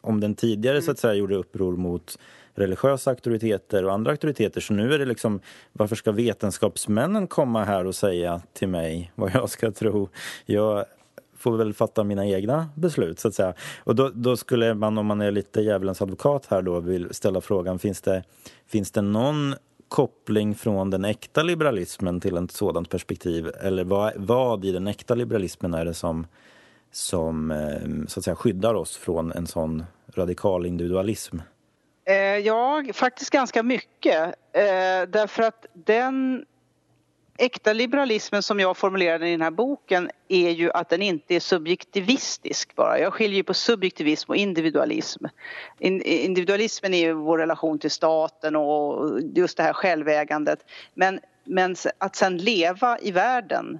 om 0.00 0.20
den 0.20 0.34
tidigare 0.34 0.82
så 0.82 0.90
att 0.90 0.98
säga 0.98 1.14
gjorde 1.14 1.36
uppror 1.36 1.76
mot 1.76 2.18
religiösa 2.54 3.10
auktoriteter 3.10 3.84
och 3.84 3.92
andra 3.92 4.10
auktoriteter. 4.10 4.60
Så 4.60 4.72
nu 4.72 4.94
är 4.94 4.98
det 4.98 5.04
liksom, 5.04 5.40
varför 5.72 5.96
ska 5.96 6.12
vetenskapsmännen 6.12 7.26
komma 7.26 7.64
här 7.64 7.86
och 7.86 7.94
säga 7.94 8.42
till 8.52 8.68
mig 8.68 9.12
vad 9.14 9.34
jag 9.34 9.50
ska 9.50 9.70
tro? 9.70 10.08
Jag 10.46 10.84
får 11.36 11.56
väl 11.56 11.74
fatta 11.74 12.04
mina 12.04 12.26
egna 12.26 12.68
beslut 12.74 13.20
så 13.20 13.28
att 13.28 13.34
säga. 13.34 13.54
Och 13.78 13.94
då, 13.94 14.10
då 14.14 14.36
skulle 14.36 14.74
man, 14.74 14.98
om 14.98 15.06
man 15.06 15.20
är 15.20 15.30
lite 15.30 15.60
djävulens 15.60 16.02
advokat 16.02 16.46
här 16.46 16.62
då, 16.62 16.80
vill 16.80 17.14
ställa 17.14 17.40
frågan, 17.40 17.78
finns 17.78 18.00
det, 18.00 18.22
finns 18.66 18.90
det 18.90 19.02
någon 19.02 19.54
koppling 19.88 20.54
från 20.54 20.90
den 20.90 21.04
äkta 21.04 21.42
liberalismen 21.42 22.20
till 22.20 22.36
ett 22.36 22.50
sådant 22.50 22.90
perspektiv? 22.90 23.50
Eller 23.60 23.84
vad, 23.84 24.12
vad 24.16 24.64
i 24.64 24.72
den 24.72 24.86
äkta 24.86 25.14
liberalismen 25.14 25.74
är 25.74 25.84
det 25.84 25.94
som, 25.94 26.26
som 26.92 27.50
eh, 27.50 28.06
så 28.08 28.20
att 28.20 28.24
säga, 28.24 28.36
skyddar 28.36 28.74
oss 28.74 28.96
från 28.96 29.32
en 29.32 29.46
sån 29.46 29.84
radikal 30.14 30.66
individualism? 30.66 31.38
Eh, 32.04 32.14
ja, 32.16 32.84
faktiskt 32.92 33.30
ganska 33.30 33.62
mycket. 33.62 34.24
Eh, 34.52 35.08
därför 35.08 35.42
att 35.42 35.66
den 35.72 36.44
äkta 37.38 37.72
liberalismen 37.72 38.42
som 38.42 38.60
jag 38.60 38.76
formulerade 38.76 39.28
i 39.28 39.30
den 39.30 39.42
här 39.42 39.50
boken 39.50 40.10
är 40.28 40.50
ju 40.50 40.70
att 40.70 40.88
den 40.88 41.02
inte 41.02 41.34
är 41.34 41.40
subjektivistisk 41.40 42.74
bara. 42.74 42.98
Jag 42.98 43.12
skiljer 43.12 43.42
på 43.42 43.54
subjektivism 43.54 44.30
och 44.30 44.36
individualism. 44.36 45.24
individualismen 45.78 46.94
är 46.94 46.98
ju 46.98 47.12
vår 47.12 47.38
relation 47.38 47.78
till 47.78 47.90
staten 47.90 48.56
och 48.56 49.20
just 49.34 49.56
det 49.56 49.62
här 49.62 49.72
självägandet. 49.72 50.58
Men, 50.94 51.20
men 51.44 51.76
att 51.98 52.16
sen 52.16 52.38
leva 52.38 52.98
i 52.98 53.10
världen 53.10 53.78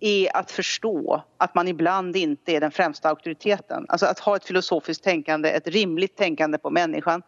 är 0.00 0.36
att 0.36 0.50
förstå 0.50 1.22
att 1.36 1.54
man 1.54 1.68
ibland 1.68 2.16
inte 2.16 2.52
är 2.52 2.60
den 2.60 2.70
främsta 2.70 3.08
auktoriteten. 3.08 3.86
Alltså 3.88 4.06
att 4.06 4.18
ha 4.18 4.36
ett 4.36 4.44
filosofiskt 4.44 5.04
tänkande, 5.04 5.50
ett 5.50 5.66
rimligt 5.68 6.16
tänkande 6.16 6.58
på 6.58 6.70
människan 6.70 7.22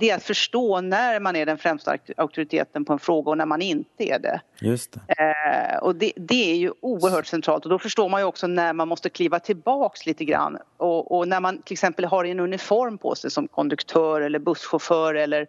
det 0.00 0.10
är 0.10 0.16
att 0.16 0.22
förstå 0.22 0.80
när 0.80 1.20
man 1.20 1.36
är 1.36 1.46
den 1.46 1.58
främsta 1.58 1.96
auktoriteten 2.16 2.84
på 2.84 2.92
en 2.92 2.98
fråga 2.98 3.30
och 3.30 3.38
när 3.38 3.46
man 3.46 3.62
inte 3.62 4.04
är 4.04 4.18
det. 4.18 4.40
Just 4.60 4.92
det. 4.92 5.14
Eh, 5.22 5.78
och 5.78 5.94
det, 5.94 6.12
det, 6.16 6.50
är 6.50 6.56
ju 6.56 6.72
oerhört 6.80 7.26
centralt 7.26 7.64
och 7.64 7.70
då 7.70 7.78
förstår 7.78 8.08
man 8.08 8.20
ju 8.20 8.24
också 8.24 8.46
när 8.46 8.72
man 8.72 8.88
måste 8.88 9.10
kliva 9.10 9.40
tillbaks 9.40 10.06
lite 10.06 10.24
grann 10.24 10.58
och, 10.76 11.18
och 11.18 11.28
när 11.28 11.40
man 11.40 11.62
till 11.62 11.72
exempel 11.72 12.04
har 12.04 12.24
en 12.24 12.40
uniform 12.40 12.98
på 12.98 13.14
sig 13.14 13.30
som 13.30 13.48
konduktör 13.48 14.20
eller 14.20 14.38
busschaufför 14.38 15.14
eller 15.14 15.46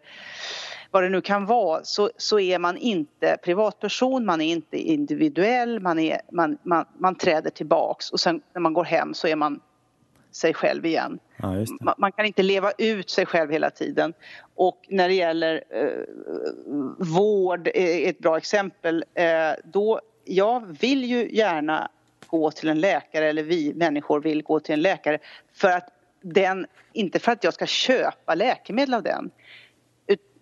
vad 0.91 1.03
det 1.03 1.09
nu 1.09 1.21
kan 1.21 1.45
vara 1.45 1.83
så, 1.83 2.09
så 2.17 2.39
är 2.39 2.59
man 2.59 2.77
inte 2.77 3.37
privatperson, 3.43 4.25
man 4.25 4.41
är 4.41 4.51
inte 4.51 4.77
individuell, 4.77 5.79
man, 5.79 5.99
är, 5.99 6.21
man, 6.31 6.57
man, 6.63 6.85
man 6.97 7.15
träder 7.15 7.49
tillbaks 7.49 8.11
och 8.11 8.19
sen 8.19 8.41
när 8.53 8.61
man 8.61 8.73
går 8.73 8.83
hem 8.83 9.13
så 9.13 9.27
är 9.27 9.35
man 9.35 9.59
sig 10.31 10.53
själv 10.53 10.85
igen. 10.85 11.19
Ja, 11.37 11.65
man, 11.81 11.95
man, 11.97 12.11
kan 12.11 12.25
inte 12.25 12.43
leva 12.43 12.71
ut 12.77 13.09
sig 13.09 13.25
själv 13.25 13.51
hela 13.51 13.69
tiden. 13.69 14.13
Och 14.55 14.85
när 14.89 15.07
det 15.07 15.13
gäller 15.13 15.63
eh, 15.69 15.89
vård 16.97 17.67
är 17.67 18.09
ett 18.09 18.19
bra 18.19 18.37
exempel. 18.37 19.05
Eh, 19.13 19.25
då, 19.63 20.01
jag 20.25 20.77
vill 20.79 21.03
ju 21.03 21.35
gärna 21.35 21.89
gå 22.27 22.51
till 22.51 22.69
en 22.69 22.79
läkare 22.79 23.29
eller 23.29 23.43
vi 23.43 23.73
människor 23.73 24.21
vill 24.21 24.43
gå 24.43 24.59
till 24.59 24.73
en 24.73 24.81
läkare 24.81 25.17
för 25.53 25.69
att 25.69 25.89
den, 26.21 26.65
inte 26.93 27.19
för 27.19 27.31
att 27.31 27.43
jag 27.43 27.53
ska 27.53 27.65
köpa 27.65 28.35
läkemedel 28.35 28.93
av 28.93 29.03
den. 29.03 29.31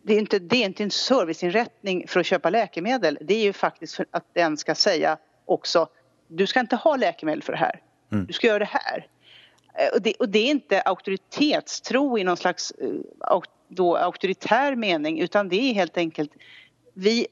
Det 0.07 0.13
är, 0.13 0.19
inte, 0.19 0.39
det 0.39 0.55
är 0.55 0.65
inte 0.65 0.83
en 0.83 0.91
serviceinrättning 0.91 2.07
för 2.07 2.19
att 2.19 2.25
köpa 2.25 2.49
läkemedel. 2.49 3.17
Det 3.21 3.33
är 3.33 3.43
ju 3.43 3.53
faktiskt 3.53 3.95
för 3.95 4.05
att 4.11 4.25
den 4.33 4.57
ska 4.57 4.75
säga 4.75 5.17
också 5.45 5.87
du 6.27 6.47
ska 6.47 6.59
inte 6.59 6.75
ha 6.75 6.95
läkemedel 6.95 7.43
för 7.43 7.53
det 7.53 7.59
här. 7.59 7.81
Mm. 8.11 8.25
Du 8.25 8.33
ska 8.33 8.47
göra 8.47 8.59
det 8.59 8.69
här. 8.71 9.07
Eh, 9.73 9.93
och 9.93 10.01
det, 10.01 10.13
och 10.13 10.29
det, 10.29 10.39
är 10.39 10.51
inte 10.51 10.81
auktoritetstro 10.81 12.17
i 12.17 12.23
någon 12.23 12.37
slags 12.37 12.71
eh, 12.71 13.41
då, 13.67 13.97
auktoritär 13.97 14.75
mening 14.75 15.19
utan 15.19 15.49
det 15.49 15.55
är 15.55 15.73
helt 15.73 15.97
enkelt 15.97 16.31
vi, 16.93 17.27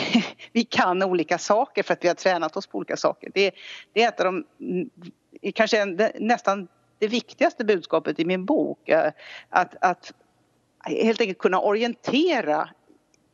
vi 0.52 0.64
kan 0.64 1.02
olika 1.02 1.38
saker 1.38 1.82
för 1.82 1.92
att 1.92 2.04
vi 2.04 2.08
har 2.08 2.14
tränat 2.14 2.56
oss 2.56 2.66
på 2.66 2.78
olika 2.78 2.96
saker. 2.96 3.30
Det, 3.34 3.54
det 3.92 4.02
är 4.02 4.08
ett 4.08 4.20
av 4.20 4.24
de, 4.24 4.44
mm, 4.60 4.90
kanske 5.54 5.82
en, 5.82 6.00
nästan 6.14 6.68
det 6.98 7.08
viktigaste 7.08 7.64
budskapet 7.64 8.18
i 8.18 8.24
min 8.24 8.44
bok. 8.44 8.88
Eh, 8.88 9.12
att, 9.48 9.74
att 9.80 10.12
helt 10.86 11.20
enkelt 11.20 11.38
kunna 11.38 11.60
orientera 11.60 12.68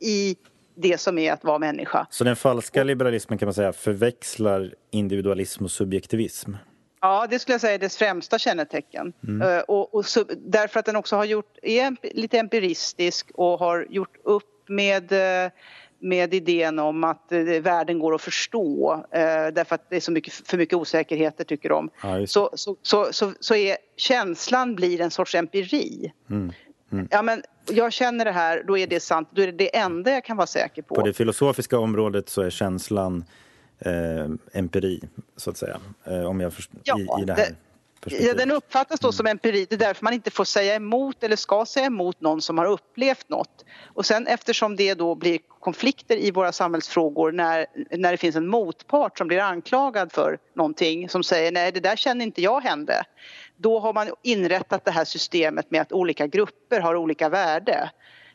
i 0.01 0.37
det 0.75 0.99
som 0.99 1.19
är 1.19 1.33
att 1.33 1.45
vara 1.45 1.59
människa. 1.59 2.07
Så 2.11 2.25
den 2.25 2.37
falska 2.37 2.85
liberalismen 2.85 3.39
kan 3.39 3.47
man 3.47 3.55
säga 3.55 3.73
förväxlar 3.73 4.75
individualism 4.91 5.65
och 5.65 5.71
subjektivism? 5.71 6.53
Ja, 7.01 7.27
det 7.31 7.39
skulle 7.39 7.55
jag 7.55 7.61
säga 7.61 7.75
är 7.75 7.79
dess 7.79 7.97
främsta 7.97 8.39
kännetecken. 8.39 9.13
Mm. 9.29 9.49
Uh, 9.49 9.59
och, 9.61 9.95
och 9.95 10.07
så, 10.07 10.25
därför 10.37 10.81
att 10.81 10.87
den 10.87 10.97
också 10.97 11.17
har 11.17 11.25
gjort, 11.25 11.59
är 11.63 11.97
lite 12.17 12.39
empiristisk 12.39 13.31
och 13.35 13.59
har 13.59 13.87
gjort 13.91 14.17
upp 14.25 14.69
med, 14.69 15.13
uh, 15.13 15.51
med 15.99 16.35
idén 16.35 16.79
om 16.79 17.05
att 17.05 17.29
uh, 17.33 17.61
världen 17.61 17.99
går 17.99 18.15
att 18.15 18.23
förstå 18.23 19.05
därför 19.53 19.75
att 19.75 19.91
det 19.91 19.97
är 19.97 20.01
så 20.01 20.13
mycket, 20.13 20.33
för 20.33 20.59
mycket 20.59 20.75
osäkerheter 20.75 21.45
tycker 21.45 21.69
de. 21.69 21.91
Ja, 22.03 22.27
så, 22.27 22.51
så, 22.55 22.77
så, 22.83 23.13
så, 23.13 23.33
så 23.41 23.55
är 23.55 23.77
känslan 23.97 24.75
blir 24.75 25.01
en 25.01 25.11
sorts 25.11 25.35
empiri. 25.35 26.13
Mm. 26.31 26.53
Mm. 26.93 27.09
Ja, 27.11 27.23
men 27.23 27.43
jag 27.71 27.93
känner 27.93 28.25
det 28.25 28.33
här, 28.33 28.63
då 28.67 28.79
är 28.79 28.87
det 28.87 29.01
sant. 29.01 29.29
Då 29.33 29.43
är 29.43 29.47
det 29.47 29.53
det 29.53 29.77
enda 29.77 30.11
jag 30.11 30.25
kan 30.25 30.37
vara 30.37 30.47
säker 30.47 30.83
på. 30.83 30.95
På 30.95 31.07
det 31.07 31.13
filosofiska 31.13 31.79
området 31.79 32.29
så 32.29 32.43
är 32.43 32.51
känslan 32.51 33.25
eh, 33.79 34.27
empiri, 34.53 35.01
så 35.37 35.51
att 35.51 35.57
säga. 35.57 35.81
Eh, 36.05 36.25
om 36.25 36.41
jag 36.41 36.53
först, 36.53 36.71
ja, 36.85 36.99
i, 36.99 37.23
i 37.23 37.25
det 37.25 37.35
här. 37.35 37.55
Ja, 38.07 38.35
den 38.35 38.51
uppfattas 38.51 39.01
då 39.01 39.09
mm. 39.09 39.13
som 39.13 39.27
empiri. 39.27 39.67
Det 39.69 39.75
är 39.75 39.79
därför 39.79 40.05
man 40.05 40.13
inte 40.13 40.31
får 40.31 40.45
säga 40.45 40.75
emot 40.75 41.23
eller 41.23 41.37
ska 41.37 41.65
säga 41.65 41.87
emot 41.87 42.21
någon 42.21 42.43
som 42.43 42.59
har 42.59 42.67
upplevt 42.67 43.29
något. 43.29 43.65
Och 43.87 44.07
sen 44.07 44.27
eftersom 44.27 44.77
det 44.77 44.95
då 44.95 45.15
blir 45.15 45.39
konflikter 45.61 46.17
i 46.17 46.31
våra 46.31 46.53
samhällsfrågor 46.53 47.33
när, 47.33 47.67
när 47.91 48.11
det 48.11 48.17
finns 48.17 48.37
en 48.37 48.47
motpart 48.47 49.19
som 49.19 49.29
blir 49.29 49.39
anklagad 49.39 50.13
för 50.13 50.39
någonting 50.55 51.09
som 51.09 51.23
säger 51.23 51.53
nej 51.53 51.73
det 51.73 51.81
där 51.81 51.97
känner 51.97 52.25
inte 52.25 52.43
jag 52.43 52.61
hände. 52.61 53.05
Då 53.63 53.79
har 53.79 53.93
man 53.93 54.09
inrättat 54.23 54.85
det 54.85 54.91
här 54.91 55.05
systemet 55.05 55.71
med 55.71 55.81
att 55.81 55.93
olika 55.93 56.27
grupper 56.27 56.81
har 56.81 56.97
olika 56.97 57.29
värde. 57.29 57.91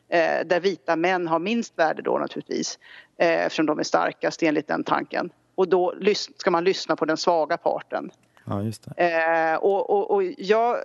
Eh, 0.08 0.46
där 0.46 0.60
vita 0.60 0.96
män 0.96 1.28
har 1.28 1.38
minst 1.38 1.78
värde 1.78 2.02
då 2.02 2.18
naturligtvis 2.18 2.78
eh, 3.18 3.46
eftersom 3.46 3.66
de 3.66 3.78
är 3.78 3.82
starkast 3.82 4.42
enligt 4.42 4.68
den 4.68 4.84
tanken. 4.84 5.30
Och 5.54 5.68
då 5.68 5.94
ska 6.36 6.50
man 6.50 6.64
lyssna 6.64 6.96
på 6.96 7.04
den 7.04 7.16
svaga 7.16 7.56
parten. 7.56 8.10
Ja, 8.44 8.62
just 8.62 8.86
det. 8.96 9.04
Eh, 9.04 9.56
och, 9.56 9.90
och, 9.90 10.10
och, 10.10 10.22
jag 10.38 10.78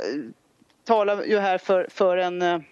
talar 0.83 1.23
ju 1.23 1.39
här 1.39 1.57
för, 1.57 1.87
för 1.89 2.17
en, 2.17 2.41
en, 2.41 2.63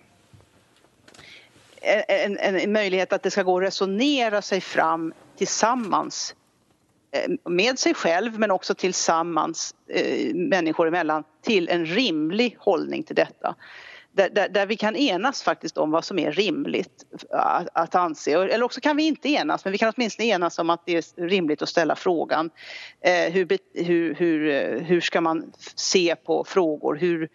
en, 2.07 2.37
en, 2.37 2.71
möjlighet 2.71 3.13
att 3.13 3.23
det 3.23 3.31
ska 3.31 3.43
gå 3.43 3.57
att 3.57 3.63
resonera 3.63 4.41
sig 4.41 4.61
fram 4.61 5.13
tillsammans 5.37 6.35
Eh, 7.11 7.51
med 7.51 7.79
sig 7.79 7.93
själv 7.93 8.39
men 8.39 8.51
också 8.51 8.75
tillsammans 8.75 9.75
eh, 9.89 10.35
människor 10.35 10.87
emellan 10.87 11.23
till 11.43 11.69
en 11.69 11.85
rimlig 11.85 12.57
hållning 12.59 13.03
till 13.03 13.15
detta 13.15 13.55
där, 14.11 14.29
där, 14.29 14.49
där, 14.49 14.65
vi 14.65 14.75
kan 14.75 14.95
enas 14.95 15.43
faktiskt 15.43 15.77
om 15.77 15.91
vad 15.91 16.05
som 16.05 16.19
är 16.19 16.31
rimligt 16.31 17.05
att, 17.29 17.67
att 17.73 17.95
anse. 17.95 18.31
Eller 18.31 18.63
också 18.63 18.81
kan 18.81 18.97
vi 18.97 19.03
inte 19.03 19.29
enas, 19.29 19.65
men 19.65 19.71
vi 19.71 19.77
kan 19.77 19.93
åtminstone 19.95 20.27
enas 20.27 20.59
om 20.59 20.69
att 20.69 20.85
det 20.85 20.97
är 20.97 21.27
rimligt 21.27 21.61
att 21.61 21.69
ställa 21.69 21.95
frågan. 21.95 22.49
Eh, 23.01 23.33
hur, 23.33 23.47
hur, 23.73 24.15
hur, 24.15 24.49
eh, 24.49 24.81
hur 24.81 25.01
ska 25.01 25.21
man 25.21 25.51
se 25.75 26.15
på 26.15 26.43
frågor? 26.43 26.95
Hur 26.95 27.29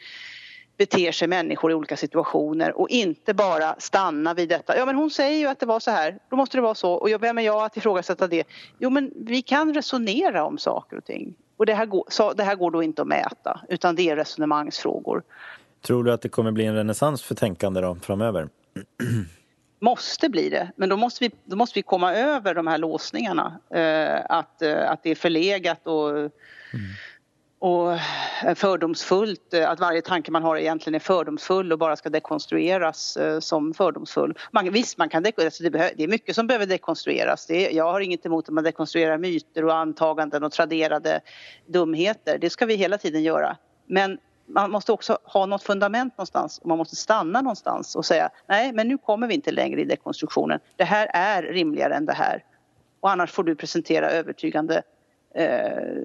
beter 0.76 1.12
sig 1.12 1.28
människor 1.28 1.70
i 1.70 1.74
olika 1.74 1.96
situationer 1.96 2.78
och 2.78 2.88
inte 2.88 3.34
bara 3.34 3.74
stanna 3.78 4.34
vid 4.34 4.48
detta. 4.48 4.76
Ja 4.76 4.86
men 4.86 4.96
hon 4.96 5.10
säger 5.10 5.38
ju 5.38 5.46
att 5.46 5.60
det 5.60 5.66
var 5.66 5.80
så 5.80 5.90
här, 5.90 6.18
då 6.30 6.36
måste 6.36 6.56
det 6.56 6.60
vara 6.60 6.74
så. 6.74 6.92
Och 6.92 7.08
vem 7.22 7.38
är 7.38 7.42
jag 7.42 7.64
att 7.64 7.76
ifrågasätta 7.76 8.26
det? 8.26 8.44
Jo 8.78 8.90
men 8.90 9.12
vi 9.16 9.42
kan 9.42 9.74
resonera 9.74 10.44
om 10.44 10.58
saker 10.58 10.96
och 10.96 11.04
ting. 11.04 11.34
Och 11.56 11.66
det 11.66 11.74
här 11.74 11.86
går, 11.86 12.34
det 12.34 12.42
här 12.42 12.54
går 12.54 12.70
då 12.70 12.82
inte 12.82 13.02
att 13.02 13.08
mäta 13.08 13.60
utan 13.68 13.94
det 13.94 14.10
är 14.10 14.16
resonemangsfrågor. 14.16 15.22
Tror 15.82 16.04
du 16.04 16.12
att 16.12 16.22
det 16.22 16.28
kommer 16.28 16.52
bli 16.52 16.64
en 16.64 16.74
renässans 16.74 17.22
för 17.22 17.34
tänkande 17.34 17.80
då, 17.80 17.94
framöver? 18.02 18.48
Måste 19.80 20.28
bli 20.28 20.48
det, 20.48 20.72
men 20.76 20.88
då 20.88 20.96
måste 20.96 21.24
vi, 21.24 21.30
då 21.44 21.56
måste 21.56 21.78
vi 21.78 21.82
komma 21.82 22.14
över 22.14 22.54
de 22.54 22.66
här 22.66 22.78
låsningarna. 22.78 23.60
Eh, 23.70 24.24
att, 24.28 24.62
eh, 24.62 24.90
att 24.90 25.02
det 25.02 25.10
är 25.10 25.14
förlegat 25.14 25.86
och, 25.86 26.10
mm 26.10 26.30
och 27.64 27.92
eh, 27.92 28.54
fördomsfullt. 28.54 29.54
Eh, 29.54 29.70
att 29.70 29.80
varje 29.80 30.02
tanke 30.02 30.30
man 30.30 30.42
har 30.42 30.56
egentligen 30.56 30.94
är 30.94 30.98
fördomsfull 30.98 31.72
och 31.72 31.78
bara 31.78 31.96
ska 31.96 32.10
dekonstrueras 32.10 33.16
eh, 33.16 33.40
som 33.40 33.74
fördomsfull. 33.74 34.38
Man, 34.50 34.72
visst, 34.72 34.98
man 34.98 35.08
kan 35.08 35.26
alltså 35.26 35.62
det, 35.62 35.70
det, 35.70 36.04
är 36.04 36.08
mycket 36.08 36.34
som 36.34 36.46
behöver 36.46 36.66
dekonstrueras. 36.66 37.46
Det, 37.46 37.70
jag 37.70 37.92
har 37.92 38.00
inget 38.00 38.26
emot 38.26 38.48
att 38.48 38.54
man 38.54 38.64
dekonstruerar 38.64 39.18
myter 39.18 39.64
och 39.64 39.74
antaganden 39.76 40.44
och 40.44 40.52
traderade 40.52 41.20
dumheter. 41.66 42.38
Det 42.38 42.50
ska 42.50 42.66
vi 42.66 42.74
hela 42.74 42.98
tiden 42.98 43.22
göra. 43.22 43.56
Men 43.86 44.18
man 44.46 44.70
måste 44.70 44.92
också 44.92 45.18
ha 45.24 45.46
något 45.46 45.62
fundament 45.62 46.18
någonstans 46.18 46.58
och 46.58 46.66
man 46.66 46.78
måste 46.78 46.96
stanna 46.96 47.40
någonstans 47.40 47.96
och 47.96 48.06
säga 48.06 48.30
nej 48.46 48.72
men 48.72 48.88
nu 48.88 48.98
kommer 48.98 49.26
vi 49.26 49.34
inte 49.34 49.52
längre 49.52 49.80
i 49.80 49.84
dekonstruktionen. 49.84 50.60
Det 50.76 50.84
här 50.84 51.10
är 51.12 51.42
rimligare 51.42 51.94
än 51.94 52.06
det 52.06 52.12
här. 52.12 52.44
Och 53.00 53.10
annars 53.10 53.32
får 53.32 53.44
du 53.44 53.54
presentera 53.54 54.10
övertygande, 54.10 54.82
eh, 55.34 56.04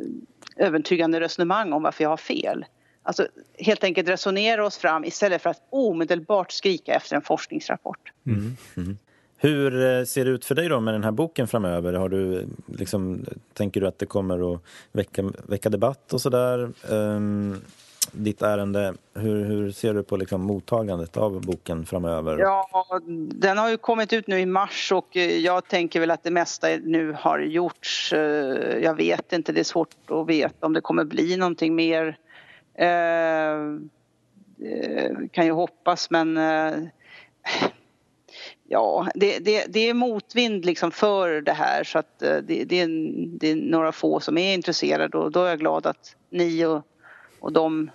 övertygande 0.60 1.20
resonemang 1.20 1.74
om 1.74 1.84
varför 1.84 2.04
jag 2.04 2.10
har 2.10 2.18
fel. 2.18 2.66
Alltså 3.04 3.28
helt 3.58 3.84
enkelt 3.84 4.10
resonera 4.10 4.66
oss 4.66 4.78
fram 4.78 5.06
istället 5.06 5.42
för 5.42 5.50
att 5.50 5.62
omedelbart 5.70 6.52
skrika 6.52 6.94
efter 6.94 7.16
en 7.16 7.22
forskningsrapport. 7.22 8.12
Mm. 8.26 8.58
Mm. 8.78 8.98
Hur 9.38 9.86
eh, 9.86 10.04
ser 10.04 10.26
det 10.26 10.32
ut 10.32 10.46
för 10.46 10.56
dig 10.56 10.70
då 10.70 10.80
med 10.80 10.94
den 10.94 11.04
här 11.04 11.12
boken 11.12 11.48
framöver? 11.48 11.94
Har 11.94 12.10
du, 12.10 12.48
liksom, 12.78 13.26
tänker 13.54 13.82
du 13.82 13.88
att 13.88 14.00
det 14.00 14.06
kommer 14.06 14.54
att 14.54 14.62
väcka, 14.92 15.32
väcka 15.48 15.70
debatt 15.70 16.14
och 16.14 16.22
sådär? 16.22 16.70
Um, 16.90 17.62
ditt 18.12 18.42
ärende, 18.42 18.94
hur, 19.14 19.46
hur 19.46 19.72
ser 19.72 19.94
du 19.94 20.04
på 20.04 20.18
liksom 20.18 20.42
mottagandet 20.42 21.18
av 21.18 21.42
boken 21.42 21.86
framöver? 21.86 22.38
Ja, 22.38 22.68
den 23.34 23.58
har 23.58 23.70
ju 23.70 23.78
kommit 23.78 24.14
ut 24.14 24.28
nu 24.28 24.40
i 24.40 24.46
mars 24.46 24.92
och 24.92 25.18
eh, 25.18 25.38
jag 25.38 25.68
tänker 25.68 26.00
väl 26.00 26.12
att 26.12 26.24
det 26.24 26.32
mesta 26.32 26.68
nu 26.68 27.16
har 27.20 27.40
gjorts. 27.40 28.14
Eh, 28.14 28.78
jag 28.78 28.96
vet 28.96 29.34
inte, 29.34 29.52
det 29.52 29.60
är 29.60 29.64
svårt 29.64 29.96
att 30.08 30.28
veta 30.28 30.66
om 30.66 30.74
det 30.74 30.82
kommer 30.82 31.04
bli 31.04 31.38
någonting 31.38 31.76
mer. 31.76 32.18
Eh, 32.74 32.88
eh 34.70 35.12
kan 35.32 35.46
ju 35.46 35.52
hoppas 35.52 36.10
men 36.10 36.40
ja, 38.68 39.08
det, 39.16 39.40
det, 39.40 39.66
det, 39.70 39.90
är 39.90 39.94
motvind 39.94 40.66
liksom 40.66 40.92
för 40.92 41.42
det 41.42 41.54
här 41.54 41.84
så 41.84 42.00
att 42.00 42.20
det, 42.20 42.42
det, 42.42 42.82
är, 42.82 42.88
det 43.40 43.52
är 43.52 43.56
några 43.56 43.92
få 43.92 44.20
som 44.20 44.38
är 44.38 44.54
intresserade 44.54 45.18
och 45.18 45.32
då 45.32 45.44
är 45.44 45.50
jag 45.50 45.60
glad 45.60 45.86
att 45.86 46.16
ni 46.30 46.66
och, 46.66 46.82
och 47.40 47.54
de 47.54 47.92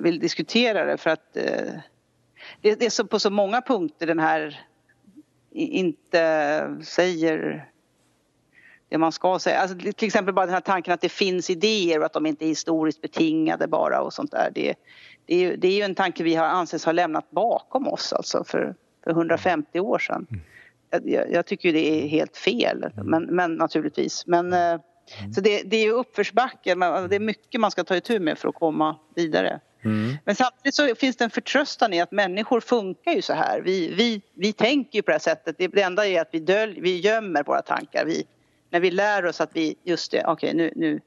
vill 0.00 0.18
diskutera 0.18 0.84
det 0.84 0.96
för 0.96 1.10
att 1.10 1.36
eh, 1.36 1.72
det, 2.60 2.82
är 2.82 2.90
så 2.90 3.06
på 3.06 3.18
så 3.18 3.30
många 3.30 3.60
punkter 3.60 4.06
den 4.06 4.18
här 4.18 4.60
inte 5.50 6.76
säger 6.82 7.68
det 8.88 8.98
man 8.98 9.12
ska 9.12 9.38
säga. 9.38 9.58
Alltså, 9.58 9.76
till 9.78 10.06
exempel 10.06 10.34
bara 10.34 10.46
den 10.46 10.54
här 10.54 10.60
tanken 10.60 10.94
att 10.94 11.00
det 11.00 11.08
finns 11.08 11.50
idéer 11.50 11.98
och 11.98 12.06
att 12.06 12.12
de 12.12 12.26
inte 12.26 12.44
är 12.44 12.48
historiskt 12.48 13.00
betingade 13.00 13.66
bara 13.66 14.00
och 14.00 14.12
sånt 14.12 14.30
där. 14.30 14.50
Det, 14.54 14.74
det, 15.26 15.34
är, 15.34 15.38
ju, 15.38 15.56
det 15.56 15.68
är 15.68 15.72
ju 15.72 15.82
en 15.82 15.94
tanke 15.94 16.24
vi 16.24 16.34
har 16.34 16.46
anses 16.46 16.84
ha 16.84 16.92
lämnat 16.92 17.30
bakom 17.30 17.88
oss 17.88 18.12
alltså 18.12 18.44
för, 18.44 18.74
för 19.04 19.10
150 19.10 19.80
år 19.80 19.98
sedan. 19.98 20.26
Mm. 20.30 20.42
Jag, 20.90 21.32
jag 21.32 21.46
tycker 21.46 21.72
det 21.72 22.04
är 22.04 22.08
helt 22.08 22.36
fel, 22.36 22.92
men, 23.04 23.22
men 23.22 23.54
naturligtvis. 23.54 24.26
Men, 24.26 24.52
eh, 24.52 24.80
så 25.34 25.40
det, 25.40 25.62
det 25.62 25.76
är 25.76 25.84
ju 25.84 25.92
uppförsbacke, 25.92 26.74
det 26.74 27.16
är 27.16 27.20
mycket 27.20 27.60
man 27.60 27.70
ska 27.70 27.84
ta 27.84 27.96
itu 27.96 28.20
med 28.20 28.38
för 28.38 28.48
att 28.48 28.54
komma 28.54 28.96
vidare. 29.14 29.60
Mm. 29.84 30.16
Men 30.24 30.34
samtidigt 30.34 30.74
så 30.74 30.94
finns 30.94 31.16
det 31.16 31.24
en 31.24 31.30
förtröstan 31.30 31.92
i 31.92 32.00
att 32.00 32.12
människor 32.12 32.60
funkar 32.60 33.12
ju 33.12 33.22
så 33.22 33.32
här. 33.32 33.60
Vi, 33.60 33.94
vi, 33.94 34.22
vi 34.34 34.52
tänker 34.52 34.98
ju 34.98 35.02
på 35.02 35.10
det 35.10 35.14
här 35.14 35.18
sättet. 35.18 35.56
Det 35.58 35.82
enda 35.82 36.06
är 36.06 36.20
att 36.20 36.28
vi, 36.30 36.38
dölj, 36.38 36.80
vi 36.80 37.00
gömmer 37.00 37.42
våra 37.42 37.62
tankar. 37.62 38.04
Vi, 38.04 38.24
när 38.70 38.80
vi 38.80 38.90
lär 38.90 39.26
oss 39.26 39.40
att 39.40 39.50
vi, 39.52 39.76
just 39.84 40.10
det, 40.10 40.24
okej 40.26 40.32
okay, 40.32 40.54
nu, 40.54 40.72
nu, 40.76 41.00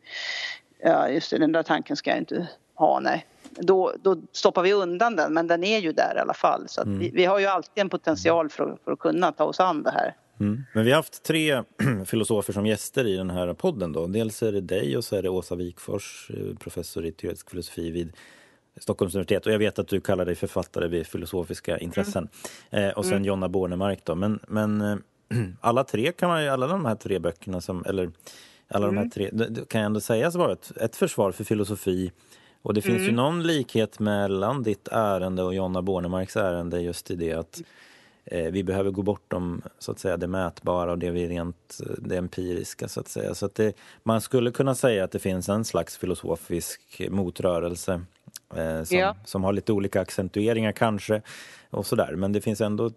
ja 0.83 1.09
just 1.09 1.31
det, 1.31 1.37
den 1.37 1.51
där 1.51 1.63
tanken 1.63 1.95
ska 1.95 2.09
jag 2.09 2.19
inte 2.19 2.47
ha, 2.75 2.99
nej. 2.99 3.25
Då, 3.49 3.93
då 4.01 4.17
stoppar 4.31 4.63
vi 4.63 4.73
undan 4.73 5.15
den, 5.15 5.33
men 5.33 5.47
den 5.47 5.63
är 5.63 5.79
ju 5.79 5.91
där 5.91 6.13
i 6.17 6.19
alla 6.19 6.33
fall. 6.33 6.67
Så 6.67 6.81
mm. 6.81 6.99
vi, 6.99 7.09
vi, 7.09 7.25
har 7.25 7.39
ju 7.39 7.45
alltid 7.45 7.81
en 7.81 7.89
potential 7.89 8.49
för, 8.49 8.77
för 8.83 8.91
att 8.91 8.99
kunna 8.99 9.31
ta 9.31 9.43
oss 9.43 9.59
an 9.59 9.83
det 9.83 9.91
här. 9.91 10.15
Mm. 10.39 10.63
Men 10.73 10.85
vi 10.85 10.91
har 10.91 10.97
haft 10.97 11.23
tre 11.23 11.63
filosofer 12.05 12.53
som 12.53 12.65
gäster 12.65 13.07
i 13.07 13.17
den 13.17 13.29
här 13.29 13.53
podden. 13.53 13.93
Då. 13.93 14.07
Dels 14.07 14.43
är 14.43 14.51
det 14.51 14.61
dig 14.61 14.97
och 14.97 15.03
så 15.03 15.15
är 15.15 15.23
det 15.23 15.29
Åsa 15.29 15.55
Wikfors, 15.55 16.31
eh, 16.33 16.57
professor 16.57 17.05
i 17.05 17.11
teoretisk 17.11 17.49
filosofi 17.49 17.91
vid 17.91 18.13
Stockholms 18.79 19.15
universitet. 19.15 19.45
Och 19.45 19.51
jag 19.51 19.59
vet 19.59 19.79
att 19.79 19.87
du 19.87 20.01
kallar 20.01 20.25
dig 20.25 20.35
författare 20.35 20.87
vid 20.87 21.07
filosofiska 21.07 21.77
intressen. 21.77 22.27
Mm. 22.69 22.89
Eh, 22.89 22.97
och 22.97 23.05
sen 23.05 23.13
mm. 23.13 23.25
Jonna 23.25 23.49
Bornemark 23.49 23.99
då. 24.03 24.15
Men, 24.15 24.39
men 24.47 24.81
eh, 24.81 24.97
alla 25.61 25.83
tre 25.83 26.11
kan 26.11 26.29
man 26.29 26.49
alla 26.49 26.67
de 26.67 26.85
här 26.85 26.95
tre 26.95 27.19
böckerna 27.19 27.61
som, 27.61 27.85
eller 27.85 28.11
alla 28.67 28.87
mm. 28.87 28.95
de 28.95 28.97
här 28.97 29.01
mm. 29.01 29.09
tre, 29.09 29.29
det, 29.49 29.69
kan 29.69 29.81
jag 29.81 29.85
ändå 29.85 29.99
sägas 29.99 30.35
vara 30.35 30.53
ett, 30.53 30.71
ett 30.77 30.95
försvar 30.95 31.31
för 31.31 31.43
filosofi. 31.43 32.11
Och 32.61 32.73
det 32.73 32.81
finns 32.81 32.99
ju 32.99 33.03
mm. 33.03 33.15
någon 33.15 33.43
likhet 33.43 33.99
mellan 33.99 34.63
ditt 34.63 34.87
ärende 34.91 35.43
och 35.43 35.55
Jonna 35.55 35.81
Bornemarks 35.81 36.35
ärende 36.35 36.81
just 36.81 37.11
i 37.11 37.15
det 37.15 37.33
att 37.33 37.61
eh, 38.25 38.51
vi 38.51 38.63
behöver 38.63 38.91
gå 38.91 39.01
bortom 39.01 39.61
så 39.79 39.91
att 39.91 39.99
säga 39.99 40.17
det 40.17 40.27
mätbara 40.27 40.91
och 40.91 40.99
det 40.99 41.11
vi 41.11 41.27
rent 41.27 41.79
det 41.97 42.17
empiriska 42.17 42.87
så 42.87 42.99
att 42.99 43.07
säga. 43.07 43.35
Så 43.35 43.45
att 43.45 43.55
det, 43.55 43.73
man 44.03 44.21
skulle 44.21 44.51
kunna 44.51 44.75
säga 44.75 45.03
att 45.03 45.11
det 45.11 45.19
finns 45.19 45.49
en 45.49 45.65
slags 45.65 45.97
filosofisk 45.97 47.01
motrörelse 47.09 47.93
eh, 47.93 48.01
som, 48.85 48.97
ja. 48.97 49.15
som 49.25 49.43
har 49.43 49.53
lite 49.53 49.73
olika 49.73 50.01
accentueringar 50.01 50.71
kanske. 50.71 51.21
och 51.69 51.85
sådär. 51.85 52.15
Men 52.15 52.31
det 52.31 52.41
finns 52.41 52.61
ändå 52.61 52.91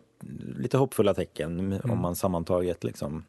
lite 0.58 0.76
hoppfulla 0.76 1.14
tecken 1.14 1.58
mm. 1.58 1.90
om 1.90 1.98
man 1.98 2.16
sammantaget 2.16 2.84
liksom 2.84 3.24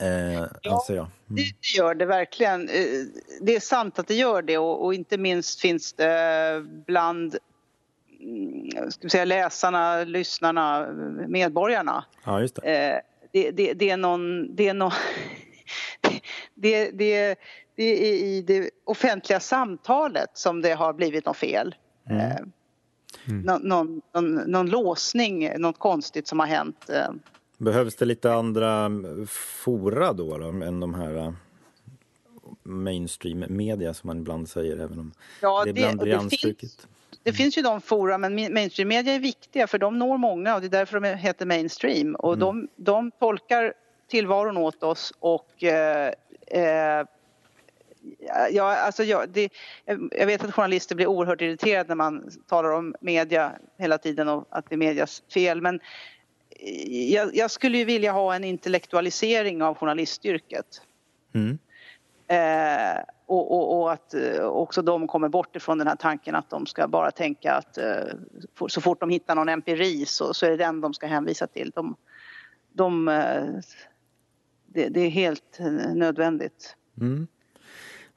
Eh, 0.00 0.46
ja, 0.62 0.84
jag. 0.88 0.96
Mm. 0.96 1.10
Det, 1.28 1.42
det, 1.42 1.78
gör 1.78 1.94
det 1.94 2.06
verkligen. 2.06 2.68
Eh, 2.68 2.84
det 3.40 3.56
är 3.56 3.60
sant 3.60 3.98
att 3.98 4.06
det 4.08 4.14
gör 4.14 4.42
det 4.42 4.58
och, 4.58 4.84
och 4.84 4.94
inte 4.94 5.18
minst 5.18 5.60
finns 5.60 5.92
det 5.92 6.64
bland 6.86 7.36
mm, 8.20 8.90
ska 8.90 9.08
säga, 9.08 9.24
läsarna, 9.24 10.04
lyssnarna, 10.04 10.86
medborgarna. 11.28 12.04
Ja, 12.24 12.40
just 12.40 12.54
det. 12.54 12.92
Eh, 12.92 13.00
det, 13.32 13.50
det, 13.50 13.72
det, 13.72 13.90
är 13.90 13.96
någon... 13.96 14.56
Det 14.56 14.68
är 14.68 14.74
någon 14.74 14.92
det, 16.54 16.90
det, 16.90 17.38
det 17.78 18.08
är 18.10 18.14
i 18.14 18.42
det 18.42 18.70
offentliga 18.84 19.40
samtalet 19.40 20.30
som 20.34 20.62
det 20.62 20.72
har 20.72 20.92
blivit 20.92 21.26
något 21.26 21.36
fel. 21.36 21.74
Mm. 22.10 22.20
Eh, 22.20 22.36
mm. 23.28 23.40
Någon, 23.40 23.62
någon, 23.62 24.02
någon, 24.14 24.34
någon, 24.34 24.70
låsning, 24.70 25.52
något 25.60 25.78
konstigt 25.78 26.28
som 26.28 26.40
har 26.40 26.46
hänt. 26.46 26.90
Eh. 26.90 27.10
Behövs 27.58 27.96
det 27.96 28.04
lite 28.04 28.32
andra 28.32 28.90
fora 29.64 30.12
då, 30.12 30.38
då 30.38 30.46
än 30.46 30.80
de 30.80 30.94
här 30.94 31.16
eh, 31.16 31.32
mainstream 32.62 33.44
media 33.48 33.94
som 33.94 34.06
man 34.06 34.18
ibland 34.18 34.48
säger 34.48 34.76
även 34.76 34.98
om 34.98 35.12
ja, 35.42 35.64
det 35.64 35.70
ibland 35.70 36.00
blir 36.00 36.14
anstruket? 36.14 36.88
Det 37.22 37.32
finns 37.32 37.58
ju 37.58 37.62
de 37.62 37.80
fora, 37.80 38.18
men 38.18 38.34
mainstream 38.34 38.88
media 38.88 39.14
är 39.14 39.20
viktiga 39.20 39.66
för 39.66 39.78
de 39.78 39.98
når 39.98 40.18
många 40.18 40.54
och 40.54 40.60
det 40.60 40.66
är 40.66 40.70
därför 40.70 41.00
de 41.00 41.08
heter 41.08 41.46
mainstream. 41.46 42.14
Och 42.14 42.32
mm. 42.32 42.40
de, 42.40 42.68
de 42.76 43.10
tolkar 43.10 43.74
tillvaron 44.08 44.56
åt 44.56 44.82
oss 44.82 45.12
och 45.20 45.64
eh, 45.64 47.04
Ja, 48.50 48.76
alltså 48.76 49.04
jag, 49.04 49.28
det, 49.28 49.48
jag 50.10 50.26
vet 50.26 50.44
att 50.44 50.54
journalister 50.54 50.94
blir 50.96 51.06
oerhört 51.06 51.40
irriterade 51.40 51.88
när 51.88 51.94
man 51.94 52.30
talar 52.46 52.70
om 52.70 52.94
media 53.00 53.52
hela 53.78 53.98
tiden 53.98 54.28
och 54.28 54.46
att 54.50 54.68
det 54.68 54.74
är 54.74 54.76
medias 54.76 55.22
fel. 55.34 55.60
Men 55.60 55.80
jag, 57.10 57.36
jag 57.36 57.50
skulle 57.50 57.78
ju 57.78 57.84
vilja 57.84 58.12
ha 58.12 58.34
en 58.34 58.44
intellektualisering 58.44 59.62
av 59.62 59.74
journalistyrket. 59.74 60.82
Mm. 61.34 61.58
Eh, 62.28 63.02
och, 63.26 63.52
och, 63.52 63.80
och, 63.80 63.92
att 63.92 64.14
eh, 64.14 64.40
också 64.40 64.82
de 64.82 65.06
kommer 65.06 65.28
bort 65.28 65.56
ifrån 65.56 65.78
den 65.78 65.86
här 65.86 65.96
tanken 65.96 66.34
att 66.34 66.50
de 66.50 66.66
ska 66.66 66.88
bara 66.88 67.10
tänka 67.10 67.54
att 67.54 67.78
eh, 67.78 68.14
så 68.68 68.80
fort 68.80 69.00
de 69.00 69.10
hittar 69.10 69.34
någon 69.34 69.48
empiri 69.48 70.06
så, 70.06 70.34
så 70.34 70.46
är 70.46 70.50
det 70.50 70.56
den 70.56 70.80
de 70.80 70.94
ska 70.94 71.06
hänvisa 71.06 71.46
till. 71.46 71.72
De, 71.74 71.96
de, 72.72 73.08
eh, 73.08 73.44
det, 74.66 74.88
det, 74.88 75.00
är 75.00 75.10
helt 75.10 75.58
nödvändigt. 75.94 76.76
Mm. 77.00 77.26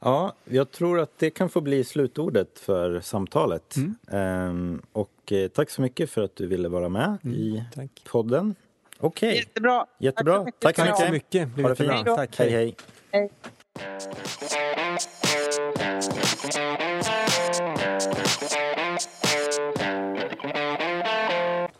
Ja, 0.04 0.34
jag 0.46 0.72
tror 0.72 1.00
att 1.00 1.20
det 1.20 1.30
kan 1.30 1.50
få 1.50 1.62
bli 1.62 1.84
slutordet 1.84 2.60
för 2.60 3.00
samtalet. 3.00 3.76
Mm. 3.76 3.96
Ehm, 4.12 4.82
och 4.92 5.32
eh, 5.32 5.48
tack 5.48 5.70
så 5.70 5.82
mycket 5.82 6.10
för 6.10 6.22
att 6.22 6.36
du 6.36 6.48
ville 6.48 6.70
vara 6.70 6.90
med 6.90 7.18
mm, 7.24 7.36
i 7.36 7.64
tack. 7.76 8.04
podden. 8.12 8.56
Okej. 9.00 9.30
Okay. 9.30 9.40
Jättebra. 9.40 9.86
Jättebra. 10.00 10.46
Tack 10.60 10.76
så 10.76 10.82
mycket. 10.82 10.98
Tack 10.98 11.08
så 11.08 11.12
mycket. 11.12 11.50
Ha 11.62 11.70
det 11.70 11.76
fint. 11.76 12.06
Tack. 12.06 12.40
Hej, 12.40 12.50
hej. 12.50 12.76
hej. 13.12 13.30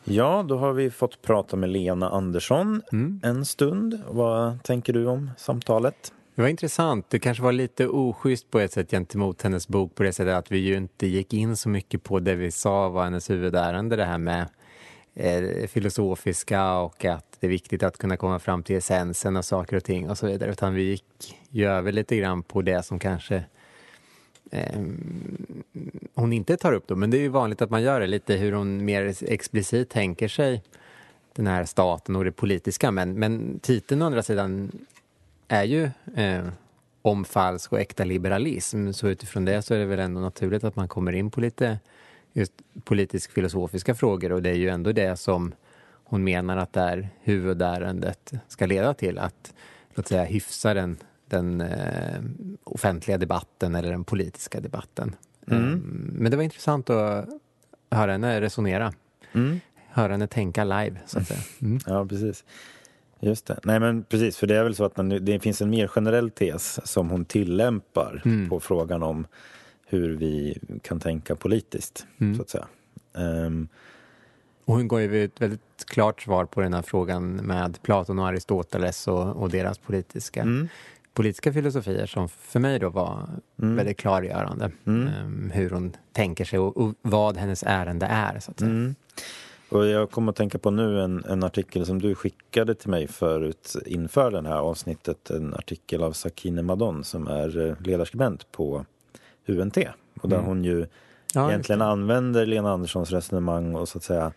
Ja, 0.04 0.46
då 0.48 0.58
har 0.58 0.74
vi 0.74 0.92
fått 0.92 1.22
prata 1.22 1.56
med 1.56 1.70
Lena 1.70 2.10
Andersson 2.10 2.82
mm. 2.92 3.20
en 3.24 3.46
stund. 3.46 4.02
Vad 4.10 4.64
tänker 4.64 4.94
du 4.94 5.06
om 5.06 5.32
samtalet? 5.38 6.14
Det 6.36 6.42
var 6.42 6.50
intressant. 6.50 7.10
Det 7.10 7.20
kanske 7.20 7.44
var 7.44 7.52
lite 7.52 7.88
oschysst 7.88 8.52
på 8.52 8.60
ett 8.60 8.72
sätt 8.72 8.92
gentemot 8.92 9.42
hennes 9.42 9.68
bok 9.68 9.96
på 9.96 10.04
det 10.04 10.14
sättet 10.14 10.36
att 10.36 10.52
vi 10.52 10.58
ju 10.58 10.78
inte 10.78 11.08
gick 11.08 11.34
in 11.34 11.58
så 11.58 11.70
mycket 11.70 12.04
på 12.04 12.20
det 12.20 12.36
vi 12.36 12.52
sa 12.52 12.90
var 12.90 13.04
hennes 13.04 13.30
huvudärende, 13.30 13.96
det 13.96 14.06
här 14.06 14.18
med 14.18 14.48
eh, 15.16 15.68
filosofiska 15.68 16.74
och 16.74 17.06
att 17.06 17.38
det 17.40 17.48
är 17.48 17.52
viktigt 17.52 17.84
att 17.84 17.98
kunna 17.98 18.18
komma 18.18 18.40
fram 18.40 18.64
till 18.64 18.76
essensen 18.76 19.38
av 19.38 19.42
saker 19.42 19.78
och 19.78 19.84
ting 19.84 20.10
och 20.10 20.18
så 20.18 20.28
vidare. 20.28 20.52
Utan 20.52 20.74
vi 20.74 20.84
gick 20.84 21.38
ju 21.50 21.66
över 21.66 21.92
lite 21.92 22.18
grann 22.18 22.44
på 22.44 22.62
det 22.62 22.84
som 22.84 23.00
kanske 23.00 23.44
eh, 24.52 24.82
hon 26.14 26.34
inte 26.34 26.58
tar 26.58 26.74
upp 26.74 26.88
då, 26.88 26.96
men 26.96 27.10
det 27.12 27.18
är 27.18 27.22
ju 27.22 27.28
vanligt 27.28 27.62
att 27.62 27.70
man 27.70 27.84
gör 27.84 28.00
det 28.00 28.08
lite 28.08 28.34
hur 28.34 28.52
hon 28.52 28.86
mer 28.86 29.16
explicit 29.24 29.90
tänker 29.90 30.28
sig 30.28 30.64
den 31.36 31.48
här 31.48 31.66
staten 31.66 32.16
och 32.16 32.26
det 32.26 32.32
politiska. 32.32 32.92
Men, 32.92 33.14
men 33.14 33.60
titeln 33.60 34.02
å 34.02 34.06
andra 34.06 34.24
sidan 34.24 34.72
är 35.52 35.64
ju 35.64 35.90
eh, 36.16 36.48
om 37.02 37.26
falsk 37.26 37.74
och 37.74 37.80
äkta 37.80 38.04
liberalism. 38.04 38.92
Så 38.92 39.08
utifrån 39.08 39.46
det 39.46 39.62
så 39.62 39.74
är 39.74 39.80
det 39.80 39.86
väl 39.86 40.00
ändå 40.00 40.22
naturligt 40.22 40.64
att 40.64 40.76
man 40.76 40.88
kommer 40.88 41.12
in 41.12 41.32
på 41.32 41.42
lite 41.42 41.80
just 42.34 42.54
politisk 42.84 43.32
filosofiska 43.32 43.96
frågor 43.96 44.32
och 44.32 44.42
det 44.42 44.50
är 44.50 44.56
ju 44.56 44.70
ändå 44.70 44.92
det 44.92 45.18
som 45.18 45.54
hon 46.04 46.24
menar 46.24 46.58
att 46.58 46.74
det 46.74 46.82
är 46.82 47.10
huvudärendet 47.22 48.34
ska 48.48 48.66
leda 48.66 48.94
till. 48.94 49.18
Att 49.18 49.54
låt 49.94 50.08
säga 50.08 50.24
hyfsa 50.24 50.74
den, 50.74 50.98
den 51.28 51.62
eh, 51.62 52.22
offentliga 52.64 53.18
debatten 53.18 53.76
eller 53.76 53.92
den 53.92 54.04
politiska 54.04 54.60
debatten. 54.60 55.16
Mm. 55.48 55.64
Um, 55.64 56.12
men 56.14 56.32
det 56.32 56.38
var 56.38 56.44
intressant 56.44 56.90
att 56.90 57.30
höra 57.92 58.12
henne 58.12 58.42
resonera. 58.42 58.94
Mm. 59.34 59.60
höra 59.88 60.12
henne 60.12 60.28
tänka 60.28 60.64
live, 60.64 61.00
så 61.06 61.20
att 61.20 61.28
säga. 61.28 61.40
Mm. 61.62 61.80
Ja, 61.88 62.06
precis. 62.06 62.44
Just 63.22 63.46
det. 63.46 63.60
Nej, 63.64 63.80
men 63.80 64.04
precis, 64.04 64.38
för 64.38 64.48
det 64.48 64.56
är 64.56 64.64
väl 64.64 64.76
så 64.76 64.84
att 64.84 65.00
det 65.22 65.40
finns 65.40 65.62
en 65.62 65.70
mer 65.70 65.88
generell 65.88 66.30
tes 66.30 66.88
som 66.88 67.10
hon 67.10 67.26
tillämpar 67.26 68.22
mm. 68.26 68.50
på 68.50 68.60
frågan 68.60 69.04
om 69.04 69.28
hur 69.86 70.16
vi 70.16 70.60
kan 70.82 71.00
tänka 71.00 71.36
politiskt, 71.36 72.06
mm. 72.18 72.36
så 72.36 72.42
att 72.42 72.50
säga. 72.50 72.68
Um, 73.14 73.68
och 74.66 74.76
hon 74.76 74.88
gav 74.88 75.02
ju 75.02 75.26
ett 75.26 75.42
väldigt 75.42 75.86
klart 75.88 76.22
svar 76.22 76.46
på 76.46 76.62
den 76.62 76.74
här 76.74 76.82
frågan 76.82 77.36
med 77.36 77.82
Platon 77.82 78.20
och 78.20 78.28
Aristoteles 78.28 79.08
och, 79.08 79.36
och 79.36 79.50
deras 79.50 79.78
politiska, 79.78 80.42
mm. 80.42 80.68
politiska 81.14 81.54
filosofier 81.54 82.06
som 82.06 82.30
för 82.30 82.60
mig 82.60 82.80
då 82.80 82.90
var 82.90 83.30
mm. 83.62 83.76
väldigt 83.76 83.98
klargörande. 83.98 84.72
Um, 84.84 85.52
hur 85.54 85.70
hon 85.70 85.96
tänker 86.12 86.46
sig 86.46 86.60
och, 86.60 86.78
och, 86.78 86.94
vad 87.02 87.38
hennes 87.38 87.64
ärende 87.64 88.06
är. 88.06 88.40
Så 88.40 88.52
att 88.52 88.60
säga. 88.60 88.94
Och 89.72 89.86
jag 89.86 90.12
kommer 90.12 90.32
att 90.32 90.36
tänka 90.36 90.58
på 90.58 90.72
nu 90.72 91.02
en, 91.02 91.26
en, 91.26 91.44
artikel 91.44 91.86
som 91.86 92.02
du 92.02 92.16
skickade 92.16 92.76
till 92.76 92.90
mig 92.90 93.08
förut 93.08 93.76
inför 93.86 94.32
det 94.32 94.50
här 94.50 94.58
avsnittet. 94.58 95.30
En 95.30 95.54
artikel 95.54 96.04
av 96.04 96.12
Sakine 96.12 96.62
Madon 96.62 97.04
som 97.04 97.28
är 97.28 97.68
eh, 97.68 97.76
ledarskribent 97.80 98.52
på 98.52 98.86
UNT. 99.46 99.78
Och 100.22 100.30
där 100.30 100.38
mm. 100.38 100.48
hon 100.48 100.64
ju 100.64 100.86
ja, 101.34 101.50
egentligen 101.50 101.82
använder 101.82 102.46
Lena 102.46 102.72
Anderssons 102.72 103.12
resonemang 103.12 103.76
och 103.76 103.90
så 103.90 103.98
att 103.98 104.04
säga 104.04 104.34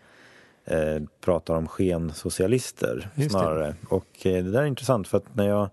eh, 0.65 1.03
pratar 1.21 1.55
om 1.55 1.67
skensocialister 1.67 3.09
snarare. 3.29 3.65
Det. 3.65 3.75
Och 3.89 4.25
eh, 4.25 4.43
det 4.43 4.51
där 4.51 4.61
är 4.61 4.65
intressant 4.65 5.07
för 5.07 5.17
att 5.17 5.35
när 5.35 5.47
jag 5.47 5.69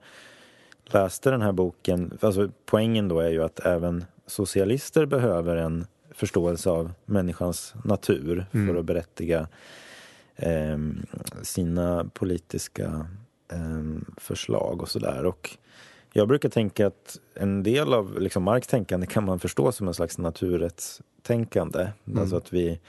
läste 0.85 1.31
den 1.31 1.43
här 1.43 1.53
boken, 1.53 2.19
alltså 2.21 2.49
poängen 2.67 3.09
då 3.09 3.21
är 3.21 3.31
ju 3.31 3.43
att 3.43 3.61
även 3.61 4.05
socialister 4.27 5.07
behöver 5.07 5.57
en 5.57 5.87
förståelse 6.15 6.71
av 6.71 6.93
människans 7.05 7.75
natur 7.85 8.47
mm. 8.53 8.67
för 8.67 8.81
att 8.81 8.85
berättiga 8.85 9.49
eh, 10.37 10.79
sina 11.43 12.11
politiska 12.15 13.07
eh, 13.53 14.03
förslag 14.17 14.83
och 14.83 14.89
sådär. 14.89 15.25
Och 15.27 15.57
jag 16.13 16.29
brukar 16.29 16.49
tänka 16.49 16.87
att 16.87 17.21
en 17.35 17.63
del 17.63 17.95
av 17.95 18.21
liksom 18.21 18.43
Marx 18.43 18.67
tänkande 18.67 19.07
kan 19.07 19.25
man 19.25 19.41
förstå 19.41 19.73
som 19.73 19.89
en 19.89 19.95
slags 19.95 20.19
naturrättstänkande. 20.19 21.91
Mm. 22.05 22.19
Alltså 22.19 22.37
att 22.37 22.53
vi 22.53 22.81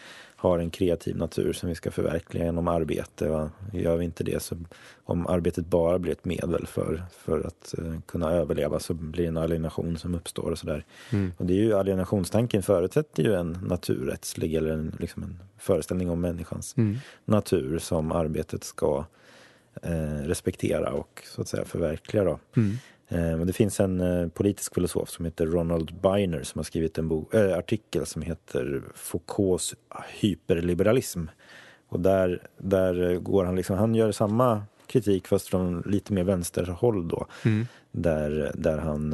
har 0.43 0.59
en 0.59 0.69
kreativ 0.69 1.17
natur 1.17 1.53
som 1.53 1.69
vi 1.69 1.75
ska 1.75 1.91
förverkliga 1.91 2.45
genom 2.45 2.67
arbete. 2.67 3.29
Va? 3.29 3.51
Gör 3.73 3.97
vi 3.97 4.05
inte 4.05 4.23
det, 4.23 4.43
så 4.43 4.55
om 5.03 5.27
arbetet 5.27 5.65
bara 5.65 5.99
blir 5.99 6.11
ett 6.11 6.25
medel 6.25 6.67
för, 6.67 7.03
för 7.11 7.39
att 7.47 7.75
uh, 7.79 7.99
kunna 8.05 8.31
överleva 8.31 8.79
så 8.79 8.93
blir 8.93 9.23
det 9.23 9.27
en 9.27 9.37
alienation 9.37 9.97
som 9.97 10.15
uppstår 10.15 10.51
och 10.51 10.57
sådär. 10.57 10.85
Mm. 11.11 11.31
Och 11.37 11.45
det 11.45 11.53
är 11.53 11.57
ju 11.57 11.73
alienationstanken 11.73 12.63
förutsätter 12.63 13.23
ju 13.23 13.33
en 13.33 13.57
naturrättslig 13.67 14.55
eller 14.55 14.69
en, 14.69 14.95
liksom 14.99 15.23
en 15.23 15.39
föreställning 15.57 16.09
om 16.09 16.21
människans 16.21 16.77
mm. 16.77 16.97
natur 17.25 17.79
som 17.79 18.11
arbetet 18.11 18.63
ska 18.63 19.05
uh, 19.85 20.23
respektera 20.23 20.93
och 20.93 21.23
så 21.25 21.41
att 21.41 21.47
säga 21.47 21.65
förverkliga. 21.65 22.23
Då. 22.23 22.39
Mm. 22.55 22.77
Eh, 23.13 23.37
det 23.37 23.53
finns 23.53 23.79
en 23.79 24.01
eh, 24.01 24.27
politisk 24.27 24.75
filosof 24.75 25.09
som 25.09 25.25
heter 25.25 25.45
Ronald 25.45 25.93
Beiner 26.01 26.43
som 26.43 26.59
har 26.59 26.63
skrivit 26.63 26.97
en 26.97 27.07
bok, 27.07 27.33
äh, 27.33 27.57
artikel 27.57 28.05
som 28.05 28.21
heter 28.21 28.83
Foucaults 28.95 29.75
hyperliberalism. 30.19 31.25
Och 31.89 31.99
där, 31.99 32.47
där 32.57 33.15
går 33.15 33.45
han 33.45 33.55
liksom, 33.55 33.77
han 33.77 33.95
gör 33.95 34.11
samma 34.11 34.63
kritik 34.87 35.27
fast 35.27 35.47
från 35.47 35.81
lite 35.81 36.13
mer 36.13 36.23
vänsterhåll 36.23 37.07
då. 37.07 37.27
Mm. 37.45 37.67
Där, 37.91 38.51
där 38.55 38.77
han 38.77 39.13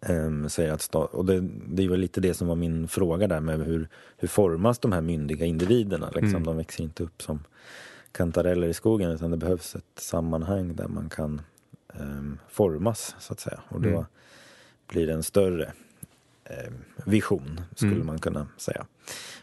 ähm, 0.00 0.48
säger 0.48 0.72
att, 0.72 0.94
och 0.94 1.24
det, 1.24 1.40
det 1.66 1.88
var 1.88 1.96
lite 1.96 2.20
det 2.20 2.34
som 2.34 2.48
var 2.48 2.54
min 2.54 2.88
fråga 2.88 3.26
där 3.26 3.40
med 3.40 3.60
hur, 3.66 3.88
hur 4.16 4.28
formas 4.28 4.78
de 4.78 4.92
här 4.92 5.00
myndiga 5.00 5.46
individerna? 5.46 6.06
Liksom, 6.06 6.28
mm. 6.28 6.44
De 6.44 6.56
växer 6.56 6.84
inte 6.84 7.02
upp 7.02 7.22
som 7.22 7.44
kantareller 8.12 8.68
i 8.68 8.74
skogen 8.74 9.10
utan 9.10 9.30
det 9.30 9.36
behövs 9.36 9.74
ett 9.74 9.98
sammanhang 9.98 10.76
där 10.76 10.88
man 10.88 11.08
kan 11.08 11.40
formas 12.48 13.14
så 13.18 13.32
att 13.32 13.40
säga. 13.40 13.60
Och 13.68 13.80
då 13.80 13.88
mm. 13.88 14.04
blir 14.86 15.06
det 15.06 15.12
en 15.12 15.22
större 15.22 15.72
um, 16.66 16.84
vision 17.06 17.60
skulle 17.76 17.92
mm. 17.92 18.06
man 18.06 18.18
kunna 18.18 18.46
säga. 18.56 18.86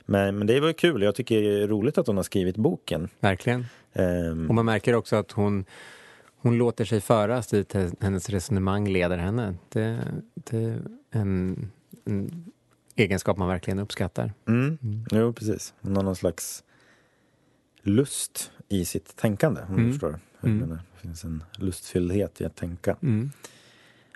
Men, 0.05 0.37
men 0.37 0.47
det 0.47 0.59
var 0.59 0.73
kul. 0.73 1.01
Jag 1.01 1.15
tycker 1.15 1.41
det 1.41 1.63
är 1.63 1.67
roligt 1.67 1.97
att 1.97 2.07
hon 2.07 2.15
har 2.15 2.23
skrivit 2.23 2.57
boken. 2.57 3.09
Verkligen. 3.19 3.65
Um, 3.93 4.49
och 4.49 4.55
man 4.55 4.65
märker 4.65 4.93
också 4.93 5.15
att 5.15 5.31
hon 5.31 5.65
hon 6.39 6.57
låter 6.57 6.85
sig 6.85 7.01
föras 7.01 7.47
dit 7.47 7.73
hennes 7.99 8.29
resonemang 8.29 8.87
leder 8.87 9.17
henne. 9.17 9.55
Det, 9.69 9.99
det 10.33 10.57
är 10.57 10.81
en, 11.11 11.71
en 12.05 12.45
egenskap 12.95 13.37
man 13.37 13.47
verkligen 13.47 13.79
uppskattar. 13.79 14.33
Mm. 14.47 14.77
Mm. 14.81 15.05
Jo, 15.11 15.33
precis. 15.33 15.73
Hon 15.81 15.95
har 15.95 16.03
någon 16.03 16.15
slags 16.15 16.63
lust 17.81 18.51
i 18.69 18.85
sitt 18.85 19.15
tänkande, 19.15 19.61
om 19.61 19.73
mm. 19.73 19.85
du 19.85 19.91
förstår. 19.91 20.19
Mm. 20.43 20.77
Det 20.97 21.07
finns 21.07 21.23
en 21.23 21.43
lustfylldhet 21.55 22.41
i 22.41 22.45
att 22.45 22.55
tänka. 22.55 22.97
Mm. 23.01 23.31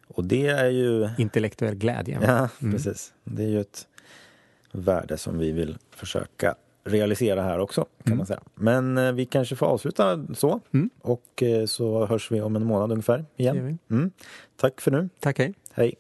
Och 0.08 0.24
det 0.26 0.48
är 0.48 0.70
ju... 0.70 1.10
Intellektuell 1.18 1.76
glädje. 1.76 2.20
Ja, 2.22 2.50
mm. 2.62 2.74
precis. 2.74 3.14
Det 3.24 3.44
är 3.44 3.48
ju 3.48 3.62
ett 3.62 3.88
värde 4.72 5.18
som 5.18 5.38
vi 5.38 5.52
vill 5.52 5.78
försöka 5.90 6.56
realisera 6.84 7.42
här 7.42 7.60
också, 7.60 7.82
kan 7.82 8.08
mm. 8.08 8.18
man 8.18 8.26
säga. 8.28 8.42
Men 8.56 8.98
eh, 8.98 9.12
vi 9.12 9.26
kanske 9.26 9.56
får 9.56 9.66
avsluta 9.66 10.26
så. 10.36 10.60
Mm. 10.74 10.90
Och 11.02 11.44
eh, 11.44 11.66
så 11.66 12.06
hörs 12.06 12.32
vi 12.32 12.42
om 12.42 12.56
en 12.56 12.66
månad 12.66 12.92
ungefär 12.92 13.26
igen. 13.38 13.80
Mm. 13.90 14.12
Tack 14.56 14.82
för 14.82 14.92
nu. 14.92 15.10
Tack, 15.20 15.40
hej. 15.40 15.54
Hej. 15.74 15.96